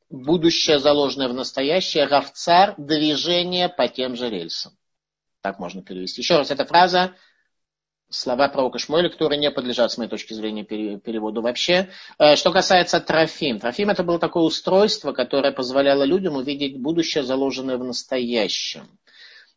будущее, 0.09 0.79
заложенное 0.79 1.27
в 1.27 1.33
настоящее, 1.33 2.05
равцар, 2.05 2.75
движение 2.77 3.69
по 3.69 3.87
тем 3.87 4.15
же 4.15 4.29
рельсам. 4.29 4.73
Так 5.41 5.59
можно 5.59 5.81
перевести. 5.81 6.21
Еще 6.21 6.37
раз, 6.37 6.51
эта 6.51 6.65
фраза, 6.65 7.15
слова 8.09 8.47
пророка 8.49 8.79
Шмуэля, 8.79 9.09
которые 9.09 9.39
не 9.39 9.51
подлежат, 9.51 9.91
с 9.91 9.97
моей 9.97 10.09
точки 10.09 10.33
зрения, 10.33 10.63
переводу 10.63 11.41
вообще. 11.41 11.89
Э, 12.17 12.35
что 12.35 12.51
касается 12.51 12.99
трофим. 12.99 13.59
Трофим 13.59 13.89
это 13.89 14.03
было 14.03 14.19
такое 14.19 14.43
устройство, 14.43 15.11
которое 15.11 15.51
позволяло 15.51 16.03
людям 16.03 16.35
увидеть 16.35 16.79
будущее, 16.79 17.23
заложенное 17.23 17.77
в 17.77 17.83
настоящем. 17.83 18.87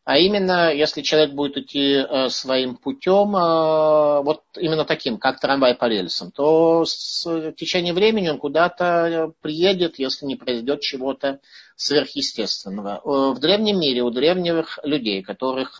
А 0.08 0.16
именно, 0.16 0.72
если 0.72 1.02
человек 1.02 1.34
будет 1.34 1.58
идти 1.58 1.96
э, 1.96 2.30
своим 2.30 2.76
путем, 2.76 3.36
э, 3.36 4.22
вот 4.22 4.40
именно 4.56 4.86
таким, 4.86 5.18
как 5.18 5.38
трамвай 5.38 5.74
по 5.74 5.84
рельсам, 5.84 6.30
то 6.30 6.86
с, 6.86 7.26
в 7.26 7.52
течение 7.52 7.92
времени 7.92 8.30
он 8.30 8.38
куда-то 8.38 9.34
приедет, 9.42 9.98
если 9.98 10.24
не 10.24 10.36
произойдет 10.36 10.80
чего-то 10.80 11.40
сверхъестественного. 11.76 13.02
Э, 13.04 13.34
в 13.34 13.38
древнем 13.38 13.80
мире 13.80 14.00
у 14.00 14.10
древних 14.10 14.78
людей, 14.82 15.22
которых, 15.22 15.78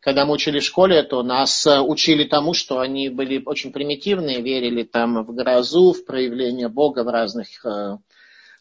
когда 0.00 0.26
мы 0.26 0.32
учили 0.32 0.58
в 0.58 0.64
школе, 0.64 1.04
то 1.04 1.22
нас 1.22 1.64
учили 1.64 2.24
тому, 2.24 2.54
что 2.54 2.80
они 2.80 3.08
были 3.08 3.40
очень 3.46 3.70
примитивные, 3.70 4.42
верили 4.42 4.82
там 4.82 5.22
в 5.24 5.32
грозу, 5.32 5.92
в 5.92 6.04
проявление 6.04 6.68
Бога 6.68 7.04
в 7.04 7.08
разных 7.08 7.46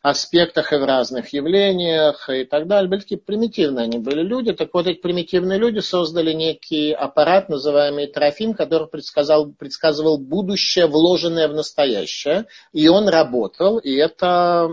аспектах 0.02 0.74
и 0.74 0.78
в 0.78 0.84
разных 0.84 1.32
явлениях 1.32 2.30
и 2.30 2.44
так 2.44 2.68
далее. 2.68 2.90
Были 2.90 3.02
такие 3.02 3.20
примитивные 3.20 3.86
они 3.86 4.00
были 4.00 4.22
люди. 4.22 4.52
Так 4.52 4.74
вот, 4.74 4.88
эти 4.88 5.00
примитивные 5.00 5.60
люди 5.60 5.80
создали 5.80 6.34
некий 6.34 6.92
аппарат, 6.92 7.50
называемый 7.50 8.08
Трофим, 8.08 8.54
который 8.54 8.88
предсказал, 8.88 9.52
предсказывал 9.52 10.18
будущее, 10.18 10.88
вложенное 10.88 11.48
в 11.48 11.54
настоящее. 11.54 12.46
И 12.74 12.88
он 12.88 13.08
работал, 13.10 13.78
и 13.78 13.94
это 13.96 14.70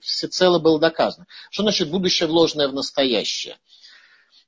всецело 0.00 0.58
было 0.58 0.78
доказано. 0.78 1.26
Что 1.50 1.62
значит 1.62 1.90
будущее, 1.90 2.28
вложенное 2.28 2.68
в 2.68 2.74
настоящее? 2.74 3.56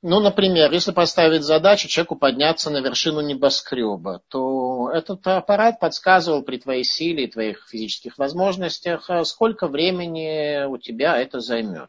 Ну, 0.03 0.21
например, 0.21 0.71
если 0.73 0.93
поставить 0.93 1.43
задачу 1.43 1.89
человеку 1.89 2.17
подняться 2.17 2.71
на 2.71 2.79
вершину 2.79 3.23
небоскреба, 3.23 4.23
то 4.29 4.91
этот 4.93 5.27
аппарат 5.27 5.81
подсказывал 5.81 6.43
при 6.43 6.59
твоей 6.59 6.85
силе 6.85 7.25
и 7.25 7.31
твоих 7.31 7.67
физических 7.69 8.19
возможностях, 8.19 9.09
а 9.09 9.25
сколько 9.25 9.69
времени 9.69 10.67
у 10.67 10.77
тебя 10.77 11.17
это 11.17 11.41
займет. 11.41 11.89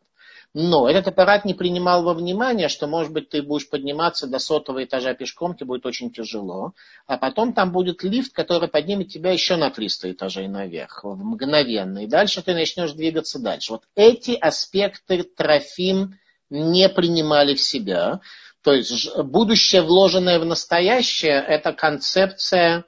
Но 0.53 0.89
этот 0.89 1.09
аппарат 1.09 1.43
не 1.43 1.53
принимал 1.53 2.03
во 2.03 2.13
внимание, 2.13 2.69
что, 2.69 2.87
может 2.87 3.11
быть, 3.11 3.29
ты 3.29 3.43
будешь 3.43 3.69
подниматься 3.69 4.25
до 4.25 4.39
сотого 4.39 4.83
этажа 4.83 5.13
пешком, 5.13 5.55
тебе 5.55 5.67
будет 5.67 5.85
очень 5.85 6.09
тяжело, 6.09 6.73
а 7.05 7.17
потом 7.17 7.53
там 7.53 7.71
будет 7.71 8.03
лифт, 8.03 8.33
который 8.33 8.69
поднимет 8.69 9.09
тебя 9.09 9.31
еще 9.33 9.57
на 9.57 9.69
300 9.69 10.13
этажей 10.13 10.47
наверх, 10.47 11.03
мгновенно, 11.03 11.99
и 11.99 12.07
дальше 12.07 12.41
ты 12.41 12.53
начнешь 12.53 12.93
двигаться 12.93 13.37
дальше. 13.37 13.73
Вот 13.73 13.83
эти 13.95 14.31
аспекты 14.31 15.23
Трофим 15.23 16.17
не 16.49 16.89
принимали 16.89 17.55
в 17.55 17.61
себя. 17.61 18.21
То 18.63 18.73
есть 18.73 19.15
будущее, 19.17 19.81
вложенное 19.81 20.39
в 20.39 20.45
настоящее, 20.45 21.43
это 21.47 21.73
концепция 21.73 22.85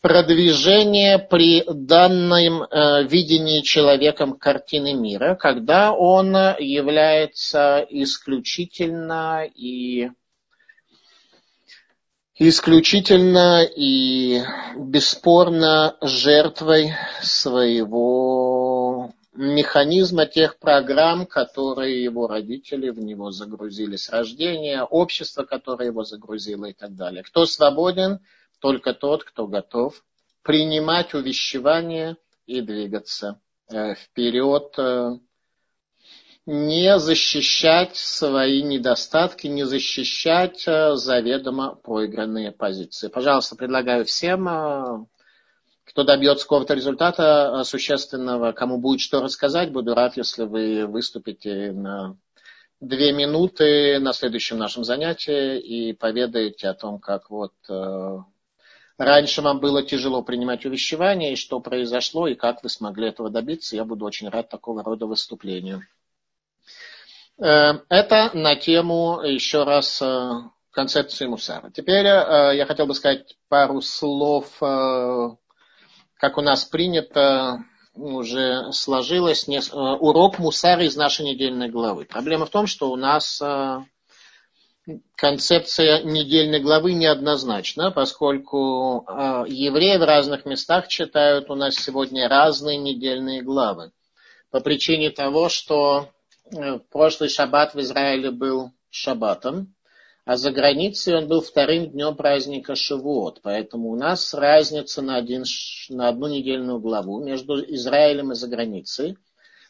продвижения 0.00 1.18
при 1.18 1.64
данном 1.68 2.62
э, 2.62 3.02
видении 3.04 3.60
человеком 3.62 4.38
картины 4.38 4.94
мира, 4.94 5.34
когда 5.34 5.92
он 5.92 6.32
является 6.58 7.84
исключительно 7.90 9.44
и 9.52 10.10
исключительно 12.38 13.64
и 13.64 14.42
бесспорно 14.76 15.96
жертвой 16.02 16.94
своего 17.22 18.55
механизма 19.36 20.26
тех 20.26 20.58
программ, 20.58 21.26
которые 21.26 22.02
его 22.02 22.26
родители 22.26 22.90
в 22.90 22.98
него 22.98 23.30
загрузили 23.30 23.96
с 23.96 24.10
рождения, 24.10 24.82
общество, 24.82 25.44
которое 25.44 25.86
его 25.88 26.04
загрузило 26.04 26.66
и 26.66 26.72
так 26.72 26.94
далее. 26.94 27.22
Кто 27.22 27.46
свободен? 27.46 28.20
Только 28.60 28.94
тот, 28.94 29.24
кто 29.24 29.46
готов 29.46 30.02
принимать 30.42 31.12
увещевания 31.12 32.16
и 32.46 32.60
двигаться 32.60 33.40
э, 33.70 33.94
вперед, 33.94 34.74
э, 34.78 35.18
не 36.46 36.98
защищать 36.98 37.96
свои 37.96 38.62
недостатки, 38.62 39.48
не 39.48 39.64
защищать 39.64 40.64
э, 40.66 40.94
заведомо 40.94 41.74
проигранные 41.74 42.52
позиции. 42.52 43.08
Пожалуйста, 43.08 43.56
предлагаю 43.56 44.04
всем 44.04 45.08
кто 45.86 46.02
добьется 46.02 46.44
какого-то 46.44 46.74
результата 46.74 47.62
существенного, 47.64 48.52
кому 48.52 48.78
будет 48.78 49.00
что 49.00 49.22
рассказать, 49.22 49.70
буду 49.70 49.94
рад, 49.94 50.16
если 50.16 50.42
вы 50.42 50.86
выступите 50.86 51.72
на 51.72 52.16
две 52.80 53.12
минуты 53.12 53.98
на 54.00 54.12
следующем 54.12 54.58
нашем 54.58 54.84
занятии 54.84 55.58
и 55.58 55.92
поведаете 55.92 56.68
о 56.68 56.74
том, 56.74 56.98
как 56.98 57.30
вот 57.30 57.54
э, 57.68 58.18
раньше 58.98 59.42
вам 59.42 59.60
было 59.60 59.82
тяжело 59.82 60.22
принимать 60.22 60.66
увещевания, 60.66 61.32
и 61.32 61.36
что 61.36 61.60
произошло, 61.60 62.26
и 62.26 62.34
как 62.34 62.64
вы 62.64 62.68
смогли 62.68 63.08
этого 63.08 63.30
добиться. 63.30 63.76
Я 63.76 63.84
буду 63.84 64.04
очень 64.04 64.28
рад 64.28 64.48
такого 64.48 64.82
рода 64.82 65.06
выступлению. 65.06 65.82
Э, 67.38 67.74
это 67.88 68.30
на 68.34 68.56
тему 68.56 69.20
еще 69.22 69.62
раз 69.62 70.02
э, 70.02 70.30
концепции 70.72 71.26
Мусара. 71.26 71.70
Теперь 71.70 72.04
я 72.04 72.66
хотел 72.66 72.86
бы 72.86 72.94
сказать 72.94 73.38
пару 73.48 73.80
слов 73.80 74.60
как 76.18 76.38
у 76.38 76.40
нас 76.40 76.64
принято, 76.64 77.64
уже 77.94 78.72
сложилось 78.72 79.48
не, 79.48 79.58
э, 79.58 79.70
урок 79.72 80.38
Мусара 80.38 80.84
из 80.84 80.96
нашей 80.96 81.26
недельной 81.26 81.68
главы. 81.68 82.04
Проблема 82.04 82.46
в 82.46 82.50
том, 82.50 82.66
что 82.66 82.90
у 82.90 82.96
нас 82.96 83.40
э, 83.42 83.80
концепция 85.16 86.02
недельной 86.02 86.60
главы 86.60 86.92
неоднозначна, 86.92 87.90
поскольку 87.90 89.04
э, 89.08 89.44
евреи 89.48 89.96
в 89.96 90.04
разных 90.04 90.44
местах 90.44 90.88
читают 90.88 91.50
у 91.50 91.54
нас 91.54 91.74
сегодня 91.74 92.28
разные 92.28 92.76
недельные 92.78 93.42
главы. 93.42 93.92
По 94.50 94.60
причине 94.60 95.10
того, 95.10 95.48
что 95.48 96.10
прошлый 96.90 97.28
шаббат 97.28 97.74
в 97.74 97.80
Израиле 97.80 98.30
был 98.30 98.70
шаббатом, 98.90 99.74
а 100.26 100.36
за 100.36 100.50
границей 100.50 101.16
он 101.16 101.28
был 101.28 101.40
вторым 101.40 101.88
днем 101.88 102.16
праздника 102.16 102.74
Шивот. 102.74 103.38
Поэтому 103.42 103.90
у 103.90 103.96
нас 103.96 104.34
разница 104.34 105.00
на, 105.00 105.16
один, 105.16 105.44
на 105.88 106.08
одну 106.08 106.26
недельную 106.26 106.80
главу 106.80 107.24
между 107.24 107.62
Израилем 107.74 108.32
и 108.32 108.34
за 108.34 108.48
границей, 108.48 109.16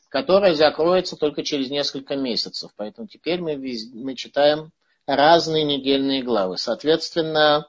которая 0.09 0.55
закроется 0.55 1.17
только 1.17 1.43
через 1.43 1.69
несколько 1.69 2.17
месяцев. 2.17 2.71
Поэтому 2.75 3.07
теперь 3.07 3.39
мы, 3.43 3.59
мы 3.93 4.15
читаем 4.15 4.71
разные 5.07 5.63
недельные 5.63 6.23
главы. 6.23 6.57
Соответственно, 6.57 7.69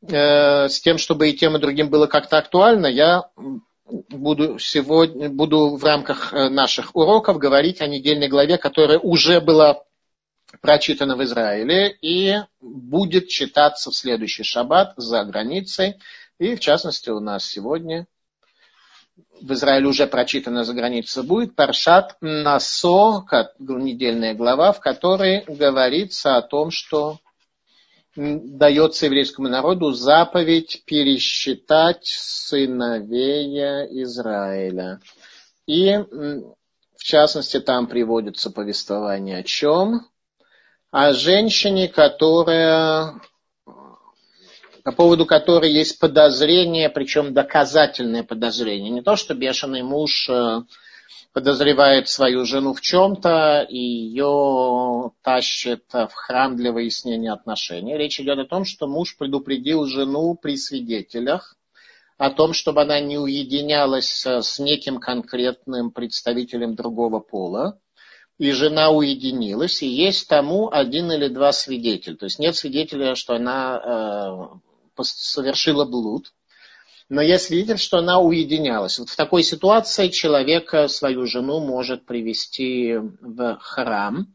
э, 0.00 0.68
с 0.70 0.80
тем, 0.80 0.96
чтобы 0.96 1.28
и 1.28 1.36
тем, 1.36 1.54
и 1.54 1.60
другим 1.60 1.90
было 1.90 2.06
как-то 2.06 2.38
актуально, 2.38 2.86
я 2.86 3.28
буду 4.08 4.58
сегодня 4.58 5.28
буду 5.28 5.76
в 5.76 5.84
рамках 5.84 6.32
э, 6.32 6.48
наших 6.48 6.96
уроков 6.96 7.36
говорить 7.36 7.82
о 7.82 7.86
недельной 7.86 8.28
главе, 8.28 8.56
которая 8.56 8.98
уже 8.98 9.42
была 9.42 9.82
прочитано 10.60 11.16
в 11.16 11.22
Израиле 11.24 11.96
и 12.00 12.36
будет 12.60 13.28
читаться 13.28 13.90
в 13.90 13.96
следующий 13.96 14.42
шаббат 14.42 14.94
за 14.96 15.24
границей. 15.24 16.00
И 16.38 16.54
в 16.54 16.60
частности 16.60 17.10
у 17.10 17.20
нас 17.20 17.44
сегодня 17.44 18.06
в 19.40 19.52
Израиле 19.52 19.88
уже 19.88 20.06
прочитана 20.06 20.64
за 20.64 20.74
границей 20.74 21.22
будет 21.22 21.54
Паршат 21.54 22.16
Насо, 22.20 23.24
недельная 23.58 24.34
глава, 24.34 24.72
в 24.72 24.80
которой 24.80 25.44
говорится 25.46 26.36
о 26.36 26.42
том, 26.42 26.70
что 26.70 27.18
дается 28.16 29.06
еврейскому 29.06 29.48
народу 29.48 29.92
заповедь 29.92 30.82
пересчитать 30.86 32.06
сыновей 32.06 34.02
Израиля. 34.02 35.00
И 35.66 35.96
в 35.96 37.04
частности 37.04 37.60
там 37.60 37.86
приводится 37.86 38.50
повествование 38.50 39.38
о 39.38 39.42
чем? 39.44 40.08
О 40.90 41.12
женщине, 41.12 41.88
которая 41.88 43.20
по 44.84 44.92
поводу 44.92 45.26
которой 45.26 45.70
есть 45.70 45.98
подозрение, 45.98 46.88
причем 46.88 47.34
доказательное 47.34 48.22
подозрение. 48.22 48.90
Не 48.90 49.02
то, 49.02 49.16
что 49.16 49.34
бешеный 49.34 49.82
муж 49.82 50.30
э, 50.30 50.62
подозревает 51.34 52.08
свою 52.08 52.46
жену 52.46 52.72
в 52.72 52.80
чем-то 52.80 53.66
и 53.68 53.76
ее 53.76 55.12
тащит 55.22 55.84
в 55.92 56.10
храм 56.14 56.56
для 56.56 56.72
выяснения 56.72 57.32
отношений. 57.32 57.98
Речь 57.98 58.18
идет 58.18 58.38
о 58.38 58.46
том, 58.46 58.64
что 58.64 58.86
муж 58.86 59.14
предупредил 59.18 59.84
жену 59.84 60.34
при 60.40 60.56
свидетелях 60.56 61.56
о 62.16 62.30
том, 62.30 62.54
чтобы 62.54 62.80
она 62.82 62.98
не 62.98 63.18
уединялась 63.18 64.24
с 64.24 64.58
неким 64.58 65.00
конкретным 65.00 65.90
представителем 65.90 66.74
другого 66.74 67.20
пола 67.20 67.78
и 68.38 68.52
жена 68.52 68.90
уединилась, 68.90 69.82
и 69.82 69.88
есть 69.88 70.28
тому 70.28 70.70
один 70.72 71.10
или 71.10 71.28
два 71.28 71.52
свидетеля. 71.52 72.16
То 72.16 72.24
есть 72.24 72.38
нет 72.38 72.56
свидетеля, 72.56 73.14
что 73.14 73.34
она 73.34 74.60
э, 74.96 75.02
совершила 75.02 75.84
блуд, 75.84 76.32
но 77.08 77.20
есть 77.20 77.46
свидетель, 77.46 77.78
что 77.78 77.98
она 77.98 78.20
уединялась. 78.20 78.98
Вот 78.98 79.08
в 79.08 79.16
такой 79.16 79.42
ситуации 79.42 80.08
человек 80.08 80.72
свою 80.88 81.26
жену 81.26 81.60
может 81.60 82.06
привести 82.06 82.96
в 82.96 83.58
храм, 83.60 84.28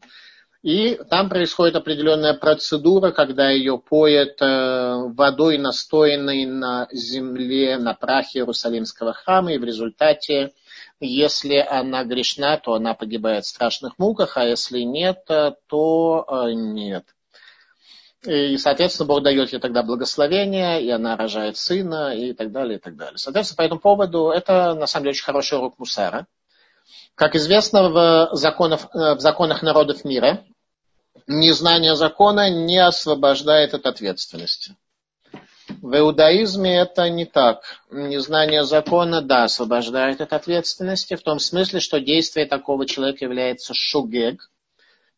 и 0.64 0.98
там 1.10 1.28
происходит 1.28 1.76
определенная 1.76 2.32
процедура, 2.32 3.10
когда 3.10 3.50
ее 3.50 3.78
поят 3.78 4.40
э, 4.40 4.94
водой, 5.14 5.58
настоянной 5.58 6.46
на 6.46 6.88
земле, 6.90 7.76
на 7.76 7.92
прахе 7.92 8.38
Иерусалимского 8.38 9.12
храма, 9.12 9.52
и 9.52 9.58
в 9.58 9.64
результате 9.64 10.52
если 11.00 11.56
она 11.56 12.04
грешна, 12.04 12.56
то 12.58 12.74
она 12.74 12.94
погибает 12.94 13.44
в 13.44 13.48
страшных 13.48 13.98
муках, 13.98 14.36
а 14.36 14.44
если 14.44 14.80
нет, 14.80 15.24
то 15.26 16.26
э, 16.28 16.52
нет. 16.52 17.04
И, 18.26 18.56
соответственно, 18.56 19.06
Бог 19.06 19.22
дает 19.22 19.52
ей 19.52 19.58
тогда 19.58 19.82
благословение, 19.82 20.82
и 20.82 20.90
она 20.90 21.16
рожает 21.16 21.58
сына, 21.58 22.14
и 22.16 22.32
так 22.32 22.52
далее, 22.52 22.78
и 22.78 22.80
так 22.80 22.96
далее. 22.96 23.18
Соответственно, 23.18 23.56
по 23.56 23.62
этому 23.62 23.80
поводу 23.80 24.30
это, 24.30 24.74
на 24.74 24.86
самом 24.86 25.04
деле, 25.04 25.10
очень 25.10 25.24
хороший 25.24 25.58
урок 25.58 25.78
Мусара. 25.78 26.26
Как 27.14 27.36
известно, 27.36 27.90
в 27.90 28.30
законах, 28.32 28.86
э, 28.94 29.14
в 29.14 29.20
законах 29.20 29.62
народов 29.62 30.04
мира 30.04 30.44
незнание 31.26 31.96
закона 31.96 32.50
не 32.50 32.78
освобождает 32.78 33.74
от 33.74 33.86
ответственности. 33.86 34.76
В 35.84 35.98
иудаизме 35.98 36.78
это 36.78 37.10
не 37.10 37.26
так. 37.26 37.62
Незнание 37.90 38.64
закона, 38.64 39.20
да, 39.20 39.44
освобождает 39.44 40.22
от 40.22 40.32
ответственности, 40.32 41.14
в 41.14 41.22
том 41.22 41.38
смысле, 41.38 41.78
что 41.78 42.00
действие 42.00 42.46
такого 42.46 42.86
человека 42.86 43.26
является 43.26 43.74
шугег, 43.74 44.50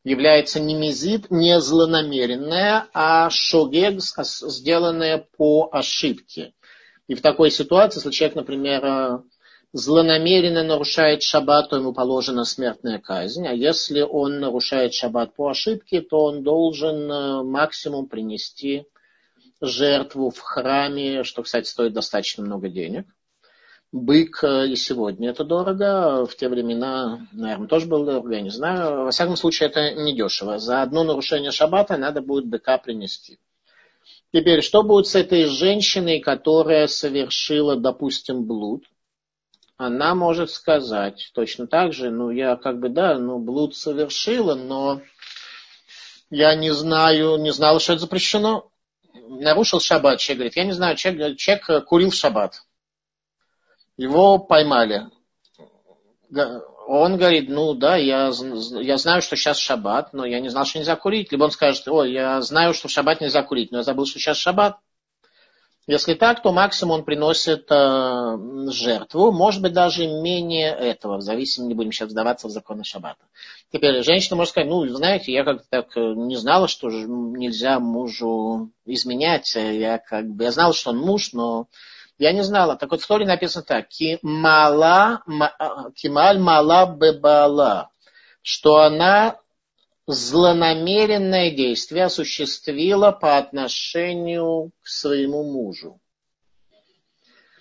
является 0.03 0.59
не 0.59 0.75
мизит, 0.75 1.31
не 1.31 1.61
злонамеренное, 1.61 2.89
а 2.93 3.31
шугег, 3.31 4.01
сделанное 4.01 5.29
по 5.37 5.69
ошибке. 5.71 6.53
И 7.07 7.15
в 7.15 7.23
такой 7.23 7.53
ситуации, 7.53 7.99
если 7.99 8.11
человек, 8.11 8.35
например, 8.35 9.23
злонамеренно 9.73 10.65
нарушает 10.65 11.23
шаббат, 11.23 11.71
то 11.71 11.77
ему 11.77 11.93
положена 11.93 12.45
смертная 12.45 12.99
казнь. 12.99 13.47
А 13.47 13.53
если 13.53 14.01
он 14.01 14.41
нарушает 14.41 14.95
шаббат 14.95 15.33
по 15.37 15.49
ошибке, 15.49 16.01
то 16.01 16.25
он 16.25 16.43
должен 16.43 17.09
э, 17.09 17.43
максимум 17.45 18.09
принести 18.09 18.85
жертву 19.61 20.31
в 20.31 20.41
храме, 20.41 21.25
что, 21.25 21.43
кстати, 21.43 21.69
стоит 21.69 21.93
достаточно 21.93 22.45
много 22.45 22.69
денег. 22.69 23.07
Бык 23.93 24.43
э, 24.43 24.69
и 24.69 24.77
сегодня 24.77 25.31
это 25.31 25.45
дорого, 25.45 26.27
в 26.27 26.37
те 26.37 26.49
времена, 26.49 27.27
наверное, 27.33 27.69
тоже 27.69 27.87
было 27.87 28.05
дорого, 28.05 28.35
я 28.35 28.41
не 28.41 28.51
знаю. 28.51 29.05
Во 29.05 29.11
всяком 29.11 29.37
случае, 29.37 29.69
это 29.69 29.95
недешево. 29.95 30.59
За 30.59 30.83
одно 30.83 31.05
нарушение 31.05 31.53
шаббата 31.53 31.97
надо 31.97 32.21
будет 32.21 32.47
быка 32.47 32.79
принести. 32.79 33.39
Теперь, 34.33 34.63
что 34.63 34.83
будет 34.83 35.07
с 35.07 35.15
этой 35.15 35.45
женщиной, 35.45 36.21
которая 36.21 36.89
совершила, 36.89 37.77
допустим, 37.77 38.45
блуд? 38.45 38.85
Она 39.79 40.15
может 40.15 40.51
сказать 40.51 41.31
точно 41.35 41.67
так 41.67 41.93
же, 41.93 42.11
ну, 42.11 42.31
я 42.31 42.57
как 42.57 42.81
бы, 42.81 42.89
да, 42.89 43.19
ну, 43.19 43.39
блуд 43.39 43.77
совершила, 43.77 44.55
но 44.55 45.03
я 46.31 46.55
не 46.55 46.73
знаю, 46.73 47.37
не 47.37 47.53
знала, 47.53 47.79
что 47.79 47.93
это 47.93 48.03
запрещено. 48.03 48.71
Нарушил 49.29 49.81
шаббат, 49.81 50.21
человек 50.21 50.39
говорит, 50.39 50.57
я 50.57 50.65
не 50.65 50.73
знаю, 50.73 50.97
человек, 50.97 51.37
человек 51.39 51.87
курил 51.87 52.11
в 52.11 52.15
шаббат. 52.15 52.63
Его 53.97 54.39
поймали. 54.39 55.07
Он 56.89 57.17
говорит, 57.17 57.49
ну 57.49 57.75
да, 57.75 57.97
я, 57.97 58.31
я 58.81 58.97
знаю, 58.97 59.23
что 59.23 59.37
сейчас 59.37 59.59
шаббат, 59.59 60.13
но 60.13 60.25
я 60.25 60.41
не 60.41 60.49
знал, 60.49 60.65
что 60.65 60.79
нельзя 60.79 60.97
курить. 60.97 61.33
Либо 61.33 61.45
он 61.45 61.51
скажет, 61.51 61.89
ой, 61.89 62.13
я 62.13 62.41
знаю, 62.43 62.75
что 62.75 62.89
в 62.89 62.91
шаббат 62.91 63.21
нельзя 63.21 63.43
курить, 63.43 63.73
но 63.73 63.79
я 63.79 63.83
забыл, 63.83 64.07
что 64.07 64.19
сейчас 64.19 64.37
шаббат. 64.37 64.79
Если 65.87 66.15
так, 66.15 66.43
то 66.43 66.51
максимум 66.53 66.99
он 66.99 67.05
приносит 67.05 67.71
э, 67.71 68.39
жертву, 68.71 69.31
может 69.31 69.63
быть, 69.63 69.73
даже 69.73 70.07
менее 70.09 70.71
этого, 70.73 71.19
в 71.19 71.21
зависимости, 71.21 71.69
не 71.69 71.75
будем 71.75 71.93
сейчас 71.93 72.11
вдаваться 72.11 72.49
в 72.49 72.51
законы 72.51 72.83
шаббата. 72.83 73.25
Теперь 73.73 74.03
женщина 74.03 74.35
может 74.35 74.51
сказать, 74.51 74.69
ну, 74.69 74.85
знаете, 74.89 75.33
я 75.33 75.45
как-то 75.45 75.65
так 75.71 75.97
э, 75.97 76.01
не 76.01 76.35
знала, 76.35 76.67
что 76.67 76.89
нельзя 76.89 77.79
мужу 77.79 78.73
изменять, 78.85 79.55
я 79.55 79.99
как 79.99 80.27
бы, 80.27 80.43
я 80.43 80.51
знала, 80.51 80.73
что 80.73 80.91
он 80.91 80.99
муж, 80.99 81.33
но 81.33 81.69
я 82.19 82.33
не 82.33 82.43
знала. 82.43 82.77
Так 82.77 82.91
вот 82.91 83.03
в 83.03 83.07
Торе 83.07 83.27
написано 83.27 83.65
так. 83.65 83.89
Кимала, 83.89 85.23
кималь 85.95 86.39
мала 86.39 86.87
бебала. 86.87 87.91
Что 88.43 88.79
она 88.79 89.37
злонамеренное 90.07 91.51
действие 91.51 92.05
осуществила 92.05 93.11
по 93.11 93.39
отношению 93.39 94.71
к 94.83 94.87
своему 94.87 95.43
мужу. 95.43 96.01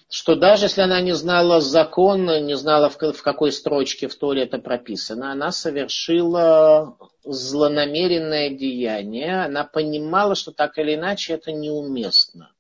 Что 0.08 0.36
даже 0.36 0.66
если 0.66 0.82
она 0.82 1.02
не 1.02 1.14
знала 1.14 1.60
закон, 1.60 2.26
не 2.46 2.56
знала 2.56 2.90
в 2.90 2.98
какой 2.98 3.52
строчке 3.52 4.08
в 4.08 4.16
Торе 4.16 4.44
это 4.44 4.60
прописано, 4.60 5.32
она 5.32 5.52
совершила 5.52 6.96
злонамеренное 7.24 8.52
деяние, 8.52 9.46
она 9.46 9.64
понимала, 9.64 10.36
что 10.36 10.52
так 10.52 10.78
или 10.78 10.94
иначе 10.94 11.34
это 11.34 11.52
неуместно. 11.52 12.55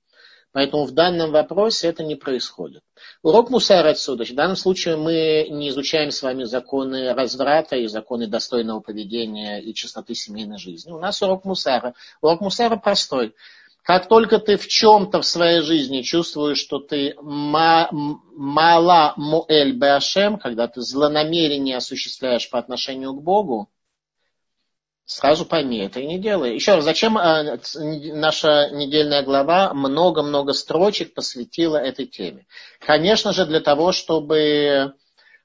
Поэтому 0.55 0.85
в 0.85 0.91
данном 0.91 1.31
вопросе 1.31 1.89
это 1.89 2.01
не 2.01 2.15
происходит. 2.15 2.81
Урок 3.21 3.49
мусара 3.49 3.89
отсюда. 3.89 4.23
В 4.23 4.33
данном 4.33 4.55
случае 4.55 4.95
мы 4.95 5.47
не 5.49 5.67
изучаем 5.67 6.11
с 6.11 6.23
вами 6.23 6.45
законы 6.45 7.13
разврата 7.13 7.75
и 7.75 7.87
законы 7.87 8.27
достойного 8.27 8.79
поведения 8.79 9.59
и 9.59 9.73
чистоты 9.73 10.15
семейной 10.15 10.57
жизни. 10.57 10.93
У 10.93 10.97
нас 10.97 11.21
урок 11.21 11.43
мусара. 11.43 11.93
Урок 12.21 12.39
мусара 12.39 12.77
простой. 12.77 13.35
Как 13.83 14.07
только 14.07 14.39
ты 14.39 14.55
в 14.55 14.65
чем-то 14.65 15.19
в 15.19 15.25
своей 15.25 15.59
жизни 15.59 16.03
чувствуешь, 16.03 16.59
что 16.59 16.79
ты 16.79 17.15
мала 17.21 19.13
муэль 19.17 19.73
беашем, 19.73 20.37
когда 20.37 20.69
ты 20.69 20.79
злонамерение 20.79 21.75
осуществляешь 21.75 22.49
по 22.49 22.59
отношению 22.59 23.13
к 23.13 23.21
Богу, 23.21 23.67
Сразу 25.07 25.45
пойми, 25.45 25.79
это 25.79 25.99
и 25.99 26.07
не 26.07 26.17
делай. 26.17 26.55
Еще 26.55 26.73
раз, 26.73 26.83
зачем 26.83 27.15
э, 27.17 27.59
наша 28.13 28.71
недельная 28.71 29.21
глава 29.21 29.71
много-много 29.71 30.53
строчек 30.53 31.13
посвятила 31.13 31.77
этой 31.77 32.07
теме? 32.07 32.47
Конечно 32.79 33.31
же, 33.31 33.45
для 33.45 33.59
того, 33.59 33.91
чтобы 33.91 34.93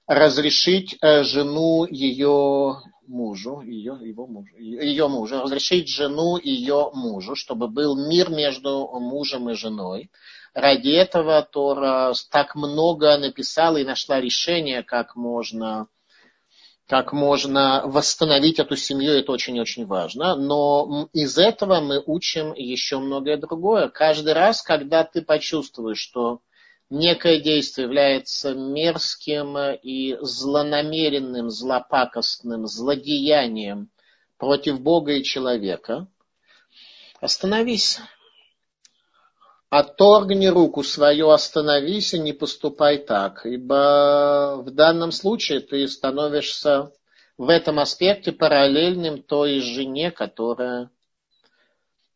разрешить 0.06 0.96
э, 1.02 1.24
жену 1.24 1.86
ее 1.86 2.80
мужу, 3.06 3.60
ее, 3.60 3.98
его 4.00 4.26
мужу, 4.26 4.56
ее 4.56 5.08
мужу, 5.08 5.42
разрешить 5.42 5.90
жену 5.90 6.38
ее 6.38 6.90
мужу, 6.94 7.34
чтобы 7.34 7.68
был 7.68 8.08
мир 8.08 8.30
между 8.30 8.88
мужем 8.98 9.50
и 9.50 9.54
женой. 9.54 10.10
Ради 10.54 10.90
этого 10.90 11.42
Тора 11.42 12.14
так 12.30 12.54
много 12.54 13.18
написала 13.18 13.76
и 13.76 13.84
нашла 13.84 14.20
решение, 14.20 14.82
как 14.82 15.16
можно 15.16 15.86
как 16.90 17.12
можно 17.12 17.82
восстановить 17.84 18.58
эту 18.58 18.74
семью, 18.74 19.12
это 19.12 19.30
очень-очень 19.30 19.86
важно. 19.86 20.34
Но 20.34 21.08
из 21.12 21.38
этого 21.38 21.80
мы 21.80 22.02
учим 22.04 22.52
еще 22.52 22.98
многое 22.98 23.36
другое. 23.36 23.88
Каждый 23.88 24.32
раз, 24.32 24.60
когда 24.60 25.04
ты 25.04 25.22
почувствуешь, 25.22 26.00
что 26.00 26.40
некое 26.90 27.38
действие 27.38 27.84
является 27.84 28.54
мерзким 28.54 29.56
и 29.80 30.16
злонамеренным, 30.20 31.48
злопакостным 31.48 32.66
злодеянием 32.66 33.88
против 34.36 34.80
Бога 34.80 35.12
и 35.12 35.22
человека, 35.22 36.08
остановись. 37.20 38.00
Отторгни 39.70 40.48
руку 40.48 40.82
свою, 40.82 41.30
остановись 41.30 42.12
и 42.12 42.18
не 42.18 42.32
поступай 42.32 42.98
так, 42.98 43.46
ибо 43.46 44.60
в 44.66 44.72
данном 44.72 45.12
случае 45.12 45.60
ты 45.60 45.86
становишься 45.86 46.90
в 47.38 47.48
этом 47.48 47.78
аспекте 47.78 48.32
параллельным 48.32 49.22
той 49.22 49.60
жене, 49.60 50.10
которая 50.10 50.90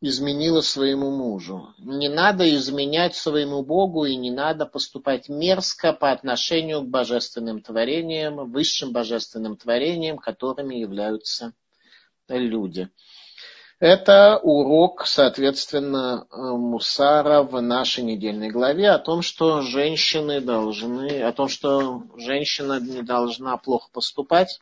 изменила 0.00 0.62
своему 0.62 1.12
мужу. 1.12 1.68
Не 1.78 2.08
надо 2.08 2.52
изменять 2.56 3.14
своему 3.14 3.62
Богу 3.62 4.04
и 4.04 4.16
не 4.16 4.32
надо 4.32 4.66
поступать 4.66 5.28
мерзко 5.28 5.92
по 5.92 6.10
отношению 6.10 6.82
к 6.82 6.88
божественным 6.88 7.62
творениям, 7.62 8.50
высшим 8.50 8.90
божественным 8.92 9.56
творениям, 9.56 10.18
которыми 10.18 10.74
являются 10.74 11.52
люди. 12.28 12.90
Это 13.84 14.40
урок, 14.42 15.04
соответственно, 15.06 16.26
э, 16.30 16.36
Мусара 16.38 17.42
в 17.42 17.60
нашей 17.60 18.02
недельной 18.02 18.48
главе 18.48 18.88
о 18.88 18.98
том, 18.98 19.20
что 19.20 19.60
женщины 19.60 20.40
должны, 20.40 21.20
о 21.20 21.34
том, 21.34 21.48
что 21.48 22.02
женщина 22.16 22.80
не 22.80 23.02
должна 23.02 23.58
плохо 23.58 23.90
поступать. 23.92 24.58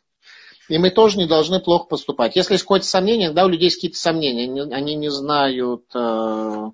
И 0.68 0.76
мы 0.76 0.90
тоже 0.90 1.18
не 1.18 1.26
должны 1.26 1.60
плохо 1.60 1.84
поступать. 1.84 2.34
Если 2.34 2.54
есть 2.54 2.64
какое-то 2.64 2.86
сомнение, 2.86 3.30
да, 3.30 3.44
у 3.44 3.48
людей 3.48 3.66
есть 3.66 3.76
какие-то 3.76 3.98
сомнения, 3.98 4.64
они 4.74 4.96
не 4.96 5.08
знают, 5.08 5.84
э, 5.94 6.70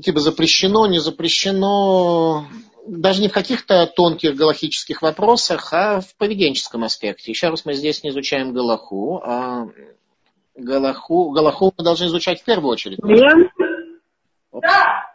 типа 0.00 0.20
запрещено, 0.20 0.86
не 0.86 1.00
запрещено, 1.00 2.46
даже 2.86 3.20
не 3.20 3.26
в 3.26 3.32
каких-то 3.32 3.84
тонких 3.88 4.36
галахических 4.36 5.02
вопросах, 5.02 5.72
а 5.72 6.02
в 6.02 6.14
поведенческом 6.18 6.84
аспекте. 6.84 7.32
Еще 7.32 7.48
раз 7.48 7.64
мы 7.64 7.74
здесь 7.74 8.04
не 8.04 8.10
изучаем 8.10 8.52
галаху, 8.52 9.20
а 9.24 9.66
Галаху, 10.60 11.30
Галаху 11.30 11.72
мы 11.76 11.84
должны 11.84 12.06
изучать 12.06 12.40
в 12.40 12.44
первую 12.44 12.70
очередь. 12.70 12.98
Где? 12.98 13.28
Да. 14.52 15.06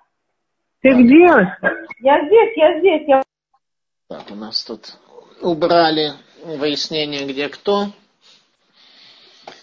Ты 0.82 0.90
где? 0.94 1.26
Я 2.02 2.26
здесь, 2.26 2.58
я 2.58 2.80
здесь. 2.80 3.08
Я... 3.08 3.24
Так, 4.08 4.30
у 4.32 4.36
нас 4.36 4.64
тут 4.64 4.98
убрали 5.42 6.14
выяснение, 6.44 7.26
где 7.26 7.50
кто. 7.50 7.88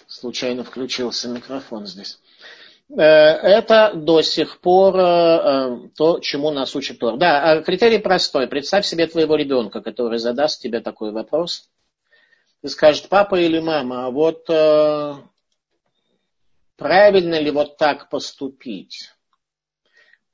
Случайно 0.07 0.65
включился 0.65 1.29
микрофон 1.29 1.87
здесь. 1.87 2.19
Э, 2.91 3.03
это 3.03 3.93
до 3.95 4.23
сих 4.23 4.61
пор 4.61 4.97
э, 4.97 5.89
то, 5.97 6.21
чему 6.21 6.51
нас 6.51 6.77
учит 6.77 6.99
Тор. 6.99 7.17
Да, 7.17 7.43
а 7.43 7.63
критерий 7.63 7.99
простой. 7.99 8.47
Представь 8.47 8.85
себе 8.85 9.07
твоего 9.07 9.37
ребенка, 9.37 9.81
который 9.81 10.19
задаст 10.19 10.61
тебе 10.61 10.81
такой 10.81 11.13
вопрос. 11.13 11.69
И 12.63 12.69
скажет, 12.69 13.09
папа 13.09 13.37
или 13.37 13.59
мама, 13.59 14.07
а 14.07 14.11
вот 14.11 14.45
э, 14.49 15.15
правильно 16.83 17.39
ли 17.41 17.51
вот 17.51 17.77
так 17.77 18.09
поступить? 18.11 19.11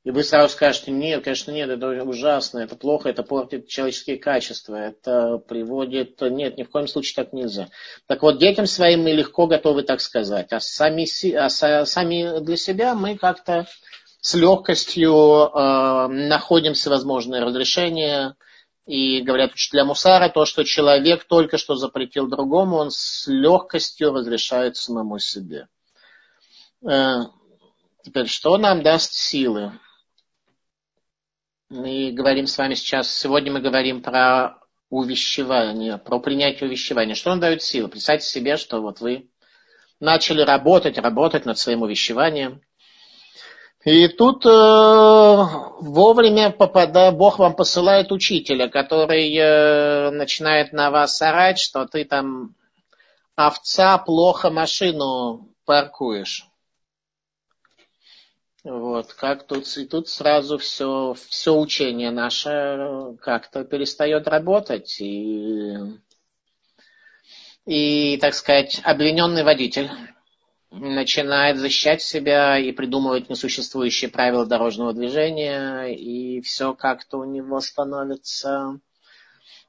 И 0.04 0.10
вы 0.10 0.24
сразу 0.24 0.54
скажете, 0.54 0.90
нет, 0.90 1.22
конечно, 1.22 1.50
нет, 1.50 1.68
это 1.68 2.02
ужасно, 2.04 2.60
это 2.60 2.76
плохо, 2.76 3.10
это 3.10 3.22
портит 3.22 3.68
человеческие 3.68 4.16
качества, 4.16 4.76
это 4.76 5.36
приводит... 5.36 6.18
Нет, 6.22 6.56
ни 6.56 6.62
в 6.62 6.70
коем 6.70 6.88
случае 6.88 7.22
так 7.22 7.34
нельзя. 7.34 7.68
Так 8.06 8.22
вот, 8.22 8.38
детям 8.38 8.66
своим 8.66 9.02
мы 9.02 9.10
легко 9.10 9.46
готовы 9.46 9.82
так 9.82 10.00
сказать, 10.00 10.50
а 10.52 10.60
сами, 10.60 11.04
а 11.34 11.50
сами 11.50 12.40
для 12.40 12.56
себя 12.56 12.94
мы 12.94 13.18
как-то 13.18 13.66
с 14.20 14.34
легкостью 14.34 15.12
э, 15.12 16.08
находим 16.08 16.72
всевозможные 16.72 17.42
разрешения, 17.42 18.34
и 18.86 19.20
говорят 19.20 19.52
учителя 19.52 19.84
Мусара, 19.84 20.30
то, 20.30 20.46
что 20.46 20.64
человек 20.64 21.24
только 21.24 21.58
что 21.58 21.74
запретил 21.74 22.26
другому, 22.26 22.76
он 22.76 22.90
с 22.90 23.26
легкостью 23.26 24.14
разрешает 24.14 24.76
самому 24.76 25.18
себе. 25.18 25.68
Э, 26.86 27.22
теперь, 28.04 28.26
что 28.26 28.56
нам 28.56 28.82
даст 28.82 29.12
силы? 29.12 29.72
Мы 31.68 32.12
говорим 32.12 32.46
с 32.46 32.56
вами 32.56 32.74
сейчас, 32.74 33.14
сегодня 33.14 33.52
мы 33.52 33.60
говорим 33.60 34.02
про 34.02 34.58
увещевание, 34.90 35.98
про 35.98 36.18
принятие 36.18 36.68
увещевания. 36.68 37.14
Что 37.14 37.32
он 37.32 37.40
дает 37.40 37.62
силы? 37.62 37.88
Представьте 37.88 38.26
себе, 38.26 38.56
что 38.56 38.80
вот 38.80 39.00
вы 39.00 39.28
начали 40.00 40.42
работать, 40.42 40.98
работать 40.98 41.44
над 41.44 41.58
своим 41.58 41.82
увещеванием. 41.82 42.62
И 43.84 44.08
тут 44.08 44.46
э, 44.46 44.48
вовремя 44.48 46.50
попада, 46.50 47.12
Бог 47.12 47.38
вам 47.38 47.54
посылает 47.54 48.12
учителя, 48.12 48.68
который 48.68 49.34
э, 49.34 50.10
начинает 50.10 50.72
на 50.72 50.90
вас 50.90 51.20
орать, 51.22 51.58
что 51.58 51.86
ты 51.86 52.04
там 52.04 52.54
овца 53.36 53.98
плохо 53.98 54.50
машину 54.50 55.48
паркуешь. 55.64 56.48
Вот, 58.64 59.14
как 59.14 59.46
тут, 59.46 59.66
и 59.76 59.86
тут 59.86 60.08
сразу 60.08 60.58
все, 60.58 61.14
все 61.28 61.56
учение 61.56 62.10
наше 62.10 63.16
как-то 63.20 63.64
перестает 63.64 64.26
работать. 64.26 65.00
И, 65.00 65.76
и, 67.66 68.18
так 68.18 68.34
сказать, 68.34 68.80
обвиненный 68.82 69.44
водитель 69.44 69.90
начинает 70.70 71.56
защищать 71.58 72.02
себя 72.02 72.58
и 72.58 72.72
придумывать 72.72 73.30
несуществующие 73.30 74.10
правила 74.10 74.44
дорожного 74.44 74.92
движения, 74.92 75.86
и 75.86 76.40
все 76.40 76.74
как-то 76.74 77.18
у 77.18 77.24
него 77.24 77.60
становится 77.60 78.80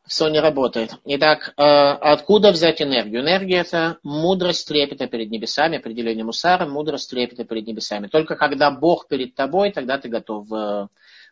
все 0.10 0.28
не 0.28 0.40
работает. 0.40 0.96
Итак, 1.06 1.54
э, 1.56 1.62
откуда 1.62 2.52
взять 2.52 2.82
энергию? 2.82 3.22
Энергия– 3.22 3.58
это 3.60 4.00
мудрость 4.04 4.68
трепета 4.68 5.08
перед 5.08 5.30
небесами, 5.30 5.78
определение 5.78 6.26
мусара, 6.26 6.66
мудрость 6.66 7.12
трепета 7.12 7.46
перед 7.46 7.68
небесами. 7.68 8.08
Только 8.08 8.36
когда 8.36 8.72
Бог 8.72 9.08
перед 9.08 9.36
тобой, 9.36 9.72
тогда 9.72 10.00
ты 10.00 10.10
готов 10.10 10.52
э, 10.52 10.88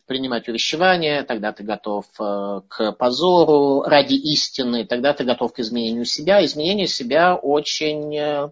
принимать 0.05 0.47
увещевания, 0.47 1.23
тогда 1.23 1.51
ты 1.51 1.63
готов 1.63 2.05
э, 2.19 2.61
к 2.67 2.91
позору 2.93 3.81
ради 3.81 4.13
истины, 4.13 4.85
тогда 4.85 5.13
ты 5.13 5.23
готов 5.23 5.53
к 5.53 5.59
изменению 5.59 6.05
себя. 6.05 6.45
Изменение 6.45 6.87
себя 6.87 7.35
очень, 7.35 8.51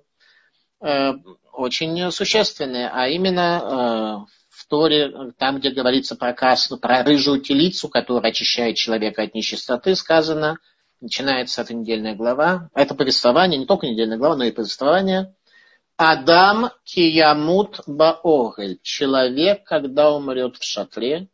очень 1.53 2.11
существенное, 2.11 2.91
а 2.93 3.07
именно 3.07 4.25
в 4.65 4.69
Торе, 4.69 5.31
там, 5.37 5.59
где 5.59 5.69
говорится 5.69 6.15
про 6.15 6.33
красную, 6.33 6.79
про 6.79 7.03
рыжую 7.03 7.41
телицу, 7.41 7.87
которая 7.87 8.31
очищает 8.31 8.77
человека 8.77 9.21
от 9.23 9.35
нечистоты, 9.35 9.95
сказано, 9.95 10.57
начинается 11.01 11.61
эта 11.61 11.73
недельная 11.73 12.15
глава. 12.15 12.69
Это 12.73 12.95
повествование, 12.95 13.59
не 13.59 13.65
только 13.65 13.87
недельная 13.87 14.17
глава, 14.17 14.35
но 14.35 14.43
и 14.43 14.51
повествование. 14.51 15.35
Адам 15.97 16.71
киямут 16.83 17.81
баогель. 17.85 18.79
Человек, 18.81 19.63
когда 19.63 20.11
умрет 20.11 20.57
в 20.57 20.63
шатре. 20.63 21.27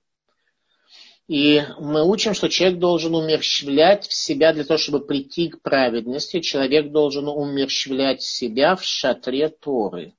И 1.28 1.64
мы 1.80 2.06
учим, 2.06 2.34
что 2.34 2.50
человек 2.50 2.80
должен 2.80 3.16
умерщвлять 3.16 4.08
в 4.08 4.14
себя 4.14 4.52
для 4.54 4.66
того, 4.66 4.78
чтобы 4.78 5.06
прийти 5.06 5.48
к 5.48 5.62
праведности. 5.62 6.42
Человек 6.42 6.92
должен 6.92 7.28
умерщвлять 7.30 8.22
себя 8.22 8.76
в 8.76 8.84
шатре 8.84 9.48
Торы. 9.48 10.14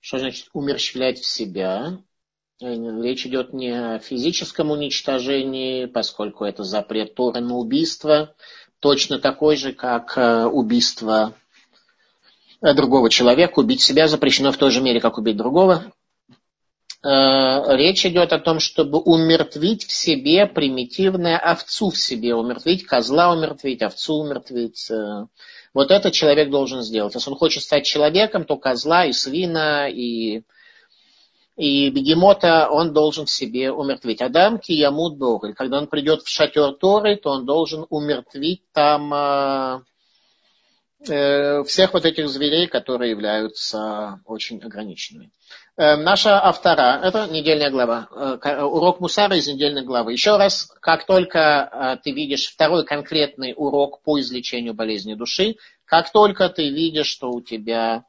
Что 0.00 0.18
значит 0.18 0.48
умерщвлять 0.52 1.18
в 1.18 1.26
себя? 1.26 1.98
Э, 2.60 2.74
речь 3.02 3.26
идет 3.26 3.52
не 3.52 3.70
о 3.70 3.98
физическом 3.98 4.70
уничтожении, 4.70 5.86
поскольку 5.86 6.44
это 6.44 6.62
запрет 6.62 7.14
Торы 7.14 7.40
на 7.40 7.56
убийство, 7.56 8.34
точно 8.80 9.18
такой 9.18 9.56
же, 9.56 9.72
как 9.72 10.16
э, 10.16 10.44
убийство 10.44 11.34
э, 12.60 12.74
другого 12.74 13.08
человека. 13.08 13.60
Убить 13.60 13.80
себя 13.80 14.08
запрещено 14.08 14.52
в 14.52 14.58
той 14.58 14.70
же 14.70 14.82
мере, 14.82 15.00
как 15.00 15.18
убить 15.18 15.36
другого. 15.36 15.92
Речь 17.02 18.04
идет 18.04 18.34
о 18.34 18.38
том, 18.38 18.60
чтобы 18.60 18.98
умертвить 18.98 19.86
в 19.86 19.90
себе 19.90 20.44
примитивное 20.44 21.38
овцу 21.38 21.88
в 21.88 21.96
себе, 21.96 22.34
умертвить 22.34 22.84
козла, 22.84 23.32
умертвить 23.32 23.80
овцу, 23.80 24.16
умертвить. 24.16 24.90
Вот 25.72 25.90
это 25.90 26.10
человек 26.10 26.50
должен 26.50 26.82
сделать. 26.82 27.14
Если 27.14 27.30
он 27.30 27.38
хочет 27.38 27.62
стать 27.62 27.86
человеком, 27.86 28.44
то 28.44 28.58
козла 28.58 29.06
и 29.06 29.12
свина 29.12 29.88
и 29.88 30.42
и 31.60 31.90
бегемота 31.90 32.70
он 32.70 32.94
должен 32.94 33.26
в 33.26 33.30
себе 33.30 33.70
умертвить. 33.70 34.22
Адам 34.22 34.58
киямут 34.58 35.18
боголь. 35.18 35.52
Когда 35.52 35.76
он 35.76 35.88
придет 35.88 36.22
в 36.22 36.28
шатер 36.28 36.72
Торы, 36.72 37.16
то 37.16 37.32
он 37.32 37.44
должен 37.44 37.84
умертвить 37.90 38.62
там 38.72 39.12
э, 39.12 39.80
э, 41.06 41.62
всех 41.64 41.92
вот 41.92 42.06
этих 42.06 42.30
зверей, 42.30 42.66
которые 42.66 43.10
являются 43.10 44.20
очень 44.24 44.62
ограниченными. 44.62 45.32
Э, 45.76 45.96
наша 45.96 46.42
автора, 46.42 46.98
это 47.02 47.28
недельная 47.30 47.70
глава, 47.70 48.08
э, 48.42 48.62
урок 48.62 49.00
Мусара 49.00 49.36
из 49.36 49.46
недельной 49.46 49.84
главы. 49.84 50.12
Еще 50.12 50.38
раз, 50.38 50.72
как 50.80 51.04
только 51.04 51.38
э, 51.70 51.96
ты 52.02 52.12
видишь 52.12 52.46
второй 52.46 52.86
конкретный 52.86 53.52
урок 53.54 54.00
по 54.00 54.18
излечению 54.18 54.72
болезни 54.72 55.12
души, 55.12 55.56
как 55.84 56.10
только 56.10 56.48
ты 56.48 56.70
видишь, 56.70 57.08
что 57.08 57.30
у 57.30 57.42
тебя 57.42 58.04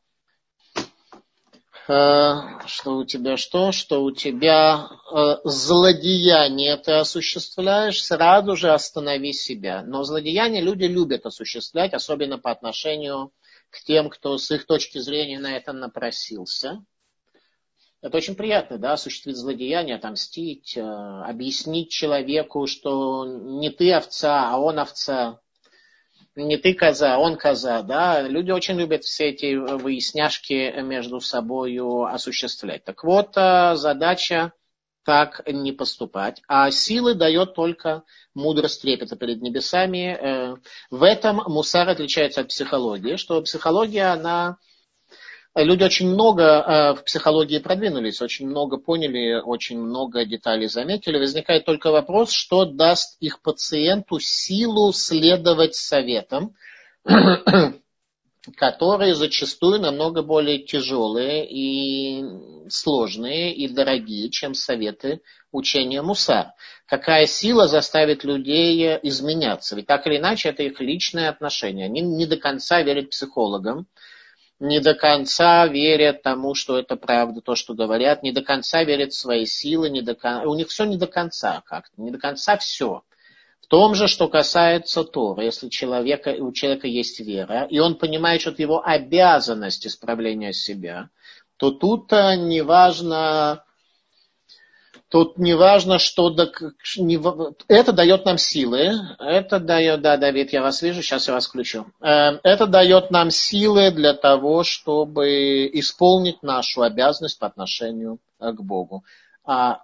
Э, 1.92 2.61
что 2.72 2.98
у 2.98 3.06
тебя 3.06 3.38
что? 3.38 3.72
Что 3.72 4.04
у 4.04 4.12
тебя 4.12 4.90
э, 5.14 5.36
злодеяние 5.44 6.78
ты 6.78 6.94
осуществляешь, 6.94 8.04
сразу 8.04 8.56
же 8.56 8.72
останови 8.72 9.34
себя. 9.34 9.84
Но 9.84 10.04
злодеяние 10.04 10.62
люди 10.62 10.86
любят 10.86 11.26
осуществлять, 11.26 11.94
особенно 11.94 12.38
по 12.38 12.50
отношению 12.50 13.32
к 13.70 13.84
тем, 13.84 14.10
кто 14.10 14.38
с 14.38 14.50
их 14.52 14.66
точки 14.66 15.00
зрения 15.00 15.40
на 15.40 15.56
это 15.56 15.74
напросился. 15.74 16.84
Это 18.02 18.18
очень 18.18 18.36
приятно, 18.36 18.80
да, 18.80 18.94
осуществить 18.94 19.38
злодеяние, 19.38 19.98
отомстить, 19.98 20.76
э, 20.76 20.82
объяснить 20.82 21.92
человеку, 21.92 22.66
что 22.68 23.26
не 23.26 23.70
ты 23.70 23.92
овца, 23.92 24.50
а 24.50 24.58
он 24.58 24.80
овца 24.80 25.40
не 26.36 26.58
ты 26.58 26.74
коза, 26.74 27.18
он 27.18 27.38
коза, 27.38 27.82
да, 27.82 28.22
люди 28.22 28.52
очень 28.52 28.78
любят 28.78 29.04
все 29.04 29.30
эти 29.30 29.56
выясняшки 29.56 30.82
между 30.82 31.20
собой 31.20 31.78
осуществлять. 32.10 32.84
Так 32.84 33.04
вот, 33.04 33.36
э, 33.36 33.76
задача 33.76 34.54
так 35.04 35.42
не 35.48 35.72
поступать. 35.72 36.42
А 36.48 36.70
силы 36.72 37.16
дает 37.16 37.56
только 37.56 38.04
мудрость 38.34 38.82
трепета 38.82 39.16
перед 39.16 39.42
небесами. 39.42 40.18
Э, 40.20 40.56
в 40.90 41.04
этом 41.04 41.42
мусар 41.48 41.90
отличается 41.90 42.42
от 42.42 42.50
психологии, 42.50 43.16
что 43.16 43.42
психология, 43.42 44.14
она 44.14 44.58
Люди 45.54 45.84
очень 45.84 46.08
много 46.08 46.44
э, 46.44 46.94
в 46.94 47.04
психологии 47.04 47.60
продвинулись, 47.60 48.22
очень 48.22 48.48
много 48.48 48.78
поняли, 48.78 49.34
очень 49.34 49.80
много 49.80 50.24
деталей 50.24 50.68
заметили. 50.68 51.18
Возникает 51.18 51.66
только 51.66 51.92
вопрос, 51.92 52.32
что 52.32 52.64
даст 52.64 53.18
их 53.20 53.42
пациенту 53.42 54.20
силу 54.20 54.94
следовать 54.94 55.76
советам, 55.76 56.56
которые 58.56 59.14
зачастую 59.14 59.82
намного 59.82 60.24
более 60.24 60.60
тяжелые 60.60 61.46
и 61.46 62.24
сложные 62.70 63.54
и 63.54 63.68
дорогие, 63.68 64.30
чем 64.30 64.54
советы 64.54 65.20
учения 65.52 66.02
Мусар. 66.02 66.54
Какая 66.86 67.26
сила 67.26 67.68
заставит 67.68 68.24
людей 68.24 68.98
изменяться? 69.04 69.76
Ведь 69.76 69.86
так 69.86 70.08
или 70.08 70.16
иначе 70.16 70.48
это 70.48 70.64
их 70.64 70.80
личное 70.80 71.28
отношение. 71.28 71.88
Они 71.88 72.00
не 72.00 72.26
до 72.26 72.38
конца 72.38 72.82
верят 72.82 73.10
психологам, 73.10 73.88
не 74.62 74.80
до 74.80 74.94
конца 74.94 75.66
верят 75.66 76.22
тому, 76.22 76.54
что 76.54 76.78
это 76.78 76.96
правда, 76.96 77.42
то, 77.42 77.56
что 77.56 77.74
говорят, 77.74 78.22
не 78.22 78.32
до 78.32 78.44
конца 78.44 78.84
верят 78.84 79.12
в 79.12 79.18
свои 79.18 79.46
силы, 79.46 79.90
не 79.90 80.02
до 80.02 80.14
кон... 80.14 80.46
у 80.48 80.54
них 80.54 80.68
все 80.70 80.86
не 80.86 80.98
до 80.98 81.08
конца 81.08 81.64
как-то, 81.66 82.00
не 82.00 82.12
до 82.12 82.20
конца 82.20 82.58
все. 82.58 83.02
В 83.60 83.68
том 83.68 83.96
же, 83.96 84.08
что 84.08 84.28
касается 84.28 85.04
Тора, 85.04 85.44
если 85.44 85.70
человека, 85.70 86.36
у 86.40 86.52
человека 86.52 86.88
есть 86.88 87.20
вера, 87.20 87.66
и 87.72 87.80
он 87.80 87.96
понимает, 87.96 88.42
что 88.42 88.52
это 88.52 88.62
его 88.62 88.86
обязанность 88.86 89.88
исправления 89.88 90.54
себя, 90.54 91.10
то 91.58 91.72
тут 91.72 92.14
э, 92.14 92.36
неважно, 92.36 93.64
Тут 95.12 95.38
не 95.38 95.56
важно, 95.56 96.00
что 96.00 96.34
это 97.68 97.92
дает 97.92 98.24
нам 98.26 98.38
силы. 98.38 98.94
Это 99.20 99.60
дает, 99.60 100.02
да, 100.02 100.16
Давид, 100.16 100.54
я 100.54 100.62
вас 100.62 100.82
вижу, 100.82 101.02
сейчас 101.02 101.28
я 101.28 101.34
вас 101.34 101.48
включу. 101.48 101.86
Эм, 102.00 102.40
это 102.44 102.66
дает 102.66 103.12
нам 103.12 103.30
силы 103.30 103.92
для 103.92 104.14
того, 104.14 104.64
чтобы 104.64 105.70
исполнить 105.74 106.42
нашу 106.44 106.84
обязанность 106.84 107.40
по 107.40 107.48
отношению 107.48 108.20
э, 108.40 108.54
к 108.54 108.62
Богу. 108.62 109.04
А 109.44 109.82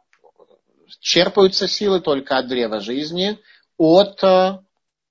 черпаются 1.01 1.67
силы 1.67 1.99
только 1.99 2.37
от 2.37 2.47
древа 2.47 2.79
жизни, 2.79 3.37
от 3.77 4.23
э, 4.23 4.59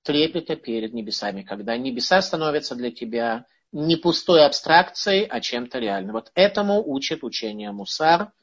трепета 0.01 0.55
перед 0.55 0.95
небесами, 0.95 1.43
когда 1.43 1.77
небеса 1.77 2.23
становятся 2.23 2.73
для 2.73 2.89
тебя 2.89 3.45
не 3.71 3.97
пустой 3.97 4.47
абстракцией, 4.47 5.27
а 5.29 5.41
чем-то 5.41 5.77
реальным. 5.77 6.13
Вот 6.13 6.31
этому 6.33 6.81
учит 6.83 7.23
учение 7.23 7.71
Мусар– 7.71 8.31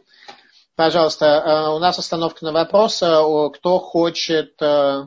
Пожалуйста, 0.77 1.27
э, 1.27 1.69
у 1.77 1.79
нас 1.79 1.99
остановка 1.99 2.45
на 2.45 2.53
вопрос. 2.53 3.01
Э, 3.01 3.51
кто 3.55 3.79
хочет 3.79 4.61
э, 4.61 5.07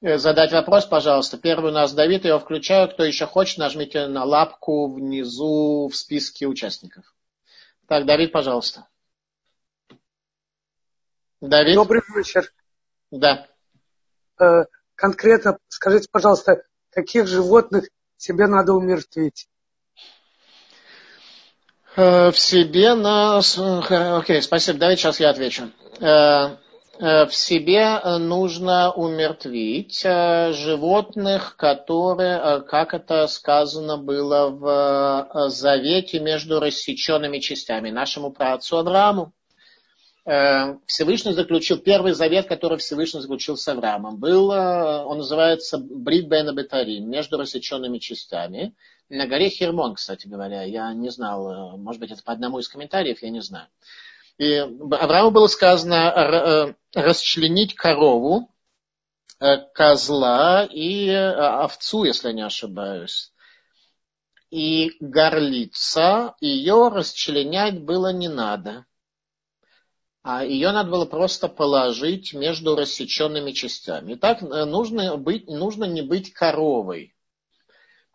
задать 0.00 0.52
вопрос, 0.52 0.86
пожалуйста. 0.86 1.36
Первый 1.36 1.70
у 1.70 1.74
нас 1.74 1.92
Давид, 1.92 2.24
я 2.24 2.30
его 2.30 2.38
включаю. 2.38 2.88
Кто 2.88 3.04
еще 3.04 3.26
хочет, 3.26 3.58
нажмите 3.58 4.06
на 4.06 4.24
лапку 4.24 4.90
внизу 4.90 5.88
в 5.88 5.96
списке 5.96 6.46
участников. 6.46 7.04
Так, 7.86 8.06
Давид, 8.06 8.32
пожалуйста. 8.32 8.88
Давид? 11.42 11.74
Добрый 11.74 12.02
вечер. 12.16 12.50
Да. 13.10 13.46
Конкретно 14.94 15.58
скажите, 15.68 16.08
пожалуйста, 16.10 16.62
каких 16.90 17.26
животных 17.26 17.88
себе 18.16 18.46
надо 18.46 18.72
умертвить? 18.72 19.47
Э, 21.98 22.30
в 22.30 22.38
себе 22.38 22.94
на... 22.94 23.38
Окей, 24.18 24.40
спасибо. 24.40 24.78
Давайте 24.78 25.02
сейчас 25.02 25.18
я 25.18 25.30
отвечу. 25.30 25.72
Э, 25.98 26.56
э, 27.00 27.26
в 27.26 27.34
себе 27.34 28.00
нужно 28.20 28.92
умертвить 28.92 30.02
животных, 30.02 31.56
которые, 31.56 32.62
как 32.68 32.94
это 32.94 33.26
сказано 33.26 33.96
было 33.96 34.48
в 34.48 35.48
завете 35.50 36.20
между 36.20 36.60
рассеченными 36.60 37.40
частями, 37.40 37.90
нашему 37.90 38.30
праотцу 38.30 38.78
Аврааму. 38.78 39.32
Всевышний 40.86 41.32
заключил, 41.32 41.78
первый 41.78 42.12
завет, 42.12 42.46
который 42.46 42.76
Всевышний 42.78 43.22
заключил 43.22 43.56
с 43.56 43.66
Авраамом, 43.66 44.18
был, 44.18 44.50
он 44.50 45.18
называется 45.18 45.78
Брит 45.78 46.28
Бен 46.28 46.54
Бетарим, 46.54 47.08
между 47.08 47.38
рассеченными 47.38 47.96
частями 47.96 48.74
на 49.08 49.26
горе 49.26 49.48
Хермон, 49.48 49.94
кстати 49.94 50.26
говоря. 50.26 50.62
Я 50.62 50.92
не 50.92 51.10
знал, 51.10 51.50
э, 51.50 51.76
может 51.76 52.00
быть, 52.00 52.10
это 52.10 52.22
по 52.22 52.32
одному 52.32 52.58
из 52.58 52.68
комментариев, 52.68 53.22
я 53.22 53.30
не 53.30 53.40
знаю. 53.40 53.68
И 54.38 54.54
Аврааму 54.54 55.30
было 55.30 55.46
сказано 55.46 55.94
э, 55.94 56.74
расчленить 56.94 57.74
корову, 57.74 58.54
э, 59.40 59.58
козла 59.74 60.64
и 60.70 61.08
овцу, 61.10 62.04
если 62.04 62.32
не 62.32 62.42
ошибаюсь. 62.42 63.32
И 64.50 64.92
горлица, 65.00 66.34
ее 66.40 66.88
расчленять 66.88 67.82
было 67.82 68.12
не 68.12 68.28
надо. 68.28 68.86
А 70.22 70.44
ее 70.44 70.72
надо 70.72 70.90
было 70.90 71.04
просто 71.06 71.48
положить 71.48 72.34
между 72.34 72.76
рассеченными 72.76 73.52
частями. 73.52 74.14
Итак, 74.14 74.42
нужно, 74.42 75.16
быть, 75.16 75.46
нужно 75.46 75.84
не 75.84 76.02
быть 76.02 76.32
коровой. 76.32 77.14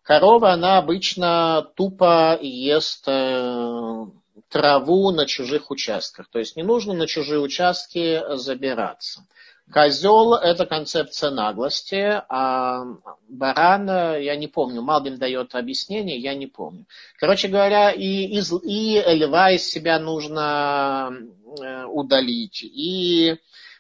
Корова, 0.04 0.52
она 0.52 0.78
обычно 0.80 1.66
тупо 1.76 2.38
ест 2.42 3.06
э, 3.08 4.06
траву 4.50 5.12
на 5.12 5.26
чужих 5.26 5.72
участках. 5.72 6.30
То 6.30 6.40
есть 6.40 6.58
не 6.58 6.64
нужно 6.64 6.94
на 6.94 7.08
чужие 7.08 7.40
участки 7.40 8.22
забираться. 8.36 9.26
Козел– 9.72 10.34
это 10.36 10.66
концепция 10.66 11.32
наглости, 11.32 12.22
а 12.28 12.84
баран, 13.30 13.88
я 13.88 14.36
не 14.36 14.48
помню, 14.48 14.82
Малбин 14.82 15.18
дает 15.18 15.56
объяснение, 15.56 16.18
я 16.18 16.36
не 16.36 16.48
помню. 16.48 16.86
Короче 17.18 17.48
говоря, 17.48 17.90
и, 17.90 18.26
из, 18.26 18.52
и 18.62 19.02
льва 19.08 19.52
из 19.52 19.66
себя 19.66 20.00
нужно 20.00 21.14
э, 21.62 21.86
удалить, 21.86 22.62
и 22.62 23.38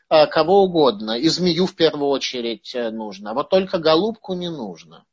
э, 0.09 0.27
кого 0.27 0.63
угодно, 0.63 1.19
и 1.19 1.27
змею 1.27 1.65
в 1.65 1.75
первую 1.75 2.07
очередь 2.07 2.73
нужно, 2.73 3.31
а 3.31 3.33
вот 3.33 3.49
только 3.49 3.77
голубку 3.77 4.35
не 4.35 4.49
нужно. 4.49 5.03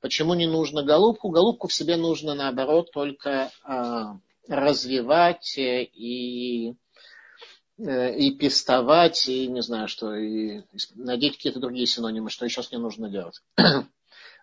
Почему 0.00 0.34
не 0.34 0.46
нужно 0.46 0.82
голубку? 0.82 1.28
Голубку 1.28 1.68
в 1.68 1.74
себе 1.74 1.96
нужно, 1.96 2.34
наоборот, 2.34 2.90
только 2.90 3.50
э, 3.64 4.04
развивать 4.48 5.58
и, 5.58 6.74
э, 7.78 8.16
и 8.16 8.30
пестовать, 8.34 9.28
и 9.28 9.46
не 9.46 9.60
знаю 9.60 9.88
что, 9.88 10.14
и 10.14 10.62
найдите 10.94 11.36
какие-то 11.36 11.60
другие 11.60 11.86
синонимы, 11.86 12.30
что 12.30 12.46
еще 12.46 12.62
с 12.62 12.72
ней 12.72 12.78
нужно 12.78 13.10
делать. 13.10 13.42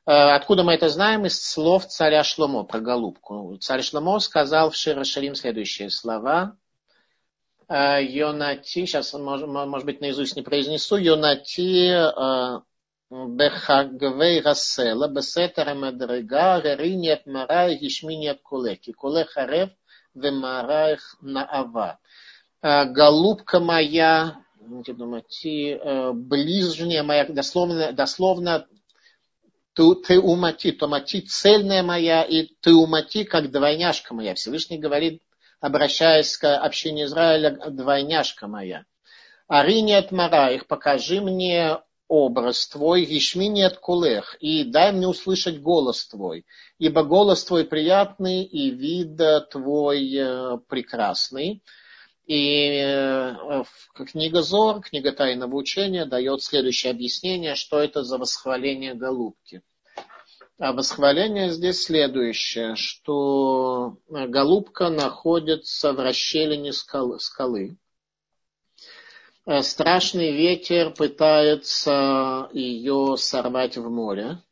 А, 0.05 0.35
откуда 0.35 0.63
мы 0.63 0.73
это 0.73 0.89
знаем? 0.89 1.25
Из 1.25 1.41
слов 1.43 1.87
царя 1.87 2.23
Шломо 2.23 2.63
про 2.63 2.79
голубку. 2.79 3.57
Царь 3.59 3.81
Шломо 3.81 4.19
сказал 4.19 4.69
в 4.69 4.75
Широшалим 4.75 5.33
следующие 5.33 5.89
слова. 5.89 6.55
Йонати, 7.69 8.85
сейчас, 8.85 9.13
может 9.13 9.85
быть, 9.85 9.99
наизусть 9.99 10.37
не 10.37 10.41
произнесу, 10.41 10.95
Йонати 10.95 11.91
בחגבי 13.36 14.40
הסלע, 14.44 15.06
בסתר 15.14 15.70
המדרגה, 15.70 16.54
הריני 16.54 17.12
את 17.12 17.26
מרייך, 17.26 17.80
השמיני 17.86 18.30
את 18.30 18.40
קולך, 18.42 18.78
כי 18.82 18.92
קולך 18.92 19.38
ערב 19.38 19.68
ומרייך 20.16 21.16
נאווה. 21.22 21.92
Голубка 22.64 23.58
моя, 23.58 24.36
думайте, 24.60 25.80
ближняя 26.14 27.02
моя, 27.02 27.26
дословно, 27.26 27.92
дословно 27.92 28.66
ты, 29.74 29.82
ты 29.96 30.20
умати, 30.20 30.70
томати, 30.70 31.22
цельная 31.22 31.82
моя, 31.82 32.22
и 32.22 32.54
ты 32.60 32.72
умати, 32.72 33.24
как 33.24 33.50
двойняшка 33.50 34.14
моя. 34.14 34.34
Всевышний 34.34 34.78
говорит, 34.78 35.22
обращаясь 35.60 36.36
к 36.36 36.56
общине 36.56 37.04
Израиля, 37.04 37.50
двойняшка 37.70 38.46
моя. 38.46 38.84
Арини 39.48 39.92
от 39.94 40.12
Мараих, 40.12 40.68
покажи 40.68 41.20
мне 41.20 41.78
образ 42.07 42.67
твой, 42.67 43.05
гишмини 43.05 43.61
от 43.61 43.79
кулех, 43.79 44.37
и 44.39 44.63
дай 44.63 44.91
мне 44.91 45.07
услышать 45.07 45.61
голос 45.61 46.07
твой, 46.07 46.45
ибо 46.79 47.03
голос 47.03 47.43
твой 47.43 47.65
приятный, 47.65 48.43
и 48.43 48.69
вид 48.71 49.19
твой 49.51 50.15
э, 50.15 50.57
прекрасный. 50.67 51.63
И 52.25 52.81
э, 52.83 53.63
книга 54.11 54.41
Зор, 54.41 54.81
книга 54.81 55.11
Тайного 55.11 55.55
учения, 55.55 56.05
дает 56.05 56.43
следующее 56.43 56.91
объяснение, 56.91 57.55
что 57.55 57.79
это 57.79 58.03
за 58.03 58.17
восхваление 58.17 58.93
голубки. 58.93 59.61
А 60.59 60.73
восхваление 60.73 61.51
здесь 61.51 61.83
следующее, 61.83 62.75
что 62.75 63.97
голубка 64.09 64.89
находится 64.89 65.93
в 65.93 65.99
расщелине 65.99 66.73
скалы 66.73 67.19
Э, 67.19 67.86
страшный 69.61 70.33
ветер 70.33 70.91
пытается 70.91 72.49
ее 72.51 73.15
сорвать 73.17 73.77
в 73.77 73.89
море. 73.89 74.43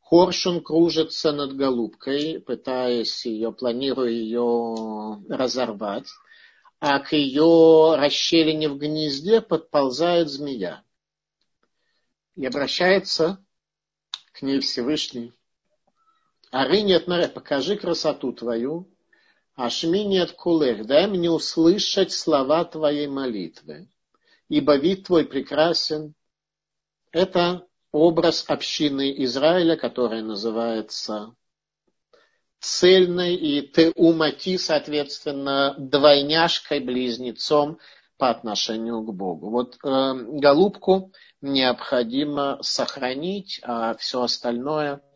Коршун 0.00 0.62
кружится 0.62 1.32
над 1.32 1.54
голубкой, 1.54 2.40
пытаясь 2.40 3.26
ее, 3.26 3.52
планируя 3.52 4.08
ее 4.08 5.22
разорвать. 5.28 6.08
А 6.80 7.00
к 7.00 7.12
ее 7.12 7.96
расщелине 7.96 8.70
в 8.70 8.78
гнезде 8.78 9.42
подползает 9.42 10.30
змея. 10.30 10.82
И 12.34 12.46
обращается 12.46 13.44
к 14.32 14.40
ней 14.40 14.60
Всевышний. 14.60 15.34
Ары 16.50 16.80
нет 16.80 17.08
море, 17.08 17.28
покажи 17.28 17.76
красоту 17.76 18.32
твою. 18.32 18.88
Ашми 19.54 19.98
нет 19.98 20.32
кулех, 20.32 20.86
дай 20.86 21.06
мне 21.06 21.30
услышать 21.30 22.10
слова 22.10 22.64
твоей 22.64 23.06
молитвы 23.06 23.88
ибо 24.54 24.76
вид 24.76 25.06
твой 25.06 25.24
прекрасен. 25.24 26.14
Это 27.10 27.66
образ 27.90 28.44
общины 28.46 29.12
Израиля, 29.24 29.76
которая 29.76 30.22
называется 30.22 31.34
цельной, 32.60 33.34
и 33.34 33.62
теумати, 33.66 34.56
соответственно, 34.56 35.74
двойняшкой, 35.76 36.78
близнецом 36.78 37.78
по 38.16 38.30
отношению 38.30 39.02
к 39.02 39.12
Богу. 39.12 39.50
Вот 39.50 39.74
э, 39.74 40.14
голубку 40.38 41.12
необходимо 41.40 42.58
сохранить, 42.62 43.60
а 43.64 43.96
все 43.96 44.22
остальное– 44.22 45.02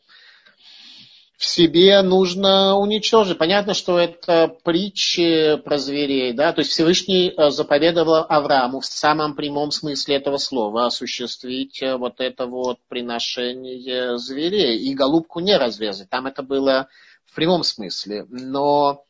в 1.38 1.44
себе 1.44 2.02
нужно 2.02 2.76
уничтожить. 2.76 3.38
Понятно, 3.38 3.72
что 3.72 3.96
это 3.96 4.48
притчи 4.64 5.56
про 5.64 5.78
зверей, 5.78 6.32
да, 6.32 6.52
то 6.52 6.62
есть 6.62 6.72
Всевышний 6.72 7.30
э, 7.30 7.50
заповедовал 7.50 8.26
Аврааму 8.28 8.80
в 8.80 8.86
самом 8.86 9.36
прямом 9.36 9.70
смысле 9.70 10.16
этого 10.16 10.38
слова 10.38 10.86
осуществить 10.86 11.80
э, 11.80 11.94
вот 11.96 12.14
это 12.18 12.46
вот 12.46 12.80
приношение 12.88 14.18
зверей 14.18 14.78
и 14.78 14.92
голубку 14.94 15.38
не 15.38 15.56
разрезать. 15.56 16.10
Там 16.10 16.26
это 16.26 16.42
было 16.42 16.88
в 17.24 17.36
прямом 17.36 17.62
смысле. 17.62 18.26
Но 18.28 19.04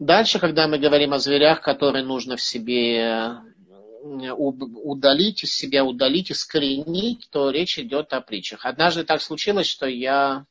дальше, 0.00 0.40
когда 0.40 0.66
мы 0.66 0.78
говорим 0.78 1.12
о 1.12 1.20
зверях, 1.20 1.60
которые 1.60 2.04
нужно 2.04 2.36
в 2.36 2.42
себе 2.42 2.98
э, 2.98 4.32
удалить, 4.32 5.44
из 5.44 5.56
себя 5.56 5.84
удалить, 5.84 6.32
искоренить, 6.32 7.28
то 7.30 7.50
речь 7.50 7.78
идет 7.78 8.12
о 8.14 8.20
притчах. 8.20 8.66
Однажды 8.66 9.04
так 9.04 9.22
случилось, 9.22 9.68
что 9.68 9.86
я 9.86 10.44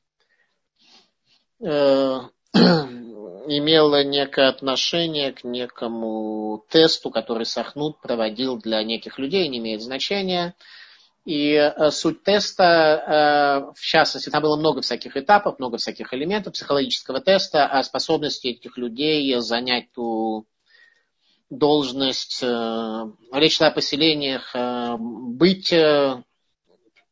Э, 1.61 2.21
имела 3.47 4.03
некое 4.03 4.49
отношение 4.49 5.31
к 5.31 5.43
некому 5.43 6.65
тесту, 6.69 7.11
который 7.11 7.45
Сахнут 7.45 8.01
проводил 8.01 8.57
для 8.57 8.83
неких 8.83 9.19
людей, 9.19 9.47
не 9.47 9.59
имеет 9.59 9.81
значения. 9.81 10.55
И 11.25 11.53
э, 11.53 11.91
суть 11.91 12.23
теста, 12.23 12.63
э, 13.71 13.73
в 13.73 13.81
частности, 13.81 14.29
там 14.29 14.41
было 14.41 14.57
много 14.57 14.81
всяких 14.81 15.15
этапов, 15.15 15.59
много 15.59 15.77
всяких 15.77 16.13
элементов 16.13 16.53
психологического 16.53 17.21
теста 17.21 17.65
о 17.65 17.83
способности 17.83 18.47
этих 18.47 18.77
людей 18.77 19.33
занять 19.39 19.91
ту 19.93 20.45
должность, 21.51 22.41
речь 22.41 23.57
шла 23.57 23.67
о 23.67 23.71
поселениях, 23.71 24.53
быть 24.99 25.71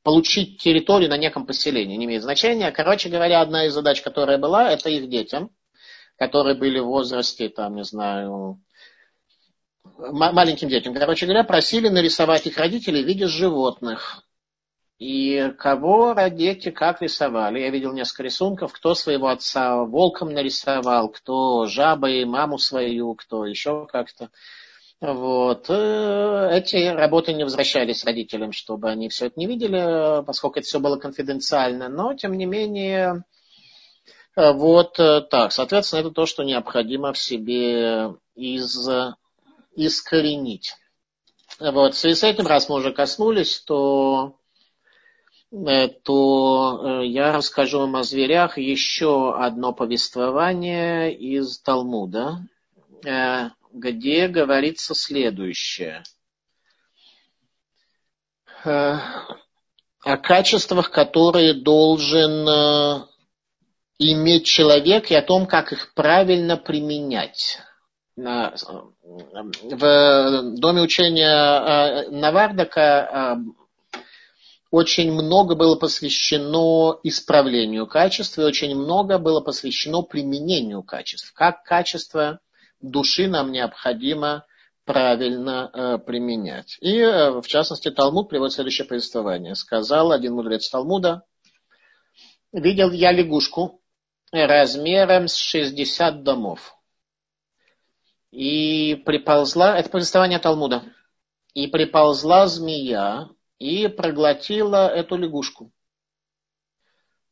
получить 0.03 0.61
территорию 0.61 1.09
на 1.09 1.17
неком 1.17 1.45
поселении, 1.45 1.95
не 1.95 2.05
имеет 2.05 2.23
значения. 2.23 2.71
Короче 2.71 3.09
говоря, 3.09 3.41
одна 3.41 3.65
из 3.65 3.73
задач, 3.73 4.01
которая 4.01 4.37
была, 4.37 4.71
это 4.71 4.89
их 4.89 5.09
детям, 5.09 5.49
которые 6.17 6.55
были 6.55 6.79
в 6.79 6.85
возрасте, 6.85 7.49
там, 7.49 7.75
не 7.75 7.83
знаю, 7.83 8.61
маленьким 9.97 10.69
детям, 10.69 10.93
короче 10.93 11.25
говоря, 11.25 11.43
просили 11.43 11.87
нарисовать 11.87 12.45
их 12.47 12.57
родителей 12.57 13.03
в 13.03 13.07
виде 13.07 13.27
животных. 13.27 14.23
И 14.99 15.51
кого 15.57 16.15
дети 16.29 16.71
как 16.71 17.01
рисовали. 17.01 17.59
Я 17.59 17.71
видел 17.71 17.93
несколько 17.93 18.23
рисунков, 18.23 18.71
кто 18.71 18.95
своего 18.95 19.27
отца 19.27 19.83
волком 19.83 20.33
нарисовал, 20.33 21.09
кто 21.09 21.65
жабой 21.65 22.23
маму 22.25 22.57
свою, 22.57 23.13
кто 23.15 23.45
еще 23.45 23.85
как-то. 23.87 24.29
Вот. 25.03 25.65
Э, 25.67 26.49
эти 26.53 26.77
работы 26.87 27.33
не 27.33 27.43
возвращались 27.43 28.05
родителям, 28.05 28.53
чтобы 28.53 28.89
они 28.89 29.09
все 29.09 29.25
это 29.25 29.37
не 29.37 29.47
видели, 29.47 30.23
поскольку 30.23 30.59
это 30.59 30.65
все 30.65 30.79
было 30.79 30.95
конфиденциально. 30.95 31.89
Но, 31.89 32.13
тем 32.13 32.37
не 32.37 32.45
менее, 32.45 33.25
э, 34.37 34.53
вот 34.53 34.97
э, 35.01 35.19
так. 35.29 35.51
Соответственно, 35.51 35.99
это 35.99 36.11
то, 36.11 36.25
что 36.25 36.43
необходимо 36.43 37.11
в 37.11 37.17
себе 37.17 38.13
из, 38.35 38.89
искоренить. 39.75 40.73
Вот. 41.59 41.95
В 41.95 41.97
связи 41.97 42.15
с 42.15 42.23
этим, 42.23 42.47
раз 42.47 42.69
мы 42.69 42.75
уже 42.75 42.93
коснулись, 42.93 43.59
то, 43.59 44.37
то 46.03 47.01
я 47.03 47.33
расскажу 47.33 47.79
вам 47.79 47.97
о 47.97 48.03
зверях 48.03 48.57
еще 48.57 49.35
одно 49.35 49.73
повествование 49.73 51.13
из 51.13 51.59
Талмуда 51.59 52.47
где 53.73 54.27
говорится 54.27 54.93
следующее. 54.93 56.03
Э, 58.63 58.97
о 60.01 60.17
качествах, 60.17 60.91
которые 60.91 61.53
должен 61.53 62.47
э, 62.47 63.05
иметь 63.97 64.45
человек 64.45 65.09
и 65.09 65.15
о 65.15 65.21
том, 65.23 65.47
как 65.47 65.73
их 65.73 65.93
правильно 65.93 66.55
применять. 66.55 67.59
В 68.15 68.69
доме 70.55 70.81
учения 70.81 72.05
э, 72.05 72.09
Навардака 72.11 73.39
очень 74.69 75.11
много 75.11 75.55
было 75.55 75.75
посвящено 75.75 76.99
исправлению 77.03 77.87
качеств 77.87 78.37
и 78.37 78.43
очень 78.43 78.75
много 78.75 79.17
было 79.17 79.41
посвящено 79.41 80.03
применению 80.03 80.83
качеств. 80.83 81.33
Как 81.33 81.63
качество 81.63 82.39
души 82.83 83.27
нам 83.27 83.51
необходимо 83.51 84.45
правильно 84.85 85.71
э, 85.73 85.97
применять. 85.97 86.77
И, 86.81 86.97
э, 86.97 87.39
в 87.41 87.47
частности, 87.47 87.89
Талмуд 87.89 88.29
приводит 88.29 88.53
следующее 88.53 88.85
повествование. 88.85 89.55
Сказал 89.55 90.11
один 90.11 90.33
мудрец 90.33 90.69
Талмуда, 90.69 91.23
видел 92.51 92.91
я 92.91 93.11
лягушку 93.11 93.81
размером 94.31 95.27
с 95.27 95.35
60 95.35 96.23
домов. 96.23 96.77
И 98.31 98.95
приползла, 99.05 99.77
это 99.77 99.89
повествование 99.89 100.39
Талмуда, 100.39 100.83
и 101.53 101.67
приползла 101.67 102.47
змея 102.47 103.29
и 103.59 103.87
проглотила 103.87 104.87
эту 104.87 105.15
лягушку. 105.15 105.71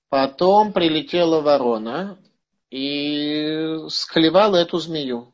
Потом 0.09 0.73
прилетела 0.73 1.41
ворона 1.41 2.19
и 2.69 3.77
склевала 3.89 4.57
эту 4.57 4.77
змею. 4.77 5.33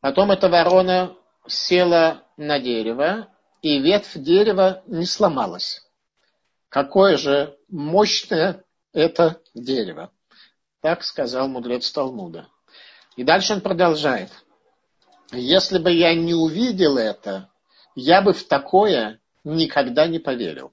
Потом 0.00 0.30
эта 0.30 0.48
ворона 0.48 1.16
села 1.46 2.24
на 2.36 2.58
дерево, 2.58 3.28
и 3.62 3.78
ветвь 3.78 4.16
дерева 4.16 4.82
не 4.86 5.06
сломалась. 5.06 5.82
Какое 6.68 7.16
же 7.16 7.56
мощное 7.68 8.64
это 8.92 9.40
дерево. 9.54 10.12
Так 10.80 11.02
сказал 11.02 11.48
мудрец 11.48 11.90
Талмуда. 11.90 12.48
И 13.16 13.24
дальше 13.24 13.54
он 13.54 13.60
продолжает. 13.60 14.30
Если 15.32 15.78
бы 15.78 15.90
я 15.90 16.14
не 16.14 16.34
увидел 16.34 16.98
это, 16.98 17.50
я 17.94 18.22
бы 18.22 18.32
в 18.32 18.46
такое 18.46 19.20
никогда 19.42 20.06
не 20.06 20.18
поверил. 20.18 20.72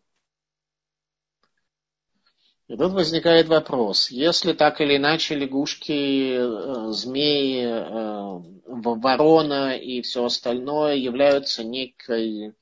И 2.69 2.77
тут 2.77 2.93
возникает 2.93 3.49
вопрос, 3.49 4.09
если 4.09 4.53
так 4.53 4.79
или 4.79 4.95
иначе 4.95 5.35
лягушки, 5.35 6.37
э, 6.37 6.91
змеи, 6.91 7.65
э, 7.65 8.39
ворона 8.65 9.75
и 9.75 10.01
все 10.01 10.23
остальное 10.25 10.95
являются 10.95 11.65
некой 11.65 12.53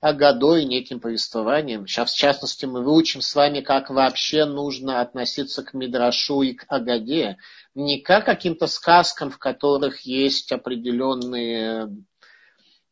агадой, 0.00 0.64
неким 0.64 1.00
повествованием. 1.00 1.88
Сейчас, 1.88 2.12
в 2.12 2.16
частности, 2.16 2.64
мы 2.66 2.84
выучим 2.84 3.20
с 3.20 3.34
вами, 3.34 3.60
как 3.60 3.90
вообще 3.90 4.44
нужно 4.44 5.00
относиться 5.00 5.64
к 5.64 5.74
Мидрашу 5.74 6.42
и 6.42 6.52
к 6.52 6.64
Агаде. 6.68 7.38
Не 7.74 8.00
как 8.00 8.24
каким-то 8.24 8.68
сказкам, 8.68 9.30
в 9.30 9.38
которых 9.38 10.02
есть 10.02 10.52
определенные, 10.52 11.88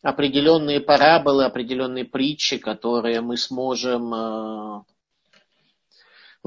определенные 0.02 0.80
параболы, 0.80 1.44
определенные 1.44 2.04
притчи, 2.04 2.58
которые 2.58 3.20
мы 3.20 3.36
сможем 3.36 4.12
э, 4.12 4.82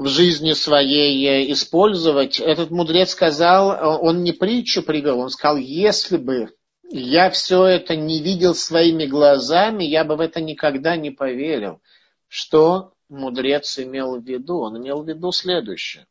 в 0.00 0.06
жизни 0.08 0.52
своей 0.52 1.52
использовать. 1.52 2.40
Этот 2.40 2.70
мудрец 2.70 3.10
сказал, 3.10 4.02
он 4.02 4.22
не 4.22 4.32
притчу 4.32 4.82
привел, 4.82 5.20
он 5.20 5.28
сказал, 5.28 5.58
если 5.58 6.16
бы 6.16 6.48
я 6.90 7.28
все 7.30 7.66
это 7.66 7.96
не 7.96 8.20
видел 8.20 8.54
своими 8.54 9.04
глазами, 9.04 9.84
я 9.84 10.04
бы 10.04 10.16
в 10.16 10.20
это 10.20 10.40
никогда 10.40 10.96
не 10.96 11.10
поверил. 11.10 11.80
Что 12.28 12.94
мудрец 13.10 13.78
имел 13.78 14.18
в 14.18 14.24
виду? 14.24 14.60
Он 14.60 14.78
имел 14.78 15.02
в 15.02 15.08
виду 15.08 15.32
следующее. 15.32 16.06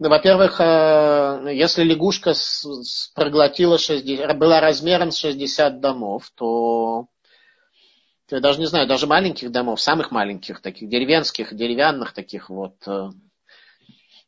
Ну, 0.00 0.08
во-первых, 0.08 0.60
э, 0.60 1.50
если 1.54 1.84
лягушка 1.84 2.34
проглотила 3.14 3.78
60, 3.78 4.36
была 4.36 4.60
размером 4.60 5.12
с 5.12 5.18
60 5.18 5.80
домов, 5.80 6.32
то 6.34 7.06
я 8.36 8.40
даже 8.40 8.60
не 8.60 8.66
знаю, 8.66 8.86
даже 8.86 9.06
маленьких 9.06 9.50
домов, 9.50 9.80
самых 9.80 10.10
маленьких, 10.10 10.60
таких 10.60 10.88
деревенских, 10.88 11.54
деревянных 11.54 12.12
таких 12.12 12.50
вот, 12.50 12.74
э, 12.86 13.10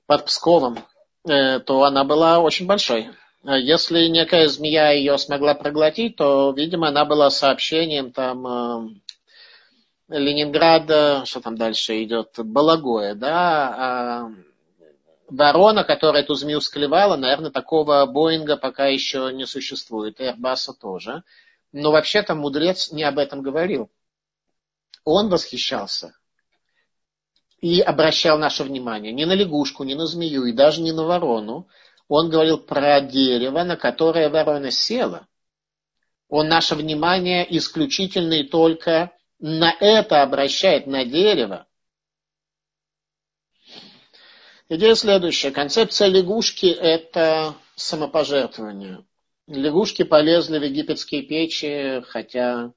под 0.07 0.25
Псковом, 0.27 0.79
э, 1.29 1.61
то 1.61 1.85
она 1.85 2.05
была 2.05 2.41
очень 2.41 2.67
большой. 2.67 3.11
Если 3.43 4.07
некая 4.07 4.49
змея 4.49 4.93
ее 4.93 5.19
смогла 5.19 5.55
проглотить, 5.55 6.17
то, 6.17 6.53
видимо, 6.57 6.89
она 6.89 7.05
была 7.05 7.29
сообщением 7.29 8.11
там 8.11 8.47
э, 8.47 8.89
Ленинграда, 10.09 11.23
что 11.27 11.41
там 11.41 11.57
дальше 11.57 12.03
идет, 12.03 12.33
Балагоя, 12.39 13.15
да, 13.15 13.75
а 13.77 14.31
ворона, 15.29 15.85
которая 15.85 16.23
эту 16.23 16.35
змею 16.35 16.61
склевала, 16.61 17.17
наверное, 17.17 17.51
такого 17.51 18.05
Боинга 18.07 18.57
пока 18.57 18.87
еще 18.87 19.31
не 19.33 19.47
существует, 19.47 20.21
и 20.21 20.25
Airbus 20.25 20.73
тоже. 20.81 21.23
Но 21.75 21.91
вообще-то 21.91 22.37
мудрец 22.37 22.93
не 22.93 23.03
об 23.03 23.19
этом 23.19 23.43
говорил. 23.43 23.91
Он 25.03 25.29
восхищался 25.29 26.17
и 27.61 27.81
обращал 27.81 28.39
наше 28.39 28.63
внимание 28.63 29.13
не 29.13 29.27
на 29.27 29.33
лягушку, 29.33 29.83
не 29.83 29.97
на 29.97 30.07
змею 30.07 30.45
и 30.45 30.53
даже 30.53 30.81
не 30.83 30.93
на 30.93 31.03
ворону. 31.03 31.69
Он 32.07 32.31
говорил 32.31 32.59
про 32.59 33.01
дерево, 33.01 33.65
на 33.65 33.77
которое 33.77 34.29
ворона 34.29 34.71
села. 34.71 35.27
Он 36.29 36.47
наше 36.47 36.77
внимание 36.77 37.45
исключительно 37.59 38.35
и 38.35 38.45
только 38.45 39.11
на 39.41 39.73
это 39.73 40.23
обращает, 40.23 40.87
на 40.87 41.05
дерево. 41.05 41.67
Идея 44.69 44.95
следующая. 44.95 45.51
Концепция 45.51 46.07
лягушки– 46.07 46.67
это 46.67 47.57
самопожертвование. 47.75 49.05
Лягушки 49.47 50.05
полезли 50.05 50.59
в 50.59 50.63
египетские 50.63 51.23
печи, 51.23 52.03
хотя 52.09 52.73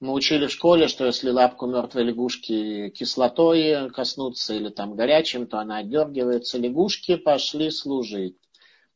мы 0.00 0.14
учили 0.14 0.46
в 0.46 0.52
школе, 0.52 0.88
что 0.88 1.04
если 1.04 1.30
лапку 1.30 1.66
мертвой 1.66 2.04
лягушки 2.04 2.88
кислотой 2.90 3.90
коснуться 3.90 4.54
или 4.54 4.70
там 4.70 4.94
горячим, 4.94 5.46
то 5.46 5.58
она 5.58 5.78
отдергивается. 5.78 6.56
Лягушки 6.58 7.16
пошли 7.16 7.70
служить. 7.70 8.36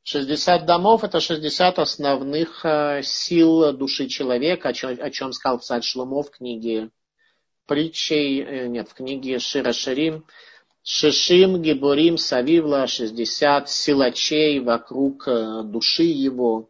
60 0.05 0.65
домов– 0.65 1.05
это 1.05 1.21
60 1.21 1.79
основных 1.79 2.65
э, 2.65 3.03
сил 3.03 3.75
души 3.75 4.09
человека, 4.09 4.71
о 4.71 4.73
чем, 4.73 4.99
о 4.99 5.11
чем 5.11 5.33
сказал 5.33 5.59
царь 5.59 5.83
Шлумо 5.83 6.23
в 6.23 6.31
книге 6.31 6.91
притчей, 7.67 8.41
э, 8.41 8.67
нет, 8.69 8.89
в 8.89 8.95
книге 8.95 9.39
Шира 9.39 9.75
Ширим. 9.75 10.25
Шишим, 10.83 11.61
Гебурим, 11.61 12.17
Савивла, 12.17 12.87
60 12.87 13.69
силачей 13.69 14.61
вокруг 14.61 15.29
э, 15.29 15.63
души 15.65 16.05
его, 16.05 16.70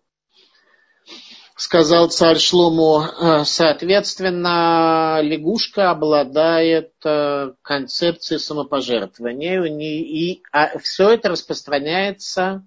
сказал 1.61 2.09
царь 2.09 2.39
Шломо. 2.39 3.11
Э, 3.21 3.45
соответственно, 3.45 5.21
лягушка 5.21 5.91
обладает 5.91 6.93
э, 7.05 7.53
концепцией 7.61 8.39
самопожертвования, 8.39 9.63
и 9.67 10.43
а 10.53 10.79
все 10.79 11.11
это 11.11 11.29
распространяется 11.29 12.67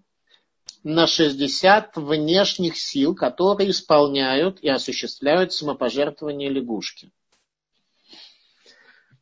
на 0.84 1.08
60 1.08 1.98
внешних 1.98 2.78
сил, 2.78 3.16
которые 3.16 3.72
исполняют 3.72 4.60
и 4.62 4.70
осуществляют 4.70 5.54
самопожертвование 5.54 6.50
лягушки. 6.50 7.12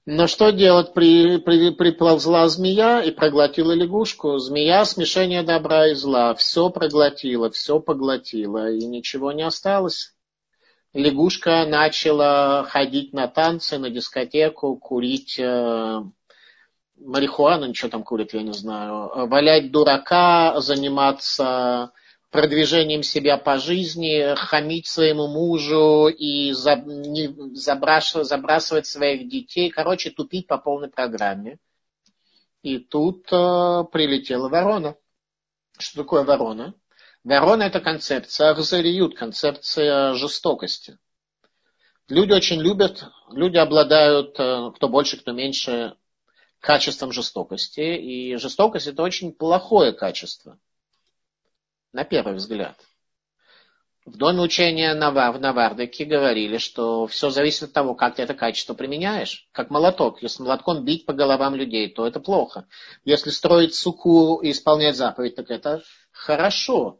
Но 0.05 0.25
что 0.25 0.51
делать? 0.51 0.93
При, 0.93 1.37
при, 1.37 1.69
приползла 1.69 2.47
змея 2.49 3.03
и 3.03 3.11
проглотила 3.11 3.71
лягушку. 3.73 4.39
Змея 4.39 4.83
смешение 4.85 5.43
добра 5.43 5.89
и 5.89 5.93
зла. 5.93 6.33
Все 6.33 6.69
проглотила, 6.69 7.51
все 7.51 7.79
поглотила, 7.79 8.71
и 8.71 8.85
ничего 8.85 9.31
не 9.31 9.43
осталось. 9.43 10.15
Лягушка 10.93 11.65
начала 11.67 12.63
ходить 12.63 13.13
на 13.13 13.27
танцы, 13.27 13.77
на 13.77 13.89
дискотеку, 13.89 14.75
курить 14.75 15.39
э, 15.39 16.01
марихуану, 16.97 17.67
ничего 17.67 17.89
там 17.89 18.03
курит, 18.03 18.33
я 18.33 18.41
не 18.41 18.51
знаю, 18.53 19.27
валять 19.27 19.71
дурака, 19.71 20.59
заниматься 20.59 21.91
продвижением 22.31 23.03
себя 23.03 23.37
по 23.37 23.57
жизни, 23.57 24.35
хамить 24.35 24.87
своему 24.87 25.27
мужу 25.27 26.07
и 26.07 26.53
за, 26.53 26.77
не, 26.77 27.27
забрасывать, 27.55 28.27
забрасывать 28.27 28.87
своих 28.87 29.29
детей. 29.29 29.69
Короче, 29.69 30.11
тупить 30.11 30.47
по 30.47 30.57
полной 30.57 30.89
программе. 30.89 31.59
И 32.63 32.79
тут 32.79 33.27
э, 33.31 33.83
прилетела 33.91 34.47
ворона. 34.47 34.95
Что 35.77 36.03
такое 36.03 36.23
ворона? 36.23 36.73
Ворона– 37.23 37.63
это 37.63 37.81
концепция 37.81 38.51
ахзариют, 38.51 39.17
концепция 39.17 40.13
жестокости. 40.13 40.97
Люди 42.07 42.31
очень 42.31 42.61
любят, 42.61 43.05
люди 43.29 43.57
обладают, 43.57 44.39
э, 44.39 44.71
кто 44.75 44.87
больше, 44.87 45.17
кто 45.17 45.33
меньше, 45.33 45.97
качеством 46.59 47.11
жестокости. 47.11 47.81
И 47.81 48.37
жестокость– 48.37 48.87
это 48.87 49.03
очень 49.03 49.33
плохое 49.33 49.91
качество– 49.91 50.57
на 51.93 52.03
первый 52.03 52.35
взгляд. 52.35 52.75
В 54.05 54.17
доме 54.17 54.41
учения 54.41 54.95
в 54.95 55.39
Навардеке 55.39 56.05
говорили, 56.05 56.57
что 56.57 57.05
все 57.05 57.29
зависит 57.29 57.63
от 57.63 57.73
того, 57.73 57.93
как 57.93 58.15
ты 58.15 58.23
это 58.23 58.33
качество 58.33 58.73
применяешь. 58.73 59.47
Как 59.51 59.69
молоток. 59.69 60.23
Если 60.23 60.41
молотком 60.41 60.83
бить 60.83 61.05
по 61.05 61.13
головам 61.13 61.53
людей, 61.53 61.87
то 61.87 62.07
это 62.07 62.19
плохо. 62.19 62.65
Если 63.05 63.29
строить 63.29 63.75
суку 63.75 64.41
и 64.41 64.51
исполнять 64.51 64.97
заповедь, 64.97 65.35
так 65.35 65.51
это 65.51 65.83
хорошо. 66.11 66.99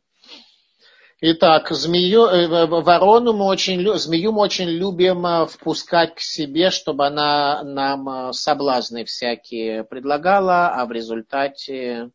Итак, 1.24 1.70
змею, 1.70 2.26
э, 2.26 2.66
ворону 2.66 3.34
мы 3.34 3.46
очень, 3.46 3.88
змею 3.98 4.32
мы 4.32 4.42
очень 4.42 4.70
любим 4.70 5.24
э, 5.26 5.46
впускать 5.46 6.16
к 6.16 6.20
себе, 6.20 6.72
чтобы 6.72 7.06
она 7.06 7.62
нам 7.64 8.10
э, 8.10 8.34
соблазны 8.34 9.06
всякие 9.06 9.84
предлагала, 9.84 10.70
а 10.70 10.86
в 10.88 10.92
результате 10.92 12.10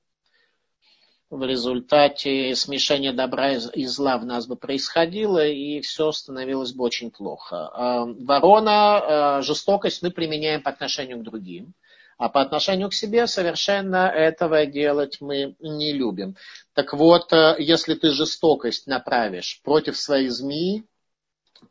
в 1.30 1.42
результате 1.42 2.54
смешения 2.54 3.12
добра 3.12 3.54
и 3.54 3.84
зла 3.86 4.18
в 4.18 4.24
нас 4.24 4.46
бы 4.46 4.56
происходило, 4.56 5.44
и 5.44 5.80
все 5.80 6.12
становилось 6.12 6.72
бы 6.72 6.84
очень 6.84 7.10
плохо. 7.10 7.68
А, 7.72 8.04
ворона, 8.04 9.38
а, 9.38 9.42
жестокость 9.42 10.02
мы 10.02 10.10
применяем 10.10 10.62
по 10.62 10.70
отношению 10.70 11.18
к 11.18 11.24
другим, 11.24 11.74
а 12.16 12.28
по 12.28 12.40
отношению 12.40 12.90
к 12.90 12.94
себе 12.94 13.26
совершенно 13.26 14.08
этого 14.08 14.66
делать 14.66 15.18
мы 15.20 15.56
не 15.58 15.92
любим. 15.92 16.36
Так 16.74 16.92
вот, 16.92 17.32
а, 17.32 17.56
если 17.58 17.94
ты 17.94 18.10
жестокость 18.10 18.86
направишь 18.86 19.60
против 19.64 19.96
своей 19.96 20.28
змеи, 20.28 20.84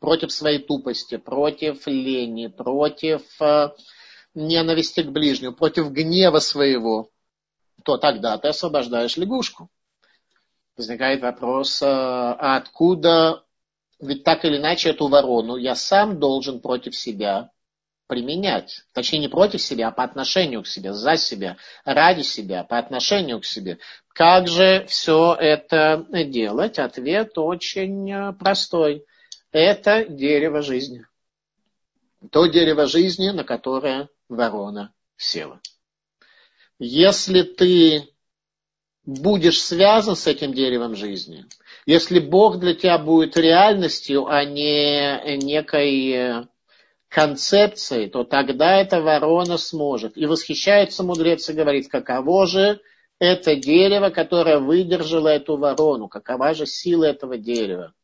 против 0.00 0.32
своей 0.32 0.58
тупости, 0.58 1.16
против 1.16 1.86
лени, 1.86 2.48
против 2.48 3.22
ненависти 4.34 5.02
к 5.02 5.10
ближнему, 5.10 5.54
против 5.54 5.90
гнева 5.90 6.40
своего, 6.40 7.08
то 7.84 7.96
тогда 7.96 8.38
ты 8.38 8.48
освобождаешь 8.48 9.16
лягушку. 9.16 9.68
Возникает 10.76 11.22
вопрос, 11.22 11.82
а 11.82 12.56
откуда, 12.56 13.44
ведь 14.00 14.24
так 14.24 14.44
или 14.44 14.58
иначе 14.58 14.90
эту 14.90 15.08
ворону 15.08 15.56
я 15.56 15.74
сам 15.74 16.18
должен 16.18 16.60
против 16.60 16.94
себя 16.94 17.50
применять. 18.06 18.84
Точнее, 18.92 19.20
не 19.20 19.28
против 19.28 19.60
себя, 19.60 19.88
а 19.88 19.90
по 19.90 20.04
отношению 20.04 20.62
к 20.62 20.66
себе, 20.66 20.92
за 20.92 21.16
себя, 21.16 21.56
ради 21.84 22.22
себя, 22.22 22.62
по 22.62 22.78
отношению 22.78 23.40
к 23.40 23.44
себе. 23.44 23.78
Как 24.08 24.48
же 24.48 24.84
все 24.86 25.34
это 25.34 26.06
делать? 26.10 26.78
Ответ 26.78 27.36
очень 27.36 28.34
простой. 28.38 29.04
Это 29.50 30.04
дерево 30.04 30.62
жизни. 30.62 31.06
То 32.30 32.46
дерево 32.46 32.86
жизни, 32.86 33.30
на 33.30 33.44
которое 33.44 34.08
ворона 34.28 34.92
села. 35.16 35.60
Если 36.78 37.42
ты 37.42 38.08
будешь 39.04 39.62
связан 39.62 40.16
с 40.16 40.26
этим 40.26 40.52
деревом 40.52 40.94
жизни, 40.94 41.44
если 41.86 42.18
Бог 42.18 42.58
для 42.58 42.74
тебя 42.74 42.98
будет 42.98 43.36
реальностью, 43.36 44.26
а 44.26 44.44
не 44.44 45.36
некой 45.36 46.46
концепцией, 47.08 48.08
то 48.08 48.24
тогда 48.24 48.76
эта 48.80 49.00
ворона 49.00 49.56
сможет. 49.56 50.18
И 50.18 50.26
восхищается 50.26 51.02
мудрец 51.02 51.48
и 51.48 51.54
говорит, 51.54 51.88
каково 51.88 52.46
же 52.46 52.80
это 53.18 53.56
дерево, 53.56 54.10
которое 54.10 54.58
выдержало 54.58 55.28
эту 55.28 55.56
ворону, 55.56 56.08
какова 56.08 56.52
же 56.52 56.66
сила 56.66 57.04
этого 57.04 57.38
дерева. 57.38 57.94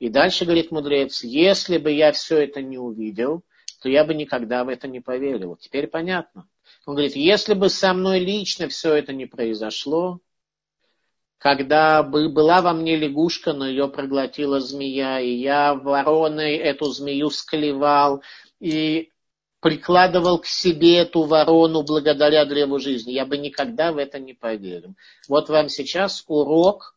И 0.00 0.08
дальше 0.08 0.46
говорит 0.46 0.72
мудрец, 0.72 1.22
если 1.22 1.78
бы 1.78 1.92
я 1.92 2.10
все 2.10 2.38
это 2.38 2.62
не 2.62 2.78
увидел, 2.78 3.44
то 3.82 3.88
я 3.88 4.04
бы 4.04 4.14
никогда 4.14 4.64
в 4.64 4.68
это 4.68 4.88
не 4.88 5.00
поверил. 5.00 5.56
Теперь 5.56 5.86
понятно. 5.86 6.48
Он 6.86 6.94
говорит, 6.94 7.16
если 7.16 7.54
бы 7.54 7.68
со 7.68 7.92
мной 7.92 8.20
лично 8.20 8.68
все 8.68 8.94
это 8.94 9.12
не 9.12 9.26
произошло, 9.26 10.20
когда 11.38 12.02
бы 12.02 12.28
была 12.28 12.60
во 12.60 12.72
мне 12.72 12.96
лягушка, 12.96 13.52
но 13.52 13.66
ее 13.66 13.88
проглотила 13.88 14.60
змея, 14.60 15.20
и 15.20 15.30
я 15.30 15.74
вороной 15.74 16.56
эту 16.56 16.86
змею 16.86 17.30
склевал 17.30 18.22
и 18.60 19.10
прикладывал 19.60 20.38
к 20.38 20.46
себе 20.46 20.98
эту 20.98 21.22
ворону 21.22 21.82
благодаря 21.82 22.44
древу 22.44 22.78
жизни, 22.78 23.12
я 23.12 23.26
бы 23.26 23.36
никогда 23.38 23.92
в 23.92 23.98
это 23.98 24.18
не 24.18 24.32
поверил. 24.32 24.94
Вот 25.28 25.48
вам 25.48 25.68
сейчас 25.68 26.24
урок 26.26 26.96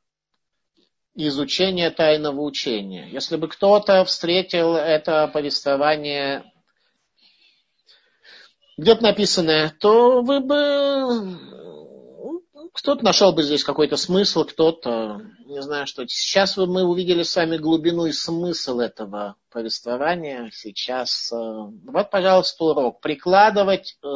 изучения 1.16 1.90
тайного 1.92 2.42
учения. 2.42 3.08
Если 3.12 3.36
бы 3.36 3.48
кто-то 3.48 4.04
встретил 4.06 4.76
это 4.76 5.28
повествование 5.28 6.44
где-то 8.78 9.04
написанное, 9.04 9.76
то 9.80 10.22
вы 10.22 10.40
бы... 10.40 11.54
Кто-то 12.74 13.06
нашел 13.06 13.32
бы 13.34 13.44
здесь 13.44 13.64
какой-то 13.64 13.98
смысл, 13.98 14.46
кто-то, 14.46 15.22
не 15.46 15.62
знаю 15.62 15.86
что. 15.86 16.08
Сейчас 16.08 16.58
мы 16.58 16.84
увидели 16.84 17.22
с 17.22 17.36
вами 17.36 17.58
глубину 17.58 18.08
и 18.08 18.12
смысл 18.12 18.80
этого 18.80 19.36
повествования. 19.52 20.50
Сейчас, 20.52 21.32
э, 21.32 21.36
вот, 21.36 22.10
пожалуйста, 22.10 22.64
урок. 22.64 23.00
Прикладывать 23.00 23.96
э, 24.04 24.08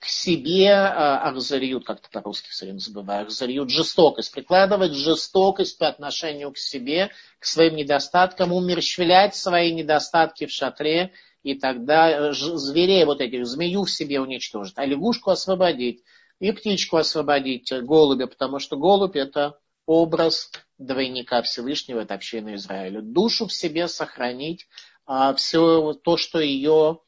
к 0.00 0.04
себе 0.06 0.66
э, 0.66 0.72
ахзариют, 0.72 1.86
как-то 1.86 2.10
по-русски 2.10 2.50
все 2.50 2.64
время 2.64 2.78
забываю, 2.78 3.26
ахзариют, 3.26 3.70
жестокость, 3.70 4.32
прикладывать 4.32 4.92
жестокость 4.92 5.78
по 5.78 5.86
отношению 5.86 6.50
к 6.50 6.58
себе, 6.58 7.10
к 7.38 7.44
своим 7.44 7.76
недостаткам, 7.76 8.52
умерщвлять 8.52 9.36
свои 9.36 9.72
недостатки 9.72 10.46
в 10.46 10.50
шатре 10.50 11.12
и 11.44 11.54
тогда 11.54 12.10
э, 12.10 12.32
зверей 12.32 13.04
вот 13.04 13.20
этих, 13.20 13.46
змею 13.46 13.84
в 13.84 13.90
себе 13.90 14.18
уничтожить, 14.20 14.74
а 14.76 14.86
лягушку 14.86 15.30
освободить, 15.30 16.02
и 16.40 16.50
птичку 16.50 16.96
освободить, 16.96 17.70
э, 17.70 17.82
голубя, 17.82 18.26
потому 18.26 18.58
что 18.58 18.76
голубь 18.76 19.14
это 19.14 19.58
образ 19.86 20.50
двойника 20.78 21.42
Всевышнего, 21.42 22.00
это 22.00 22.14
община 22.14 22.54
Израиля. 22.54 23.02
Душу 23.02 23.46
в 23.46 23.52
себе 23.52 23.88
сохранить, 23.88 24.66
а 25.06 25.34
все 25.34 25.92
то, 25.92 26.16
что 26.16 26.40
ее 26.40 27.00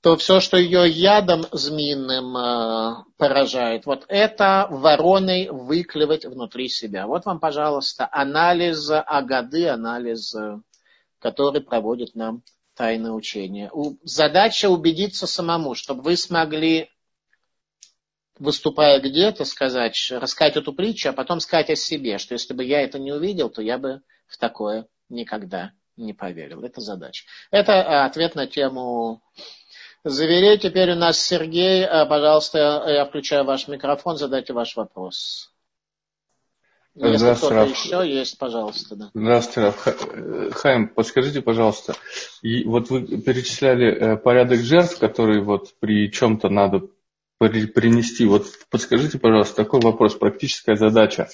то 0.00 0.18
все, 0.18 0.40
что 0.40 0.58
ее 0.58 0.86
ядом 0.86 1.46
змеиным 1.50 2.36
э, 2.36 3.04
поражает, 3.16 3.86
вот 3.86 4.04
это 4.08 4.66
вороной 4.70 5.48
выклевать 5.50 6.26
внутри 6.26 6.68
себя. 6.68 7.06
Вот 7.06 7.24
вам, 7.24 7.38
пожалуйста, 7.38 8.06
анализ 8.10 8.90
Агады, 8.90 9.68
анализ, 9.68 10.36
который 11.20 11.62
проводит 11.62 12.14
нам 12.14 12.42
тайное 12.74 13.12
учение. 13.12 13.70
Задача 14.02 14.68
убедиться 14.68 15.26
самому, 15.26 15.74
чтобы 15.74 16.02
вы 16.02 16.16
смогли, 16.16 16.90
выступая 18.38 19.00
где-то, 19.00 19.44
сказать, 19.44 19.96
рассказать 20.10 20.56
эту 20.56 20.72
притчу, 20.72 21.10
а 21.10 21.12
потом 21.12 21.40
сказать 21.40 21.70
о 21.70 21.76
себе, 21.76 22.18
что 22.18 22.34
если 22.34 22.52
бы 22.52 22.64
я 22.64 22.82
это 22.82 22.98
не 22.98 23.12
увидел, 23.12 23.48
то 23.48 23.62
я 23.62 23.78
бы 23.78 24.02
в 24.26 24.36
такое 24.38 24.86
никогда 25.08 25.72
не 25.96 26.12
поверил. 26.12 26.62
Это 26.64 26.80
задача. 26.80 27.24
Это 27.50 27.72
э, 27.72 28.04
ответ 28.04 28.34
на 28.34 28.46
тему 28.46 29.22
заверей. 30.02 30.58
Теперь 30.58 30.92
у 30.92 30.96
нас 30.96 31.18
Сергей. 31.18 31.84
Э, 31.84 32.06
пожалуйста, 32.06 32.84
я 32.88 33.04
включаю 33.04 33.44
ваш 33.44 33.68
микрофон, 33.68 34.16
задайте 34.16 34.52
ваш 34.52 34.74
вопрос. 34.76 35.53
Если 36.96 37.34
кто-то 37.34 37.64
еще 37.64 38.08
есть, 38.08 38.38
пожалуйста. 38.38 38.94
Да. 38.94 39.10
Здравствуйте, 39.14 39.60
Раф. 39.60 40.54
Хайм, 40.54 40.88
подскажите, 40.88 41.42
пожалуйста, 41.42 41.94
и 42.40 42.62
вот 42.64 42.88
вы 42.90 43.02
перечисляли 43.20 43.86
э, 43.88 44.16
порядок 44.16 44.60
жертв, 44.60 45.00
которые 45.00 45.42
вот 45.42 45.74
при 45.80 46.10
чем-то 46.10 46.48
надо 46.48 46.82
принести. 47.38 48.26
Вот 48.26 48.46
подскажите, 48.70 49.18
пожалуйста, 49.18 49.56
такой 49.56 49.80
вопрос, 49.80 50.14
практическая 50.14 50.76
задача. 50.76 51.28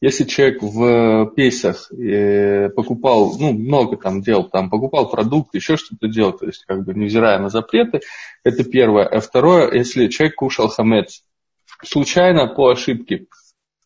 Если 0.00 0.24
человек 0.24 0.62
в 0.62 1.26
Пейсах 1.36 1.92
э, 1.92 2.70
покупал, 2.70 3.36
ну, 3.38 3.52
много 3.52 3.96
там 3.96 4.22
дел, 4.22 4.44
там 4.44 4.70
покупал 4.70 5.10
продукт, 5.10 5.54
еще 5.54 5.76
что-то 5.76 6.08
делал, 6.08 6.32
то 6.32 6.46
есть 6.46 6.64
как 6.64 6.84
бы 6.84 6.94
невзирая 6.94 7.38
на 7.38 7.50
запреты, 7.50 8.00
это 8.44 8.64
первое. 8.64 9.04
А 9.04 9.20
второе, 9.20 9.72
если 9.72 10.08
человек 10.08 10.36
кушал 10.36 10.68
хамец, 10.68 11.22
случайно 11.84 12.48
по 12.48 12.70
ошибке, 12.70 13.26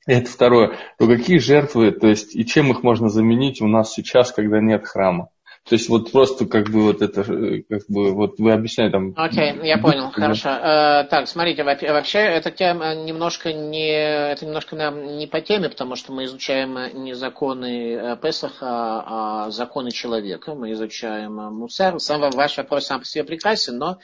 это 0.06 0.30
второе, 0.30 0.76
то 0.98 1.06
какие 1.06 1.38
жертвы, 1.38 1.90
то 1.90 2.06
есть 2.06 2.34
и 2.34 2.46
чем 2.46 2.70
их 2.70 2.82
можно 2.82 3.08
заменить 3.08 3.60
у 3.60 3.66
нас 3.66 3.92
сейчас, 3.92 4.32
когда 4.32 4.60
нет 4.60 4.86
храма? 4.86 5.28
То 5.68 5.74
есть 5.74 5.88
вот 5.88 6.12
просто 6.12 6.46
как 6.46 6.70
бы 6.70 6.82
вот 6.82 7.02
это, 7.02 7.24
как 7.24 7.82
бы 7.88 8.14
вот 8.14 8.38
вы 8.38 8.52
объясняете 8.52 8.92
там. 8.92 9.14
Окей, 9.16 9.52
okay, 9.52 9.66
я 9.66 9.78
понял, 9.78 10.12
хорошо. 10.12 10.48
Uh, 10.48 11.04
так, 11.08 11.26
смотрите, 11.26 11.64
вообще 11.64 12.20
эта 12.20 12.52
тема 12.52 12.94
немножко 12.94 13.52
не, 13.52 13.90
это 13.90 14.46
немножко 14.46 14.76
нам 14.76 15.16
не 15.16 15.26
по 15.26 15.40
теме, 15.40 15.68
потому 15.68 15.96
что 15.96 16.12
мы 16.12 16.26
изучаем 16.26 16.78
не 17.02 17.14
законы 17.14 17.94
э, 17.94 18.16
Песаха, 18.16 19.02
а 19.06 19.50
законы 19.50 19.90
человека. 19.90 20.54
Мы 20.54 20.70
изучаем 20.70 21.34
Мусар. 21.34 21.98
Сам 21.98 22.30
ваш 22.30 22.56
вопрос 22.58 22.86
сам 22.86 23.00
по 23.00 23.04
себе 23.06 23.24
прекрасен, 23.24 23.76
но 23.76 23.98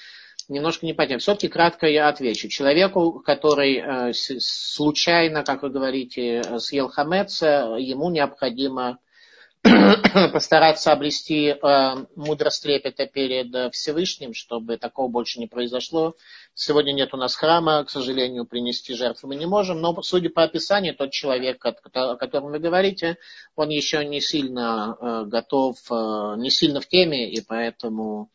немножко 0.49 0.86
не 0.86 0.93
по 0.93 1.07
теме. 1.07 1.18
Все-таки 1.18 1.49
кратко 1.49 1.86
я 1.86 2.09
отвечу. 2.09 2.49
Человеку, 2.49 3.20
который 3.20 3.76
э, 3.76 4.12
случайно, 4.12 5.45
как 5.45 5.62
вы 5.62 5.70
говорите, 5.70 6.43
съел 6.59 6.88
хамец, 6.88 7.43
ему 7.43 8.11
необходимо 8.11 8.99
постараться 10.32 10.93
обрести 10.93 11.47
э, 11.47 12.07
мудрость 12.16 12.64
трепета 12.64 13.07
перед 13.07 13.55
э, 13.55 13.70
Всевышним, 13.70 14.34
чтобы 14.34 14.76
такого 14.76 15.09
больше 15.09 15.38
не 15.38 15.47
произошло. 15.47 16.16
Сегодня 16.55 16.93
нет 16.93 17.14
у 17.14 17.16
нас 17.16 17.36
храма, 17.36 17.84
к 17.84 17.90
сожалению, 17.90 18.45
принести 18.45 18.95
жертву 18.95 19.28
мы 19.28 19.36
не 19.36 19.47
можем, 19.47 19.80
но, 19.80 20.03
судя 20.03 20.30
по 20.30 20.43
описанию, 20.43 20.97
тот 20.97 21.12
человек, 21.12 21.64
о 21.64 22.16
котором 22.16 22.51
вы 22.51 22.59
говорите, 22.59 23.18
он 23.55 23.68
еще 23.68 24.05
не 24.05 24.20
сильно 24.20 24.97
э, 25.01 25.24
готов, 25.26 25.76
э, 25.90 26.34
не 26.38 26.51
сильно 26.51 26.80
в 26.80 26.88
теме, 26.88 27.30
и 27.30 27.40
поэтому 27.40 28.30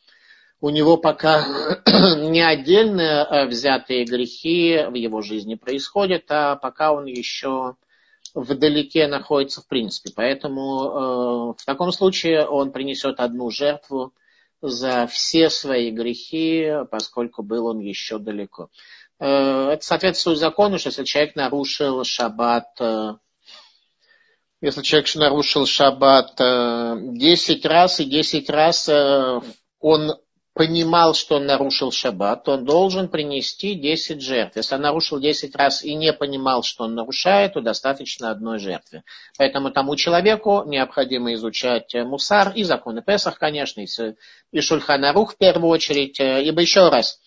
у 0.59 0.69
него 0.69 0.97
пока 0.97 1.45
не 2.17 2.41
отдельные 2.41 3.25
э, 3.25 3.45
взятые 3.45 4.05
грехи 4.05 4.85
в 4.89 4.95
его 4.95 5.21
жизни 5.21 5.55
происходят, 5.55 6.25
а 6.29 6.55
пока 6.55 6.93
он 6.93 7.05
еще 7.05 7.75
вдалеке 8.33 9.07
находится 9.07 9.61
в 9.61 9.67
принципе. 9.67 10.11
Поэтому 10.15 11.53
э, 11.55 11.61
в 11.61 11.65
таком 11.65 11.91
случае 11.91 12.47
он 12.47 12.71
принесет 12.71 13.19
одну 13.19 13.49
жертву 13.51 14.13
за 14.61 15.07
все 15.07 15.49
свои 15.49 15.91
грехи, 15.91 16.71
поскольку 16.89 17.43
был 17.43 17.67
он 17.67 17.79
еще 17.79 18.17
далеко. 18.17 18.69
Э, 19.19 19.69
это 19.73 19.85
соответствует 19.85 20.39
закону, 20.39 20.79
что 20.79 20.89
если 20.89 21.03
человек 21.03 21.35
нарушил 21.35 22.03
шаббат, 22.03 22.69
э, 22.79 23.13
если 24.61 24.81
человек 24.81 25.13
нарушил 25.13 25.67
шаббат 25.67 26.39
э, 26.41 26.95
10 26.99 27.65
раз 27.65 27.99
и 27.99 28.05
10 28.05 28.49
раз 28.49 28.89
э, 28.89 29.39
он 29.79 30.17
понимал, 30.57 31.13
что 31.13 31.35
он 31.35 31.45
нарушил 31.45 31.91
шаббат, 31.91 32.49
он 32.49 32.65
должен 32.65 33.07
принести 33.07 33.75
10 33.75 34.21
жертв. 34.21 34.57
Если 34.57 34.75
он 34.75 34.81
нарушил 34.81 35.19
10 35.19 35.55
раз 35.55 35.83
и 35.83 35.93
не 35.93 36.11
понимал, 36.11 36.63
что 36.63 36.85
он 36.85 36.95
нарушает, 36.95 37.53
то 37.53 37.61
достаточно 37.61 38.31
одной 38.31 38.59
жертвы. 38.59 39.03
Поэтому 39.37 39.71
тому 39.71 39.95
человеку 39.95 40.63
необходимо 40.65 41.33
изучать 41.35 41.93
мусар 41.93 42.51
и 42.55 42.63
законы 42.63 43.01
Песах, 43.01 43.37
конечно, 43.37 43.85
и 44.51 44.59
Шульханарух 44.59 45.33
в 45.33 45.37
первую 45.37 45.69
очередь. 45.69 46.19
Ибо 46.19 46.61
еще 46.61 46.89
раз, 46.89 47.21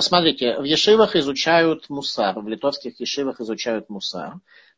смотрите, 0.00 0.58
в 0.58 0.64
Ешивах 0.64 1.14
изучают 1.16 1.88
мусар, 1.90 2.38
в 2.40 2.48
литовских 2.48 2.98
Ешивах 2.98 3.40
изучают 3.40 3.90
мусар. 3.90 4.34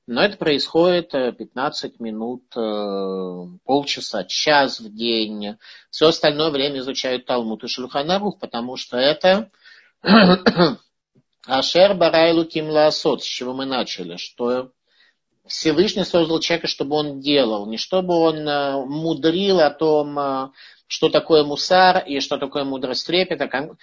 Но 0.09 0.22
это 0.22 0.38
происходит 0.38 1.11
15 1.11 1.84
э, 1.84 2.02
минут, 2.02 2.44
э, 2.56 3.59
полчаса, 3.66 4.24
час 4.24 4.80
в 4.80 4.90
день. 4.94 5.59
Все 5.90 6.09
остальное 6.09 6.48
время 6.50 6.78
изучают 6.78 7.26
Талмуд 7.26 7.62
и 7.64 7.68
Шульханарух, 7.68 8.38
потому 8.38 8.78
что 8.78 8.96
это 8.96 9.50
Ашер 11.46 11.92
Барайлу 11.94 12.46
Ким 12.46 12.70
Лаасот, 12.70 13.22
с 13.22 13.26
чего 13.26 13.52
мы 13.52 13.66
начали, 13.66 14.16
что 14.16 14.70
Всевышний 15.46 16.04
создал 16.04 16.40
человека, 16.40 16.68
чтобы 16.68 16.96
он 16.96 17.20
делал, 17.20 17.66
не 17.66 17.76
чтобы 17.76 18.14
он 18.14 18.48
э, 18.48 18.86
мудрил 18.86 19.61
о 19.61 19.68
том, 19.68 20.54
что 20.86 21.11
такое 21.11 21.44
мусар 21.44 22.02
и 22.06 22.20
что 22.20 22.38
такое 22.38 22.64
мудрость 22.64 23.06
трепета. 23.06 23.76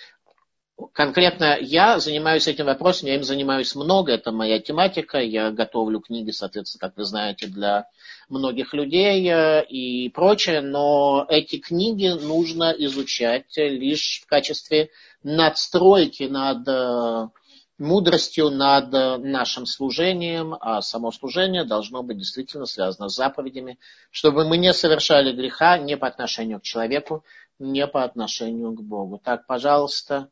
Конкретно 0.91 1.57
я 1.61 1.99
занимаюсь 1.99 2.47
этим 2.47 2.65
вопросом, 2.65 3.07
я 3.07 3.15
им 3.15 3.23
занимаюсь 3.23 3.75
много, 3.75 4.11
это 4.11 4.33
моя 4.33 4.59
тематика, 4.59 5.19
я 5.19 5.51
готовлю 5.51 6.01
книги, 6.01 6.31
соответственно, 6.31 6.89
как 6.89 6.97
вы 6.97 7.05
знаете, 7.05 7.47
для 7.47 7.87
многих 8.27 8.73
людей 8.73 9.25
э, 9.29 9.63
и 9.65 10.09
прочее, 10.09 10.59
но 10.59 11.25
эти 11.29 11.59
книги 11.59 12.07
нужно 12.07 12.73
изучать 12.77 13.55
лишь 13.55 14.21
в 14.23 14.27
качестве 14.27 14.89
надстройки 15.23 16.23
над 16.23 16.67
э, 16.67 17.29
мудростью 17.77 18.49
над 18.49 18.91
нашим 19.23 19.65
служением, 19.65 20.55
а 20.59 20.81
само 20.81 21.11
служение 21.11 21.63
должно 21.63 22.03
быть 22.03 22.17
действительно 22.17 22.65
связано 22.65 23.07
с 23.07 23.15
заповедями, 23.15 23.79
чтобы 24.11 24.45
мы 24.45 24.57
не 24.57 24.73
совершали 24.73 25.31
греха 25.31 25.77
не 25.77 25.95
по 25.95 26.07
отношению 26.07 26.59
к 26.59 26.63
человеку, 26.63 27.23
не 27.59 27.87
по 27.87 28.03
отношению 28.03 28.73
к 28.73 28.81
Богу. 28.81 29.21
Так, 29.23 29.45
пожалуйста. 29.45 30.29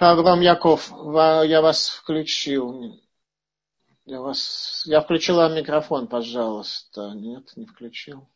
Авраам 0.00 0.40
Яков, 0.40 0.90
я 0.90 1.60
вас 1.60 1.88
включил. 1.88 3.00
Я, 4.06 4.20
вас, 4.20 4.84
я 4.86 5.00
включил 5.00 5.36
вам 5.36 5.54
микрофон, 5.54 6.06
пожалуйста. 6.06 7.10
Нет, 7.14 7.52
не 7.56 7.66
включил. 7.66 8.26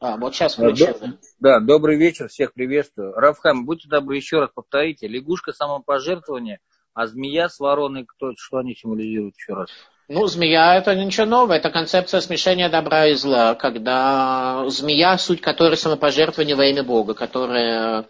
А, 0.00 0.16
вот 0.16 0.34
сейчас 0.34 0.54
включил. 0.54 0.96
Да, 1.00 1.10
да, 1.38 1.60
добрый 1.60 1.96
вечер, 1.96 2.28
всех 2.28 2.54
приветствую. 2.54 3.12
Равхам, 3.12 3.66
будьте 3.66 3.88
добры, 3.88 4.16
еще 4.16 4.40
раз 4.40 4.50
повторите. 4.54 5.06
Лягушка 5.06 5.52
самопожертвование, 5.52 6.60
а 6.94 7.06
змея 7.06 7.48
с 7.48 7.60
вороной, 7.60 8.04
кто, 8.04 8.32
что 8.36 8.58
они 8.58 8.74
символизируют 8.74 9.36
еще 9.36 9.54
раз? 9.54 9.70
Ну, 10.08 10.26
змея 10.26 10.76
это 10.76 10.94
ничего 10.94 11.26
нового, 11.26 11.52
это 11.52 11.70
концепция 11.70 12.20
смешения 12.20 12.70
добра 12.70 13.08
и 13.08 13.14
зла, 13.14 13.54
когда 13.54 14.64
змея, 14.68 15.18
суть 15.18 15.42
которой 15.42 15.76
самопожертвование 15.76 16.56
во 16.56 16.64
имя 16.64 16.82
Бога, 16.82 17.12
которая 17.12 18.06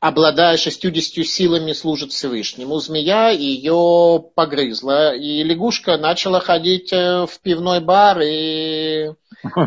обладая 0.00 0.56
шестьюдесятью 0.56 1.24
силами, 1.24 1.72
служит 1.72 2.12
Всевышнему. 2.12 2.78
Змея 2.78 3.30
ее 3.30 4.22
погрызла, 4.34 5.14
и 5.14 5.42
лягушка 5.42 5.96
начала 5.96 6.40
ходить 6.40 6.92
э, 6.92 7.26
в 7.26 7.40
пивной 7.40 7.80
бар 7.80 8.20
и, 8.20 9.12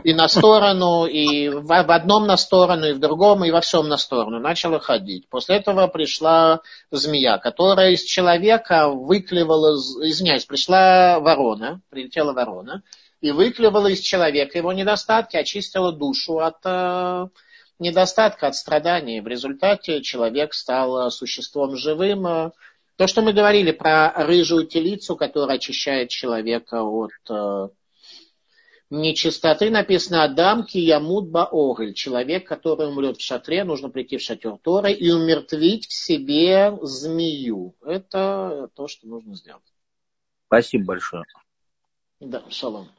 и 0.03 0.13
на 0.13 0.27
сторону, 0.27 1.05
и 1.05 1.49
в, 1.49 1.65
в 1.65 1.91
одном 1.91 2.27
на 2.27 2.37
сторону, 2.37 2.87
и 2.87 2.93
в 2.93 2.99
другом, 2.99 3.43
и 3.43 3.51
во 3.51 3.61
всем 3.61 3.87
на 3.87 3.97
сторону. 3.97 4.39
Начала 4.39 4.79
ходить. 4.79 5.27
После 5.29 5.55
этого 5.57 5.87
пришла 5.87 6.61
змея, 6.91 7.37
которая 7.39 7.91
из 7.91 8.03
человека 8.03 8.89
выклевала, 8.89 9.75
извиняюсь, 9.75 10.45
пришла 10.45 11.19
ворона, 11.19 11.81
прилетела 11.89 12.33
ворона, 12.33 12.83
и 13.19 13.31
выклевала 13.31 13.87
из 13.87 13.99
человека 13.99 14.57
его 14.57 14.71
недостатки, 14.73 15.35
очистила 15.37 15.91
душу 15.91 16.39
от 16.39 16.57
э, 16.63 17.27
недостатка, 17.79 18.47
от 18.47 18.55
страданий. 18.55 19.21
В 19.21 19.27
результате 19.27 20.01
человек 20.01 20.53
стал 20.53 21.09
существом 21.11 21.75
живым. 21.75 22.51
То, 22.95 23.07
что 23.07 23.21
мы 23.21 23.33
говорили 23.33 23.71
про 23.71 24.11
рыжую 24.25 24.67
телицу, 24.67 25.15
которая 25.15 25.57
очищает 25.57 26.09
человека 26.09 26.83
от 26.83 27.11
э, 27.29 27.69
нечистоты, 28.89 29.69
написано 29.69 30.23
Адам 30.23 30.65
киямут 30.65 31.29
баогль. 31.29 31.93
Человек, 31.93 32.47
который 32.47 32.87
умрет 32.89 33.17
в 33.17 33.21
шатре, 33.21 33.63
нужно 33.63 33.89
прийти 33.89 34.17
в 34.17 34.21
шатер 34.21 34.57
Торы 34.57 34.91
и 34.91 35.11
умертвить 35.11 35.87
в 35.87 35.93
себе 35.93 36.77
змею. 36.81 37.75
Это 37.85 38.69
то, 38.75 38.87
что 38.87 39.07
нужно 39.07 39.35
сделать. 39.35 39.63
Спасибо 40.47 40.85
большое. 40.85 41.23
Да, 42.19 42.43
шалом. 42.49 42.89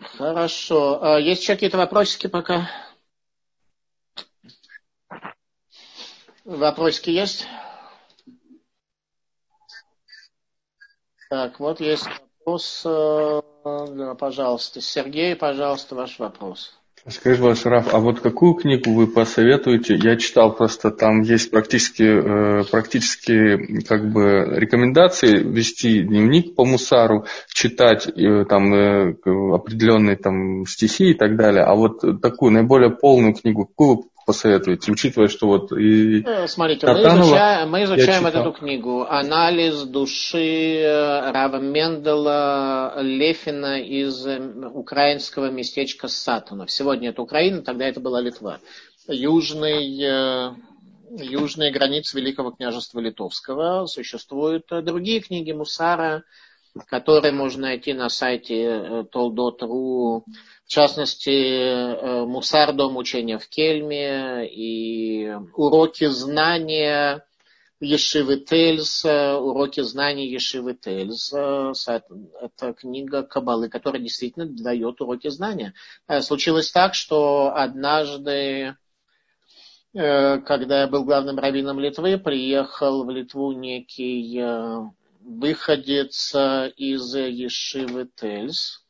Хорошо. 0.00 1.02
А 1.02 1.18
есть 1.18 1.42
еще 1.42 1.54
какие-то 1.54 1.78
вопросики 1.78 2.26
пока? 2.26 2.68
Вопросики 6.44 7.10
есть? 7.10 7.46
Так, 11.28 11.58
вот 11.58 11.80
есть 11.80 12.06
вопрос. 12.06 12.82
Э, 12.84 14.14
пожалуйста, 14.18 14.80
Сергей, 14.80 15.34
пожалуйста, 15.34 15.96
ваш 15.96 16.18
вопрос. 16.20 16.78
Скажи, 17.08 17.40
ваш 17.40 17.64
Раф, 17.64 17.94
а 17.94 18.00
вот 18.00 18.18
какую 18.18 18.54
книгу 18.54 18.90
вы 18.92 19.06
посоветуете? 19.06 19.94
Я 19.94 20.16
читал 20.16 20.52
просто, 20.56 20.90
там 20.90 21.20
есть 21.20 21.52
практически, 21.52 22.02
э, 22.02 22.64
практически 22.64 23.80
как 23.82 24.10
бы 24.10 24.44
рекомендации 24.56 25.38
вести 25.38 26.02
дневник 26.02 26.56
по 26.56 26.64
мусару, 26.64 27.24
читать 27.48 28.08
э, 28.08 28.44
там 28.46 28.74
э, 28.74 29.14
определенные 29.54 30.16
там 30.16 30.66
стихи 30.66 31.12
и 31.12 31.14
так 31.14 31.36
далее. 31.36 31.62
А 31.62 31.76
вот 31.76 32.00
такую 32.20 32.50
наиболее 32.50 32.90
полную 32.90 33.34
книгу, 33.34 33.66
какую 33.66 33.96
вы 33.96 34.02
посоветуете, 34.26 34.90
учитывая, 34.90 35.28
что 35.28 35.46
вот 35.46 35.72
и 35.72 36.22
э, 36.22 36.48
Смотрите, 36.48 36.86
мы 36.86 37.00
изучаем, 37.00 37.70
мы 37.70 37.84
изучаем 37.84 38.24
вот 38.24 38.34
эту 38.34 38.52
книгу 38.52 39.06
«Анализ 39.08 39.84
души 39.84 40.80
э, 40.80 41.30
Рава 41.30 41.58
Мендела 41.58 43.00
Лефина 43.00 43.80
из 43.80 44.26
э, 44.26 44.38
украинского 44.74 45.50
местечка 45.50 46.08
Сатанов». 46.08 46.70
Сегодня 46.72 47.10
это 47.10 47.22
Украина, 47.22 47.62
тогда 47.62 47.86
это 47.86 48.00
была 48.00 48.20
Литва. 48.20 48.58
Южный, 49.08 50.56
южные 51.10 51.70
границы 51.70 52.18
Великого 52.18 52.50
княжества 52.50 52.98
Литовского. 52.98 53.86
Существуют 53.86 54.66
другие 54.68 55.20
книги 55.20 55.52
Мусара, 55.52 56.24
которые 56.86 57.32
можно 57.32 57.62
найти 57.62 57.92
на 57.92 58.08
сайте 58.08 59.06
toldot.ru 59.14 60.24
в 60.66 60.68
частности, 60.68 61.30
э, 61.30 62.24
Мусар 62.26 62.72
дом 62.72 62.96
учения 62.96 63.38
в 63.38 63.48
Кельме 63.48 64.48
и 64.48 65.32
уроки 65.54 66.06
знания 66.06 67.24
Ешивы 67.78 68.38
Тельс, 68.38 69.04
уроки 69.04 69.82
знаний 69.82 70.28
Ешивы 70.28 70.74
Тельс. 70.74 71.32
Это 71.32 72.72
книга 72.72 73.22
Кабалы, 73.22 73.68
которая 73.68 74.02
действительно 74.02 74.46
дает 74.46 75.00
уроки 75.00 75.28
знания. 75.28 75.72
Э, 76.08 76.20
случилось 76.20 76.72
так, 76.72 76.94
что 76.94 77.52
однажды, 77.54 78.76
э, 79.94 80.38
когда 80.40 80.80
я 80.80 80.88
был 80.88 81.04
главным 81.04 81.38
раввином 81.38 81.78
Литвы, 81.78 82.18
приехал 82.18 83.04
в 83.04 83.10
Литву 83.10 83.52
некий 83.52 84.42
выходец 85.26 86.32
из 86.76 87.14
Ешивы 87.14 88.08
Тельс, 88.14 88.86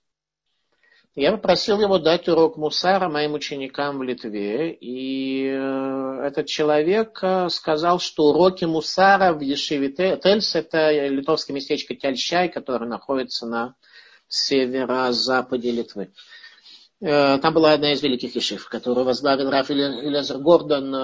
я 1.17 1.33
попросил 1.33 1.81
его 1.81 1.99
дать 1.99 2.29
урок 2.29 2.59
мусара 2.59 3.09
моим 3.09 3.33
ученикам 3.33 3.99
в 3.99 4.03
Литве, 4.03 4.71
и 4.75 5.47
э, 5.47 6.21
этот 6.27 6.45
человек 6.45 7.19
э, 7.23 7.49
сказал, 7.49 8.01
что 8.01 8.27
уроки 8.27 8.67
мусара 8.67 9.33
в 9.33 9.41
Ешиве 9.41 9.89
Тельс, 9.89 10.55
это 10.55 11.09
литовское 11.09 11.55
местечко 11.55 11.95
Тяльщай, 11.95 12.51
которое 12.51 12.85
находится 12.85 13.47
на 13.47 13.77
северо-западе 14.29 15.71
Литвы. 15.71 16.13
Э, 17.01 17.39
там 17.39 17.55
была 17.55 17.73
одна 17.73 17.95
из 17.95 18.03
великих 18.03 18.37
ешив, 18.37 18.69
которую 18.69 19.07
возглавил 19.07 19.49
Раф 19.49 19.71
Элязер 19.71 20.37
Гордон, 20.37 20.95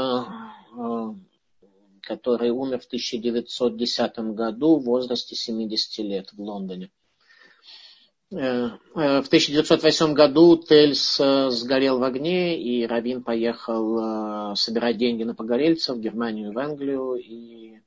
который 2.03 2.51
умер 2.51 2.81
в 2.81 2.87
1910 2.87 4.19
году 4.35 4.77
в 4.77 4.85
возрасте 4.85 5.35
70 5.35 5.99
лет 6.05 6.33
в 6.33 6.41
Лондоне. 6.41 6.91
Э, 8.33 8.71
э, 8.95 9.23
в 9.23 9.27
1908 9.27 10.15
году 10.15 10.57
Тельс 10.57 11.21
э, 11.21 11.51
сгорел 11.51 11.99
в 11.99 12.03
огне, 12.03 12.61
и 12.61 12.87
Равин 12.87 13.23
поехал 13.23 14.57
собирать 14.57 14.97
деньги 14.97 15.23
на 15.23 15.35
погорельцев 15.35 15.97
в 15.97 16.01
Германию 16.01 16.51
и 16.51 16.55
в 16.55 16.59
Англию, 16.59 17.15
и 17.15 17.81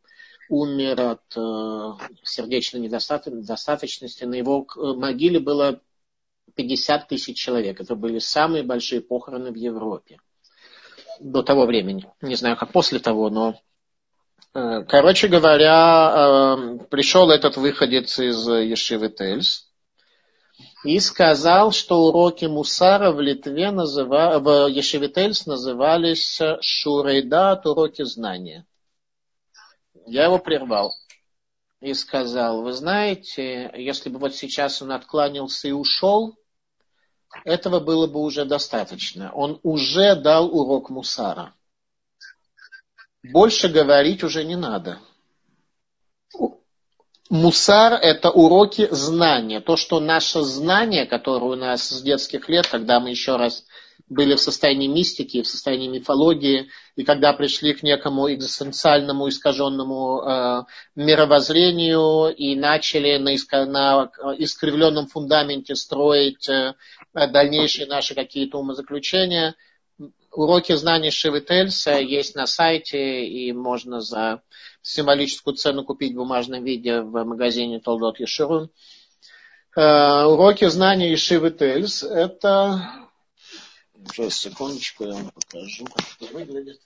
умер 0.49 1.01
от 1.01 1.23
сердечной 2.23 2.81
недостаточности. 2.81 4.25
На 4.25 4.35
его 4.35 4.67
могиле 4.75 5.39
было 5.39 5.81
50 6.53 7.07
тысяч 7.07 7.37
человек. 7.37 7.81
Это 7.81 7.95
были 7.95 8.19
самые 8.19 8.63
большие 8.63 9.01
похороны 9.01 9.51
в 9.51 9.55
Европе 9.55 10.19
до 11.19 11.41
того 11.41 11.65
времени. 11.65 12.07
Не 12.21 12.35
знаю, 12.35 12.57
как 12.57 12.71
после 12.71 12.99
того, 12.99 13.29
но 13.29 13.55
Короче 14.55 15.27
говоря, 15.27 16.55
пришел 16.89 17.29
этот 17.29 17.57
выходец 17.57 18.17
из 18.19 18.47
Ешивы 18.47 19.09
Тельс, 19.09 19.69
и 20.85 20.97
сказал, 20.99 21.73
что 21.73 22.03
уроки 22.05 22.45
Мусара 22.45 23.11
в 23.11 23.19
Литве 23.19 23.71
называ... 23.71 24.39
в 24.39 24.67
Ешевительс 24.67 25.45
назывались 25.45 26.39
Шурейдат, 26.61 27.65
уроки 27.65 28.03
знания. 28.03 28.65
Я 30.05 30.25
его 30.25 30.37
прервал 30.37 30.93
и 31.81 31.93
сказал, 31.93 32.61
вы 32.61 32.71
знаете, 32.71 33.73
если 33.75 34.09
бы 34.09 34.19
вот 34.19 34.35
сейчас 34.35 34.81
он 34.81 34.93
откланялся 34.93 35.67
и 35.67 35.71
ушел, 35.71 36.37
этого 37.43 37.81
было 37.81 38.07
бы 38.07 38.21
уже 38.21 38.45
достаточно. 38.45 39.33
Он 39.33 39.59
уже 39.63 40.15
дал 40.15 40.47
урок 40.55 40.89
Мусара. 40.89 41.53
Больше 43.31 43.69
говорить 43.69 44.23
уже 44.23 44.43
не 44.43 44.55
надо. 44.55 44.99
Мусар– 47.29 47.93
это 48.01 48.29
уроки 48.29 48.87
знания. 48.91 49.59
То, 49.59 49.77
что 49.77 49.99
наше 49.99 50.41
знание, 50.41 51.05
которое 51.05 51.51
у 51.51 51.55
нас 51.55 51.89
с 51.89 52.01
детских 52.03 52.49
лет, 52.49 52.67
когда 52.67 52.99
мы 52.99 53.09
еще 53.09 53.35
раз 53.35 53.65
были 54.07 54.35
в 54.35 54.39
состоянии 54.39 54.87
мистики, 54.87 55.41
в 55.41 55.47
состоянии 55.47 55.87
мифологии, 55.87 56.69
и 56.95 57.03
когда 57.03 57.33
пришли 57.33 57.73
к 57.73 57.81
некому 57.81 58.31
экзистенциальному 58.31 59.27
искаженному 59.27 60.21
э, 60.21 60.63
мировоззрению 60.95 62.33
и 62.35 62.55
начали 62.55 63.17
на, 63.17 63.33
иск... 63.33 63.51
на 63.51 64.11
искривленном 64.37 65.07
фундаменте 65.07 65.75
строить 65.75 66.47
э, 66.47 66.75
дальнейшие 67.13 67.87
наши 67.87 68.13
какие-то 68.13 68.59
умозаключения. 68.59 69.55
Уроки 70.35 70.75
знаний 70.75 71.11
Шивы 71.11 71.39
Тельса 71.39 71.97
есть 71.97 72.35
на 72.35 72.45
сайте, 72.45 73.25
и 73.25 73.53
можно 73.53 74.01
за 74.01 74.41
символическую 74.81 75.55
цену 75.55 75.85
купить 75.85 76.11
в 76.11 76.17
бумажном 76.17 76.63
виде 76.63 76.99
в 77.01 77.23
магазине 77.23 77.79
Толдот 77.79 78.19
Еширун. 78.19 78.69
Э, 79.77 80.25
уроки 80.25 80.67
знания 80.67 81.11
Ешивы 81.11 81.51
Тельс– 81.51 82.03
это... 82.03 83.09
Сейчас, 84.07 84.35
секундочку, 84.35 85.05
я 85.05 85.13
вам 85.13 85.31
покажу, 85.31 85.85
как 85.85 86.05
это 86.19 86.33
выглядит. 86.33 86.81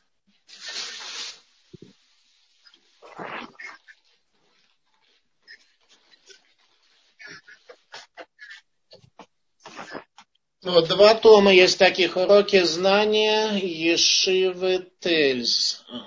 Вот, 10.61 10.90
два 10.90 11.15
тома 11.15 11.53
есть 11.53 11.80
таких. 11.80 12.18
Уроки 12.18 12.61
знания 12.64 13.52
Ешивы 13.53 14.90
Тельс. 14.99 15.86
А, 15.90 16.03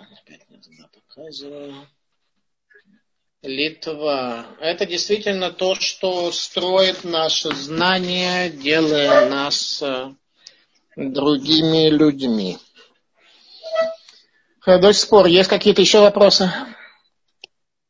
показываю. 0.93 1.87
Литва. 3.43 4.47
Это 4.61 4.87
действительно 4.87 5.51
то, 5.51 5.75
что 5.75 6.31
строит 6.31 7.03
наше 7.03 7.53
знание, 7.55 8.51
делая 8.51 9.29
нас 9.29 9.83
э, 9.83 10.13
другими 10.97 11.89
людьми. 11.89 12.59
До 14.65 14.93
сих 14.93 15.09
пор 15.09 15.27
есть 15.27 15.49
какие-то 15.49 15.81
еще 15.81 16.01
вопросы? 16.01 16.53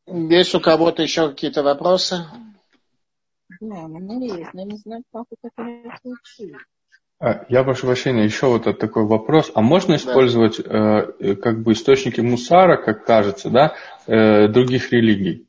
Есть 0.06 0.54
у 0.54 0.60
кого-то 0.60 1.02
еще 1.02 1.28
какие-то 1.28 1.62
вопросы? 1.62 2.24
Да, 3.60 3.84
у 3.84 3.88
меня 3.88 4.36
есть, 4.36 4.54
но 4.54 4.60
я 4.60 4.66
не 4.66 4.76
знаю, 4.76 5.02
как 5.12 5.24
это 5.30 5.50
случилось. 6.02 6.62
А, 7.20 7.44
я 7.48 7.62
прошу 7.62 7.86
прощения, 7.86 8.24
еще 8.24 8.46
вот 8.46 8.64
такой 8.78 9.04
вопрос. 9.04 9.52
А 9.54 9.60
можно 9.60 9.94
использовать 9.94 10.60
да. 10.64 11.06
э, 11.20 11.36
как 11.36 11.62
бы 11.62 11.72
источники 11.72 12.20
мусара, 12.20 12.76
как 12.76 13.04
кажется, 13.04 13.48
да, 13.48 13.74
э, 14.06 14.48
других 14.48 14.92
религий? 14.92 15.46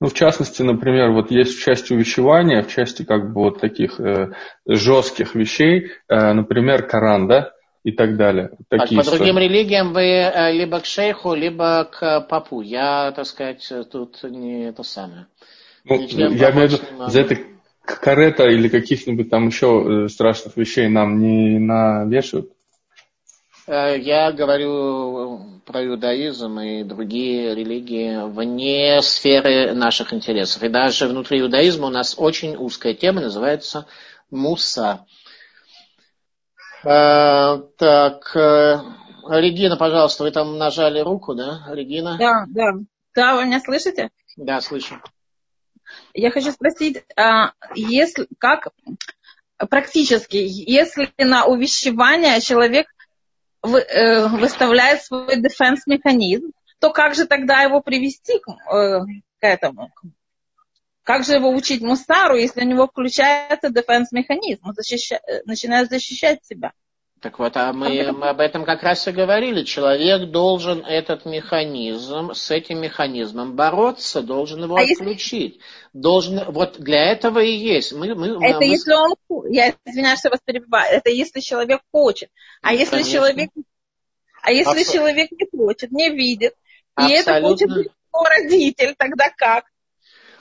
Ну, 0.00 0.08
в 0.08 0.14
частности, 0.14 0.62
например, 0.62 1.12
вот 1.12 1.30
есть 1.30 1.56
в 1.56 1.62
части 1.62 1.92
увещевания, 1.92 2.62
в 2.62 2.68
части 2.68 3.04
как 3.04 3.32
бы 3.32 3.42
вот 3.42 3.60
таких 3.60 4.00
э, 4.00 4.32
жестких 4.66 5.36
вещей, 5.36 5.92
э, 6.08 6.32
например, 6.32 6.86
Коран, 6.86 7.28
да, 7.28 7.52
и 7.84 7.92
так 7.92 8.16
далее. 8.16 8.50
Такие 8.68 9.00
по 9.00 9.08
другим 9.08 9.38
религиям 9.38 9.92
вы 9.92 10.02
э, 10.02 10.52
либо 10.52 10.80
к 10.80 10.84
шейху, 10.84 11.34
либо 11.34 11.84
к 11.84 12.22
папу. 12.22 12.60
Я, 12.60 13.12
так 13.12 13.26
сказать, 13.26 13.72
тут 13.90 14.22
не 14.24 14.72
то 14.72 14.82
самое. 14.82 15.26
Ну, 15.84 16.00
я 16.00 16.50
имею 16.50 16.68
в 16.68 16.72
виду, 16.72 17.10
за 17.10 17.20
это 17.20 17.36
карета 17.84 18.44
или 18.48 18.68
каких-нибудь 18.68 19.28
там 19.28 19.48
еще 19.48 20.04
э, 20.06 20.08
страшных 20.08 20.56
вещей 20.56 20.88
нам 20.88 21.18
не 21.20 21.58
навешивают? 21.58 22.50
Э, 23.66 23.98
я 23.98 24.32
говорю 24.32 25.60
про 25.66 25.84
иудаизм 25.86 26.58
и 26.60 26.84
другие 26.84 27.54
религии 27.54 28.26
вне 28.30 29.02
сферы 29.02 29.74
наших 29.74 30.14
интересов. 30.14 30.62
И 30.62 30.68
даже 30.70 31.06
внутри 31.06 31.40
иудаизма 31.40 31.88
у 31.88 31.90
нас 31.90 32.14
очень 32.16 32.56
узкая 32.56 32.94
тема, 32.94 33.20
называется 33.20 33.86
муса. 34.30 35.04
Э, 36.82 37.58
так, 37.76 38.34
Регина, 38.34 39.76
пожалуйста, 39.76 40.24
вы 40.24 40.30
там 40.30 40.56
нажали 40.56 41.00
руку, 41.00 41.34
да, 41.34 41.62
Регина? 41.68 42.16
Да, 42.18 42.46
да. 42.48 42.72
Да, 43.14 43.36
вы 43.36 43.44
меня 43.44 43.60
слышите? 43.60 44.08
Да, 44.36 44.60
слышу. 44.62 44.96
Я 46.14 46.30
хочу 46.30 46.52
спросить, 46.52 47.04
а, 47.16 47.52
если, 47.74 48.26
как 48.38 48.68
практически, 49.68 50.36
если 50.36 51.12
на 51.18 51.46
увещевание 51.46 52.40
человек 52.40 52.86
э, 53.62 54.26
выставляет 54.28 55.02
свой 55.02 55.36
дефенс-механизм, 55.36 56.52
то 56.78 56.90
как 56.90 57.14
же 57.14 57.26
тогда 57.26 57.62
его 57.62 57.80
привести 57.80 58.38
к, 58.38 58.48
э, 58.48 59.00
к 59.40 59.42
этому? 59.42 59.90
Как 61.02 61.24
же 61.24 61.34
его 61.34 61.50
учить 61.50 61.82
мусару, 61.82 62.36
если 62.36 62.62
у 62.62 62.66
него 62.66 62.86
включается 62.86 63.70
дефенс-механизм, 63.70 64.60
он 64.64 64.74
защища, 64.74 65.20
начинает 65.44 65.90
защищать 65.90 66.44
себя? 66.44 66.72
Так 67.24 67.38
вот, 67.38 67.56
а 67.56 67.72
мы, 67.72 68.12
мы 68.12 68.28
об 68.28 68.38
этом 68.38 68.66
как 68.66 68.82
раз 68.82 69.08
и 69.08 69.10
говорили. 69.10 69.64
Человек 69.64 70.30
должен 70.30 70.84
этот 70.84 71.24
механизм, 71.24 72.34
с 72.34 72.50
этим 72.50 72.82
механизмом 72.82 73.56
бороться, 73.56 74.20
должен 74.20 74.62
его 74.64 74.76
а 74.76 74.82
отключить. 74.82 75.54
Если... 75.54 75.60
Должен, 75.94 76.52
вот 76.52 76.78
для 76.78 77.12
этого 77.12 77.38
и 77.38 77.50
есть. 77.50 77.94
Мы, 77.94 78.14
мы, 78.14 78.26
это 78.46 78.58
мы... 78.58 78.66
если 78.66 78.92
он, 78.92 79.14
я 79.50 79.74
извиняюсь, 79.86 80.18
что 80.18 80.28
вас 80.28 80.40
перебиваю, 80.44 80.98
это 80.98 81.08
если 81.08 81.40
человек 81.40 81.80
хочет. 81.90 82.28
А 82.60 82.72
ну, 82.72 82.76
если 82.76 82.90
конечно. 82.90 83.12
человек, 83.12 83.50
а 84.42 84.52
если 84.52 84.80
Абсо... 84.80 84.92
человек 84.92 85.30
не 85.32 85.48
хочет, 85.58 85.92
не 85.92 86.10
видит, 86.10 86.52
Абсолютно. 86.94 87.14
и 87.14 87.20
это 87.22 87.40
хочет 87.40 87.92
родитель, 88.12 88.94
тогда 88.98 89.30
как? 89.34 89.64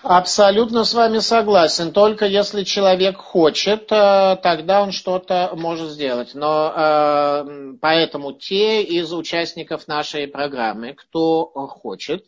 Абсолютно 0.04 0.84
с 0.84 0.94
вами 0.94 1.20
согласен. 1.20 1.94
Только 1.94 2.26
если 2.26 2.64
человек 2.64 3.18
хочет, 3.18 3.90
э, 3.90 4.38
тогда 4.44 4.82
он 4.84 4.92
что-то 4.92 5.52
может 5.56 5.92
сделать. 5.92 6.32
Но 6.34 6.74
э, 6.76 7.74
поэтому 7.80 8.34
те 8.34 8.84
из 8.84 9.14
участников 9.14 9.88
нашей 9.88 10.28
программы, 10.28 10.94
кто 10.94 11.46
хочет, 11.46 12.26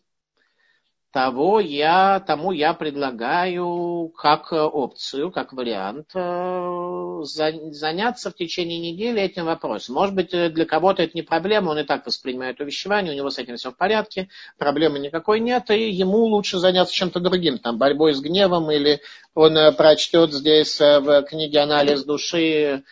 того 1.16 1.62
я, 1.62 2.20
тому 2.20 2.52
я 2.52 2.74
предлагаю 2.74 4.12
как 4.18 4.52
опцию, 4.52 5.32
как 5.32 5.54
вариант 5.54 6.08
э, 6.14 7.20
заняться 7.24 8.32
в 8.32 8.36
течение 8.36 8.92
недели 8.92 9.22
этим 9.22 9.46
вопросом. 9.46 9.96
Может 9.96 10.14
быть, 10.14 10.32
для 10.32 10.66
кого-то 10.66 11.04
это 11.04 11.14
не 11.16 11.22
проблема, 11.22 11.70
он 11.70 11.80
и 11.80 11.84
так 11.84 12.06
воспринимает 12.06 12.60
увещевание, 12.60 13.14
у 13.14 13.16
него 13.16 13.30
с 13.30 13.38
этим 13.38 13.56
все 13.56 13.72
в 13.72 13.78
порядке, 13.78 14.28
проблемы 14.58 15.00
никакой 15.00 15.40
нет, 15.40 15.70
и 15.70 15.90
ему 15.90 16.26
лучше 16.26 16.58
заняться 16.58 16.94
чем-то 16.94 17.22
другим, 17.22 17.60
там, 17.60 17.78
борьбой 17.78 18.14
с 18.14 18.20
гневом, 18.20 18.70
или 18.70 19.00
он 19.34 19.56
э, 19.58 19.72
прочтет 19.72 20.34
здесь 20.34 20.82
э, 20.82 21.00
в 21.00 21.22
книге 21.22 21.60
«Анализ 21.60 22.04
души» 22.04 22.84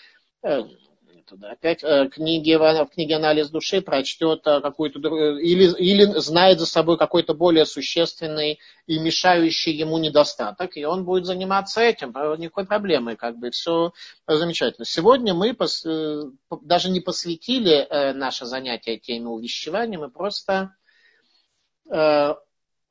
туда. 1.34 1.52
Опять 1.52 1.84
э, 1.84 2.08
книги, 2.10 2.54
в 2.54 2.86
книге 2.94 3.16
«Анализ 3.16 3.50
души» 3.50 3.82
прочтет 3.82 4.46
э, 4.46 4.62
какую-то 4.62 5.00
или, 5.40 5.74
или 5.78 6.06
знает 6.20 6.60
за 6.60 6.66
собой 6.66 6.98
какой-то 6.98 7.34
более 7.34 7.66
существенный 7.66 8.60
и 8.86 9.00
мешающий 9.00 9.74
ему 9.74 9.98
недостаток, 9.98 10.78
и 10.78 10.86
он 10.86 11.06
будет 11.06 11.26
заниматься 11.26 11.82
этим. 11.82 12.10
Никакой 12.38 12.66
проблемы, 12.66 13.16
как 13.16 13.38
бы 13.38 13.50
все 13.50 13.94
замечательно. 14.28 14.86
Сегодня 14.86 15.34
мы 15.34 15.54
пос, 15.54 15.84
э, 15.86 16.24
даже 16.62 16.90
не 16.90 17.02
посвятили 17.02 17.88
наше 18.14 18.46
занятие 18.46 18.98
теме 18.98 19.28
увещевания, 19.28 19.98
мы 19.98 20.10
просто 20.10 20.76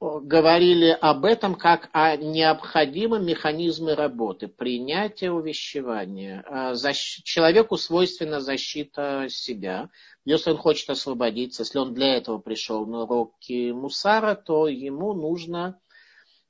говорили 0.03 0.99
об 1.01 1.25
этом 1.25 1.55
как 1.55 1.89
о 1.93 2.17
необходимом 2.17 3.25
механизме 3.25 3.95
работы, 3.95 4.49
принятия 4.49 5.31
увещевания. 5.31 6.45
А, 6.49 6.75
человеку 6.75 7.77
свойственна 7.77 8.41
защита 8.41 9.27
себя. 9.29 9.91
Если 10.25 10.51
он 10.51 10.57
хочет 10.57 10.91
освободиться, 10.91 11.63
если 11.63 11.79
он 11.79 11.95
для 11.95 12.17
этого 12.17 12.39
пришел 12.39 12.85
на 12.85 13.03
уроки 13.03 13.71
Мусара, 13.71 14.35
то 14.35 14.67
ему 14.67 15.15
нужно 15.15 15.79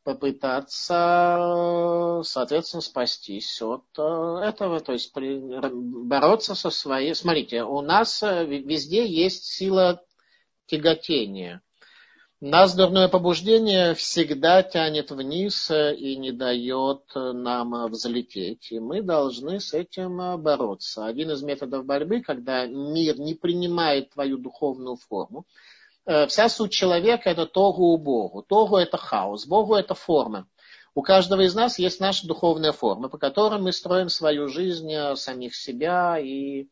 попытаться, 0.03 2.23
соответственно, 2.25 2.81
спастись 2.81 3.61
от 3.61 3.85
э, 3.99 4.39
этого, 4.45 4.81
то 4.81 4.93
есть 4.93 5.13
бороться 5.15 6.55
со 6.55 6.71
своей... 6.71 7.15
Смотрите, 7.15 7.65
у 7.65 7.83
нас 7.83 8.23
везде 8.23 9.07
есть 9.07 9.45
сила 9.45 10.03
тяготения– 10.67 11.61
нас 12.45 12.75
дурное 12.75 13.07
побуждение 13.07 13.95
всегда 13.95 14.65
тянет 14.65 15.13
вниз 15.13 15.71
э, 15.71 15.95
и 15.95 16.17
не 16.17 16.33
дает 16.33 17.03
э, 17.15 17.31
нам 17.31 17.73
э, 17.73 17.87
взлететь. 17.87 18.73
И 18.73 18.81
мы 18.81 19.01
должны 19.01 19.61
с 19.61 19.73
этим 19.73 20.43
бороться. 20.43 21.07
Один 21.07 21.31
из 21.31 21.45
методов 21.45 21.87
борьбы, 21.87 22.21
когда 22.21 22.67
мир 22.67 23.21
не 23.21 23.35
принимает 23.35 24.11
твою 24.11 24.39
духовную 24.39 24.97
форму, 24.97 25.47
вся 26.05 26.49
суть 26.49 26.73
человека 26.73 27.31
это 27.31 27.47
тогу 27.47 27.93
у 27.93 27.97
Богу. 27.97 28.43
Тогу 28.43 28.77
это 28.77 28.97
хаос, 28.97 29.47
Богу 29.47 29.77
это 29.77 29.95
форма. 29.95 30.49
У 30.97 31.03
каждого 31.03 31.43
из 31.43 31.55
нас 31.55 31.79
есть 31.79 32.01
наша 32.01 32.27
духовная 32.27 32.73
форма, 32.73 33.09
по 33.09 33.19
которой 33.19 33.61
мы 33.61 33.71
строим 33.73 34.09
свою 34.09 34.49
жизнь, 34.49 34.91
самих 35.15 35.55
себя 35.55 36.19
и 36.19 36.67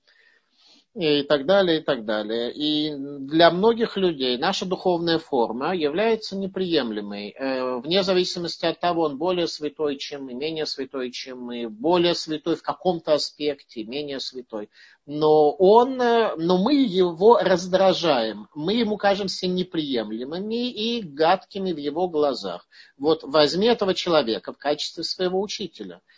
и 0.94 1.22
так 1.22 1.46
далее, 1.46 1.78
и 1.78 1.82
так 1.82 2.04
далее. 2.04 2.52
И 2.52 2.92
для 2.96 3.50
многих 3.50 3.96
людей 3.96 4.36
наша 4.38 4.66
духовная 4.66 5.18
форма 5.18 5.74
является 5.74 6.36
неприемлемой, 6.36 7.30
э, 7.30 7.78
вне 7.78 8.02
зависимости 8.02 8.66
от 8.66 8.80
того, 8.80 9.02
он 9.02 9.16
более 9.16 9.46
святой, 9.46 9.96
чем 9.96 10.24
мы, 10.24 10.34
менее 10.34 10.66
святой, 10.66 11.12
чем 11.12 11.42
мы, 11.42 11.68
более 11.68 12.14
святой 12.14 12.56
в 12.56 12.62
каком-то 12.62 13.14
аспекте, 13.14 13.84
менее 13.84 14.18
святой. 14.18 14.68
Но, 15.06 15.52
он, 15.52 16.00
э, 16.00 16.34
но 16.36 16.58
мы 16.58 16.74
его 16.74 17.38
раздражаем, 17.38 18.48
мы 18.54 18.74
ему 18.74 18.96
кажемся 18.96 19.46
неприемлемыми 19.46 20.70
и 20.70 21.02
гадкими 21.02 21.72
в 21.72 21.78
его 21.78 22.08
глазах. 22.08 22.66
Вот 22.98 23.22
возьми 23.22 23.68
этого 23.68 23.94
человека 23.94 24.52
в 24.52 24.58
качестве 24.58 25.04
своего 25.04 25.40
учителя– 25.40 26.00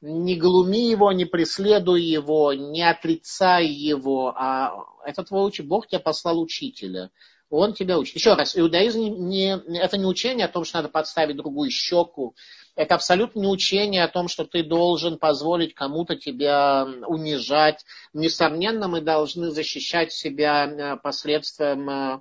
не 0.00 0.36
глуми 0.36 0.90
его, 0.90 1.12
не 1.12 1.24
преследуй 1.24 2.02
его, 2.02 2.52
не 2.52 2.82
отрицай 2.82 3.66
его, 3.66 4.34
а 4.36 4.84
это 5.04 5.24
твой 5.24 5.46
учитель, 5.46 5.66
Бог 5.66 5.86
тебя 5.86 6.00
послал 6.00 6.40
учителя. 6.40 7.10
Он 7.50 7.74
тебя 7.74 7.98
учит. 7.98 8.14
Еще 8.14 8.34
раз, 8.34 8.56
иудаизм 8.56 9.00
не, 9.00 9.58
это 9.78 9.98
не 9.98 10.06
учение 10.06 10.46
о 10.46 10.48
том, 10.50 10.64
что 10.64 10.78
надо 10.78 10.88
подставить 10.88 11.36
другую 11.36 11.70
щеку. 11.70 12.36
Это 12.76 12.94
абсолютно 12.94 13.40
не 13.40 13.48
учение 13.48 14.04
о 14.04 14.08
том, 14.08 14.28
что 14.28 14.44
ты 14.44 14.62
должен 14.62 15.18
позволить 15.18 15.74
кому-то 15.74 16.14
тебя 16.14 16.86
унижать. 17.08 17.84
Несомненно, 18.12 18.86
мы 18.86 19.00
должны 19.00 19.50
защищать 19.50 20.12
себя 20.12 20.66
э, 20.66 20.96
посредством 21.02 21.90
Э, 21.90 22.20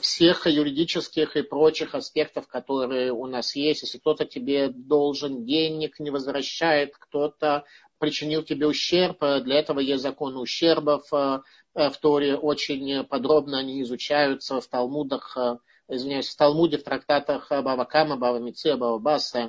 всех 0.00 0.46
юридических 0.46 1.36
и 1.36 1.42
прочих 1.42 1.94
аспектов, 1.94 2.46
которые 2.48 3.12
у 3.12 3.26
нас 3.26 3.54
есть. 3.54 3.82
Если 3.82 3.98
кто-то 3.98 4.24
тебе 4.24 4.68
должен 4.68 5.44
денег, 5.44 6.00
не 6.00 6.10
возвращает, 6.10 6.96
кто-то 6.98 7.64
причинил 7.98 8.42
тебе 8.42 8.66
ущерб, 8.66 9.22
э, 9.22 9.40
для 9.40 9.58
этого 9.58 9.80
есть 9.80 10.02
законы 10.02 10.38
ущербов, 10.38 11.12
э, 11.12 11.40
в 11.74 11.96
Торе 12.00 12.36
очень 12.36 13.04
подробно 13.04 13.58
они 13.58 13.82
изучаются 13.82 14.60
в 14.60 14.66
Талмудах, 14.66 15.36
извиняюсь, 15.88 16.28
в 16.28 16.36
Талмуде, 16.36 16.78
в 16.78 16.84
трактатах 16.84 17.50
Бава 17.50 17.84
Кама, 17.84 18.16
Бава 18.16 18.38
Мице, 18.38 18.76
Бава 18.76 18.98
Баса, 18.98 19.38
Э, 19.42 19.48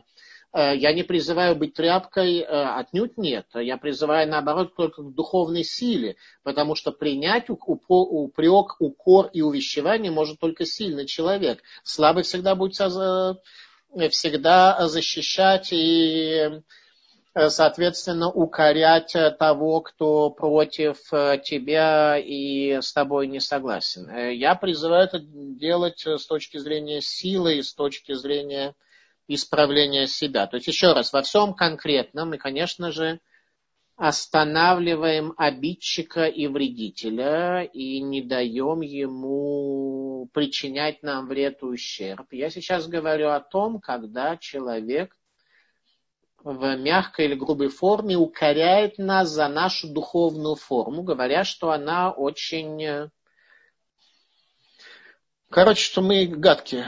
я 0.54 0.94
не 0.94 1.04
призываю 1.04 1.56
быть 1.56 1.74
тряпкой, 1.74 2.40
э, 2.40 2.46
отнюдь 2.46 3.18
нет. 3.18 3.48
Я 3.54 3.78
призываю, 3.78 4.30
наоборот, 4.30 4.76
только 4.76 5.04
к 5.04 5.14
духовной 5.14 5.64
силе, 5.64 6.16
потому 6.44 6.76
что 6.76 6.92
принять 6.92 7.50
упрек, 7.50 8.76
укор 8.80 9.30
и 9.34 9.42
увещевание 9.42 10.12
может 10.12 10.40
только 10.40 10.66
сильный 10.66 11.06
человек. 11.06 11.62
Слабый 11.84 12.24
всегда 12.24 12.56
будет 12.56 12.76
всегда 12.76 14.88
защищать 14.88 15.70
и 15.72 16.62
э, 17.36 17.50
соответственно, 17.50 18.32
укорять 18.32 19.16
того, 19.38 19.82
кто 19.82 20.30
против 20.30 20.98
тебя 21.44 22.18
и 22.18 22.80
с 22.82 22.94
тобой 22.94 23.28
не 23.28 23.42
согласен. 23.42 24.10
Я 24.32 24.56
призываю 24.56 25.06
это 25.06 25.20
делать 25.20 26.08
с 26.08 26.26
точки 26.26 26.58
зрения 26.58 27.02
силы 27.02 27.58
и 27.58 27.64
с 27.64 27.74
точки 27.74 28.14
зрения 28.14 28.76
исправления 29.28 30.08
себя. 30.08 30.48
То 30.48 30.58
есть, 30.58 30.68
еще 30.68 30.94
раз, 30.94 31.14
во 31.14 31.22
всем 31.22 31.54
конкретном 31.54 32.30
мы, 32.30 32.38
конечно 32.38 32.92
же, 32.92 33.20
останавливаем 33.98 35.34
обидчика 35.38 36.26
и 36.26 36.48
вредителя 36.48 37.64
и 37.64 38.00
не 38.00 38.22
даем 38.22 38.82
ему 38.82 40.30
причинять 40.34 41.02
нам 41.02 41.28
вред 41.28 41.64
и 41.64 41.66
ущерб. 41.66 42.28
Я 42.32 42.52
сейчас 42.52 42.88
говорю 42.88 43.30
о 43.30 43.40
том, 43.40 43.80
когда 43.80 44.38
человек 44.38 45.18
в 46.44 46.78
мягкой 46.78 47.26
или 47.26 47.34
грубой 47.34 47.70
форме 47.70 48.16
укоряет 48.16 49.00
нас 49.00 49.30
за 49.30 49.48
нашу 49.48 49.88
духовную 49.88 50.56
форму, 50.56 51.02
говоря, 51.02 51.44
что 51.44 51.72
она 51.72 52.12
очень... 52.12 53.10
Короче, 55.50 55.82
что 55.82 56.02
мы 56.02 56.28
гадкие 56.28 56.86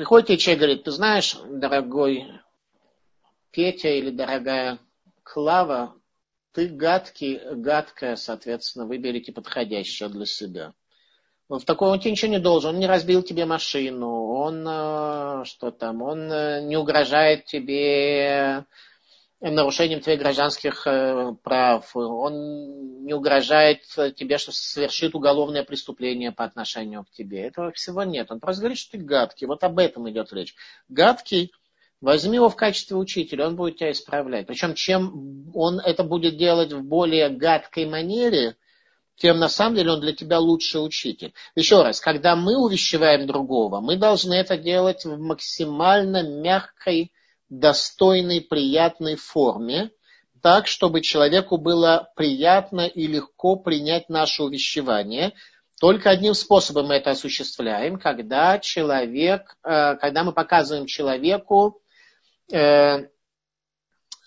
приходит 0.00 0.28
тебе 0.28 0.38
человек, 0.38 0.60
говорит, 0.60 0.84
ты 0.84 0.92
знаешь, 0.92 1.36
дорогой 1.46 2.24
Петя 3.50 3.90
или 3.90 4.08
дорогая 4.08 4.78
Клава, 5.22 5.94
ты 6.54 6.68
гадкий, 6.68 7.38
гадкая, 7.52 8.16
соответственно, 8.16 8.86
выберите 8.86 9.30
подходящее 9.30 10.08
для 10.08 10.24
себя. 10.24 10.72
В 11.50 11.60
такой 11.66 11.90
он 11.90 12.00
тебе 12.00 12.12
ничего 12.12 12.30
не 12.30 12.38
должен, 12.38 12.70
он 12.70 12.78
не 12.80 12.86
разбил 12.86 13.22
тебе 13.22 13.44
машину, 13.44 14.32
он 14.32 14.64
э, 14.66 15.44
что 15.44 15.70
там, 15.70 16.00
он 16.00 16.32
э, 16.32 16.62
не 16.62 16.78
угрожает 16.78 17.44
тебе 17.44 18.64
нарушением 19.40 20.00
твоих 20.00 20.20
гражданских 20.20 20.86
э, 20.86 21.34
прав, 21.42 21.96
он 21.96 23.04
не 23.04 23.14
угрожает 23.14 23.82
тебе, 24.16 24.38
что 24.38 24.52
совершит 24.52 25.14
уголовное 25.14 25.64
преступление 25.64 26.30
по 26.30 26.44
отношению 26.44 27.04
к 27.04 27.10
тебе. 27.10 27.46
Этого 27.46 27.72
всего 27.72 28.02
нет. 28.02 28.30
Он 28.30 28.40
просто 28.40 28.60
говорит, 28.60 28.78
что 28.78 28.92
ты 28.92 28.98
гадкий. 28.98 29.46
Вот 29.46 29.64
об 29.64 29.78
этом 29.78 30.08
идет 30.10 30.32
речь. 30.32 30.54
Гадкий 30.88 31.52
Возьми 32.00 32.36
его 32.36 32.48
в 32.48 32.56
качестве 32.56 32.96
учителя, 32.96 33.46
он 33.46 33.56
будет 33.56 33.76
тебя 33.76 33.90
исправлять. 33.90 34.46
Причем, 34.46 34.74
чем 34.74 35.50
он 35.54 35.80
это 35.80 36.02
будет 36.02 36.38
делать 36.38 36.72
в 36.72 36.82
более 36.82 37.28
гадкой 37.28 37.84
манере, 37.84 38.56
тем 39.16 39.38
на 39.38 39.50
самом 39.50 39.76
деле 39.76 39.92
он 39.92 40.00
для 40.00 40.14
тебя 40.14 40.38
лучший 40.38 40.82
учитель. 40.82 41.34
Еще 41.54 41.82
раз, 41.82 42.00
когда 42.00 42.36
мы 42.36 42.56
увещеваем 42.56 43.26
другого, 43.26 43.80
мы 43.80 43.96
должны 43.96 44.32
это 44.32 44.56
делать 44.56 45.04
в 45.04 45.18
максимально 45.18 46.22
мягкой, 46.22 47.12
достойной, 47.50 48.40
приятной 48.40 49.16
форме, 49.16 49.90
так, 50.40 50.66
чтобы 50.66 51.02
человеку 51.02 51.58
было 51.58 52.10
приятно 52.16 52.86
и 52.86 53.06
легко 53.06 53.56
принять 53.56 54.08
наше 54.08 54.42
увещевание. 54.42 55.34
Только 55.78 56.10
одним 56.10 56.32
способом 56.34 56.86
мы 56.86 56.94
это 56.94 57.10
осуществляем, 57.10 57.98
когда 57.98 58.58
человек, 58.58 59.56
э, 59.62 59.96
когда 59.96 60.24
мы 60.24 60.32
показываем 60.32 60.86
человеку 60.86 61.82
э, 62.50 63.08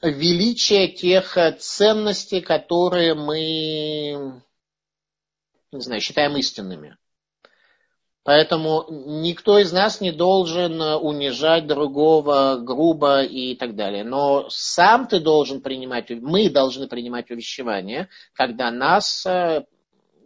величие 0.03 0.89
тех 0.89 1.37
ценностей, 1.59 2.41
которые 2.41 3.15
мы 3.15 4.43
не 5.73 5.81
знаю, 5.81 6.01
считаем 6.01 6.37
истинными. 6.37 6.97
Поэтому 8.23 8.85
никто 8.89 9.59
из 9.59 9.73
нас 9.73 9.99
не 9.99 10.11
должен 10.11 10.81
унижать 10.81 11.67
другого 11.67 12.57
грубо 12.57 13.21
и 13.21 13.53
так 13.55 13.75
далее. 13.75 14.05
Но 14.05 14.47
сам 14.49 15.07
ты 15.07 15.19
должен 15.19 15.61
принимать, 15.61 16.09
мы 16.09 16.49
должны 16.49 16.87
принимать 16.87 17.29
увещевание, 17.31 18.07
когда 18.33 18.71
нас, 18.71 19.25
э, 19.25 19.65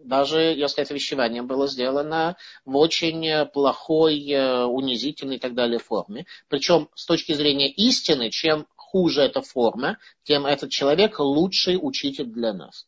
даже 0.04 0.40
если 0.40 0.84
это 0.84 0.94
увещевание 0.94 1.42
было 1.42 1.68
сделано 1.68 2.38
в 2.66 2.78
очень 2.78 3.48
плохой, 3.48 4.24
э, 4.30 4.64
унизительной 4.66 5.38
и 5.38 5.40
так 5.40 5.56
далее 5.56 5.80
форме. 5.80 6.28
Причем 6.50 6.90
с 6.94 7.06
точки 7.08 7.34
зрения 7.34 7.72
истины, 7.72 8.30
чем 8.30 8.68
хуже 8.76 9.22
эта 9.24 9.42
форма, 9.42 9.98
тем 10.24 10.46
этот 10.46 10.70
человек 10.70 11.20
лучший 11.20 11.80
учитель 11.82 12.28
для 12.28 12.54
нас. 12.54 12.86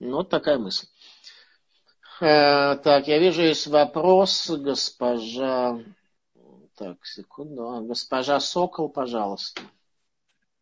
Ну, 0.00 0.16
вот 0.16 0.28
такая 0.28 0.58
мысль. 0.58 0.86
Э, 2.20 2.76
так, 2.76 3.08
я 3.08 3.18
вижу, 3.18 3.42
есть 3.42 3.66
вопрос, 3.66 4.50
госпожа... 4.50 5.78
Так, 6.78 6.96
секунду. 7.04 7.68
А, 7.68 7.80
госпожа 7.80 8.38
Сокол, 8.38 8.90
пожалуйста. 8.90 9.62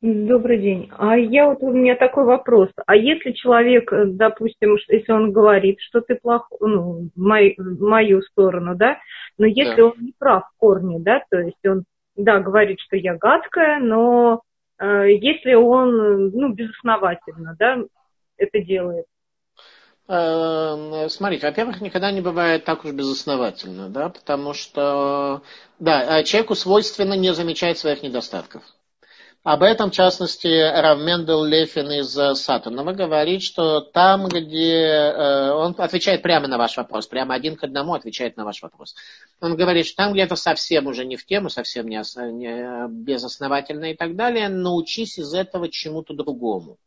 Добрый 0.00 0.60
день. 0.60 0.90
А 0.98 1.16
я 1.16 1.48
вот 1.48 1.62
у 1.62 1.72
меня 1.72 1.96
такой 1.96 2.24
вопрос. 2.24 2.68
А 2.86 2.94
если 2.94 3.32
человек, 3.32 3.90
допустим, 3.90 4.76
если 4.88 5.10
он 5.10 5.32
говорит, 5.32 5.80
что 5.80 6.02
ты 6.02 6.16
плох, 6.16 6.52
ну, 6.60 7.08
в, 7.16 7.20
мой, 7.20 7.54
в 7.56 7.80
мою 7.80 8.20
сторону, 8.22 8.76
да, 8.76 8.98
но 9.38 9.46
если 9.46 9.76
да. 9.76 9.86
он 9.86 9.94
не 9.98 10.12
прав 10.18 10.44
в 10.44 10.58
корне, 10.58 10.98
да, 11.00 11.22
то 11.30 11.38
есть 11.40 11.66
он, 11.66 11.84
да, 12.16 12.38
говорит, 12.40 12.80
что 12.80 12.96
я 12.96 13.16
гадкая, 13.16 13.80
но 13.80 14.42
э, 14.78 15.06
если 15.20 15.54
он, 15.54 16.28
ну, 16.28 16.52
безосновательно, 16.52 17.56
да, 17.58 17.78
это 18.36 18.60
делает, 18.60 19.06
смотрите, 20.06 21.46
во-первых, 21.46 21.80
никогда 21.80 22.10
не 22.10 22.20
бывает 22.20 22.64
так 22.64 22.84
уж 22.84 22.92
безосновательно, 22.92 23.88
да, 23.88 24.10
потому 24.10 24.52
что, 24.52 25.42
да, 25.78 26.20
э, 26.20 26.24
человеку 26.24 26.54
свойственно 26.54 27.14
не 27.14 27.32
замечать 27.32 27.78
своих 27.78 28.02
недостатков. 28.02 28.62
Об 29.44 29.62
этом, 29.62 29.90
в 29.90 29.94
частности, 29.94 30.46
Равмендел 30.46 31.44
Лефин 31.44 31.90
из 31.90 32.16
э, 32.18 32.34
Сатанова 32.34 32.92
говорит, 32.92 33.42
что 33.42 33.80
там, 33.80 34.26
где 34.26 34.82
э, 34.82 35.50
он 35.52 35.74
отвечает 35.76 36.22
прямо 36.22 36.48
на 36.48 36.56
ваш 36.56 36.78
вопрос, 36.78 37.06
прямо 37.06 37.34
один 37.34 37.56
к 37.56 37.64
одному 37.64 37.92
отвечает 37.92 38.38
на 38.38 38.44
ваш 38.44 38.62
вопрос. 38.62 38.94
Он 39.42 39.54
говорит, 39.54 39.86
что 39.86 39.96
там, 39.96 40.12
где 40.12 40.22
это 40.22 40.36
совсем 40.36 40.86
уже 40.86 41.04
не 41.04 41.16
в 41.16 41.26
тему, 41.26 41.50
совсем 41.50 41.86
не, 41.88 42.02
не 42.32 42.88
безосновательно 42.88 43.92
и 43.92 43.94
так 43.94 44.16
далее, 44.16 44.48
научись 44.48 45.18
из 45.18 45.34
этого 45.34 45.70
чему-то 45.70 46.14
другому. 46.14 46.78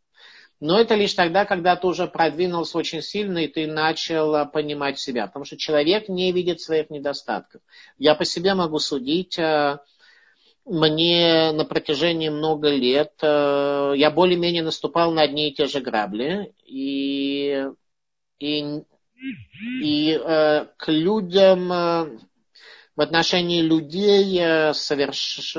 Но 0.60 0.80
это 0.80 0.96
лишь 0.96 1.14
тогда, 1.14 1.46
когда 1.46 1.76
ты 1.76 1.86
уже 1.86 2.08
продвинулся 2.08 2.80
очень 2.80 3.02
сильно, 3.02 3.40
и 3.40 3.48
ты 3.48 3.68
начал 3.68 4.36
а, 4.36 4.46
понимать 4.46 5.00
себя. 5.00 5.28
Потому 5.28 5.46
что 5.46 5.56
человек 5.56 6.10
не 6.10 6.32
видит 6.32 6.62
своих 6.62 6.90
недостатков. 6.90 7.62
Я 8.00 8.16
по 8.16 8.26
себе 8.26 8.56
могу 8.56 8.80
судить. 8.80 9.38
А, 9.38 9.84
мне 10.66 11.52
на 11.54 11.64
протяжении 11.64 12.30
много 12.30 12.70
лет 12.70 13.14
а, 13.22 13.94
я 13.94 14.10
более-менее 14.10 14.64
наступал 14.64 15.12
на 15.12 15.22
одни 15.22 15.50
и 15.50 15.54
те 15.54 15.68
же 15.68 15.80
грабли. 15.80 16.52
И, 16.66 17.64
и, 18.40 18.82
и 19.84 20.20
к 20.78 20.88
людям, 20.88 21.70
в 21.70 23.02
отношении 23.02 23.62
людей 23.62 24.74
соверш 24.74 25.56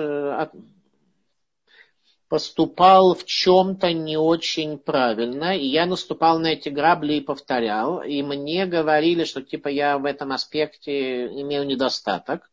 поступал 2.28 3.14
в 3.14 3.24
чем-то 3.24 3.92
не 3.92 4.16
очень 4.16 4.78
правильно, 4.78 5.56
и 5.56 5.66
я 5.66 5.86
наступал 5.86 6.38
на 6.38 6.48
эти 6.48 6.68
грабли 6.68 7.14
и 7.14 7.20
повторял, 7.20 8.02
и 8.02 8.22
мне 8.22 8.66
говорили, 8.66 9.24
что 9.24 9.42
типа 9.42 9.68
я 9.68 9.98
в 9.98 10.04
этом 10.04 10.32
аспекте 10.32 11.26
имею 11.26 11.66
недостаток. 11.66 12.50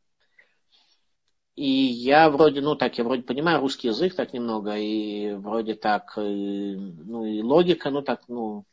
И 1.56 1.70
я 1.70 2.30
вроде, 2.30 2.60
ну 2.60 2.76
так, 2.76 2.98
я 2.98 3.06
вроде 3.06 3.24
понимаю 3.24 3.62
русский 3.62 3.88
язык 3.88 4.14
так 4.16 4.34
немного, 4.34 4.76
и 4.76 5.34
вроде 5.34 5.76
так, 5.76 6.18
и, 6.18 6.76
ну 6.76 7.26
и 7.26 7.42
логика, 7.42 7.92
ну 7.92 8.02
так, 8.02 8.24
ну, 8.28 8.66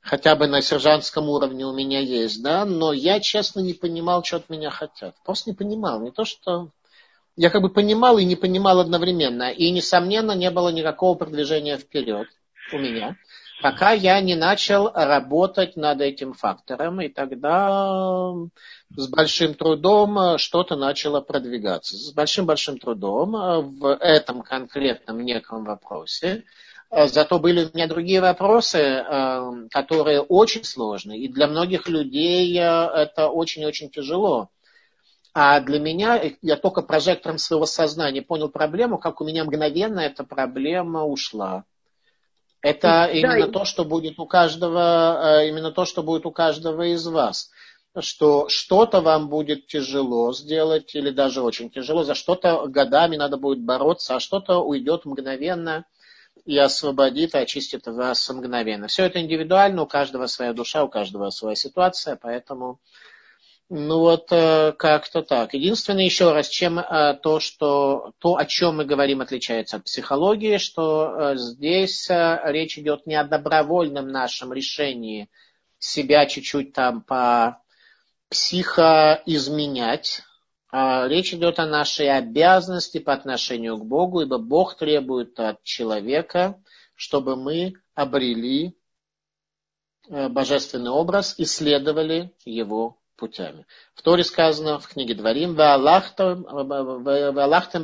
хотя 0.00 0.36
бы 0.36 0.46
на 0.46 0.62
сержантском 0.62 1.28
уровне 1.28 1.66
у 1.66 1.72
меня 1.72 1.98
есть, 1.98 2.40
да, 2.42 2.64
но 2.64 2.92
я 2.92 3.18
честно 3.18 3.60
не 3.60 3.74
понимал, 3.74 4.22
что 4.22 4.36
от 4.36 4.48
меня 4.50 4.70
хотят. 4.70 5.16
Просто 5.24 5.50
не 5.50 5.56
понимал. 5.56 6.00
Не 6.00 6.12
то, 6.12 6.24
что 6.24 6.70
я 7.38 7.50
как 7.50 7.62
бы 7.62 7.68
понимал 7.68 8.18
и 8.18 8.24
не 8.24 8.34
понимал 8.34 8.80
одновременно. 8.80 9.52
И, 9.52 9.70
несомненно, 9.70 10.32
не 10.32 10.50
было 10.50 10.70
никакого 10.70 11.16
продвижения 11.16 11.78
вперед 11.78 12.26
у 12.72 12.78
меня, 12.78 13.16
пока 13.62 13.92
я 13.92 14.20
не 14.20 14.34
начал 14.34 14.90
работать 14.92 15.76
над 15.76 16.00
этим 16.00 16.32
фактором. 16.32 17.00
И 17.00 17.08
тогда 17.08 18.32
с 18.90 19.06
большим 19.08 19.54
трудом 19.54 20.36
что-то 20.38 20.74
начало 20.74 21.20
продвигаться. 21.20 21.96
С 21.96 22.12
большим-большим 22.12 22.78
трудом 22.78 23.30
в 23.78 23.96
этом 24.00 24.42
конкретном 24.42 25.20
неком 25.24 25.64
вопросе. 25.64 26.42
Зато 26.90 27.38
были 27.38 27.66
у 27.66 27.70
меня 27.72 27.86
другие 27.86 28.20
вопросы, 28.20 29.04
которые 29.70 30.22
очень 30.22 30.64
сложные. 30.64 31.20
И 31.20 31.28
для 31.28 31.46
многих 31.46 31.88
людей 31.88 32.52
это 32.58 33.28
очень-очень 33.28 33.90
тяжело 33.90 34.48
а 35.40 35.60
для 35.60 35.78
меня, 35.78 36.20
я 36.42 36.56
только 36.56 36.82
прожектором 36.82 37.38
своего 37.38 37.64
сознания 37.64 38.22
понял 38.22 38.48
проблему, 38.48 38.98
как 38.98 39.20
у 39.20 39.24
меня 39.24 39.44
мгновенно 39.44 40.00
эта 40.00 40.24
проблема 40.24 41.04
ушла. 41.04 41.62
Это 42.60 42.88
да, 42.88 43.06
именно 43.06 43.46
и... 43.46 43.52
то, 43.52 43.64
что 43.64 43.84
будет 43.84 44.18
у 44.18 44.26
каждого, 44.26 45.38
э, 45.38 45.48
именно 45.48 45.70
то, 45.70 45.84
что 45.84 46.02
будет 46.02 46.26
у 46.26 46.32
каждого 46.32 46.92
из 46.92 47.06
вас. 47.06 47.52
Что 48.00 48.48
что-то 48.48 49.00
вам 49.00 49.28
будет 49.28 49.68
тяжело 49.68 50.32
сделать, 50.32 50.92
или 50.96 51.10
даже 51.10 51.40
очень 51.40 51.70
тяжело, 51.70 52.02
за 52.02 52.16
что-то 52.16 52.66
годами 52.66 53.14
надо 53.14 53.36
будет 53.36 53.60
бороться, 53.60 54.16
а 54.16 54.20
что-то 54.20 54.58
уйдет 54.58 55.04
мгновенно 55.04 55.84
и 56.46 56.58
освободит, 56.58 57.36
и 57.36 57.38
очистит 57.38 57.86
вас 57.86 58.28
мгновенно. 58.28 58.88
Все 58.88 59.04
это 59.04 59.20
индивидуально, 59.20 59.82
у 59.82 59.86
каждого 59.86 60.26
своя 60.26 60.52
душа, 60.52 60.82
у 60.82 60.88
каждого 60.88 61.30
своя 61.30 61.54
ситуация, 61.54 62.18
поэтому 62.20 62.80
ну 63.70 63.98
вот 63.98 64.28
э, 64.32 64.72
как-то 64.72 65.22
так. 65.22 65.52
Единственное, 65.52 66.04
еще 66.04 66.32
раз, 66.32 66.48
чем 66.48 66.78
э, 66.78 67.18
то, 67.22 67.38
что 67.38 68.12
то, 68.18 68.36
о 68.36 68.46
чем 68.46 68.78
мы 68.78 68.86
говорим, 68.86 69.20
отличается 69.20 69.76
от 69.76 69.84
психологии, 69.84 70.56
что 70.56 71.32
э, 71.32 71.36
здесь 71.36 72.08
речь 72.08 72.78
идет 72.78 73.06
не 73.06 73.14
о 73.14 73.24
добровольном 73.24 74.08
нашем 74.08 74.54
решении 74.54 75.28
себя 75.78 76.24
чуть-чуть 76.24 76.72
там 76.72 77.02
по 77.02 77.62
психоизменять, 78.30 80.22
а 80.70 81.06
речь 81.06 81.34
идет 81.34 81.58
о 81.58 81.66
нашей 81.66 82.10
обязанности 82.10 82.98
по 82.98 83.12
отношению 83.12 83.76
к 83.76 83.84
Богу, 83.84 84.22
ибо 84.22 84.38
Бог 84.38 84.78
требует 84.78 85.38
от 85.38 85.62
человека, 85.62 86.58
чтобы 86.94 87.36
мы 87.36 87.74
обрели 87.94 88.74
божественный 90.08 90.90
образ 90.90 91.38
и 91.38 91.44
следовали 91.44 92.32
его 92.44 92.97
путями. 93.18 93.66
В 93.94 94.02
Торе 94.02 94.24
сказано 94.24 94.78
в 94.78 94.88
книге 94.88 95.14
Дворим 95.14 95.54
«Ваалахтем 95.54 96.46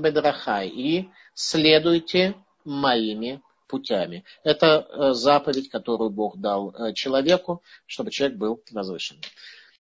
бедрахай» 0.01 0.69
и 0.69 1.11
следуйте 1.35 2.35
моими 2.65 3.43
путями. 3.66 4.24
Это 4.44 4.86
э, 4.89 5.12
заповедь, 5.12 5.69
которую 5.69 6.11
Бог 6.11 6.39
дал 6.39 6.70
э, 6.70 6.93
человеку, 6.94 7.62
чтобы 7.86 8.11
человек 8.11 8.39
был 8.39 8.62
возвышен. 8.70 9.20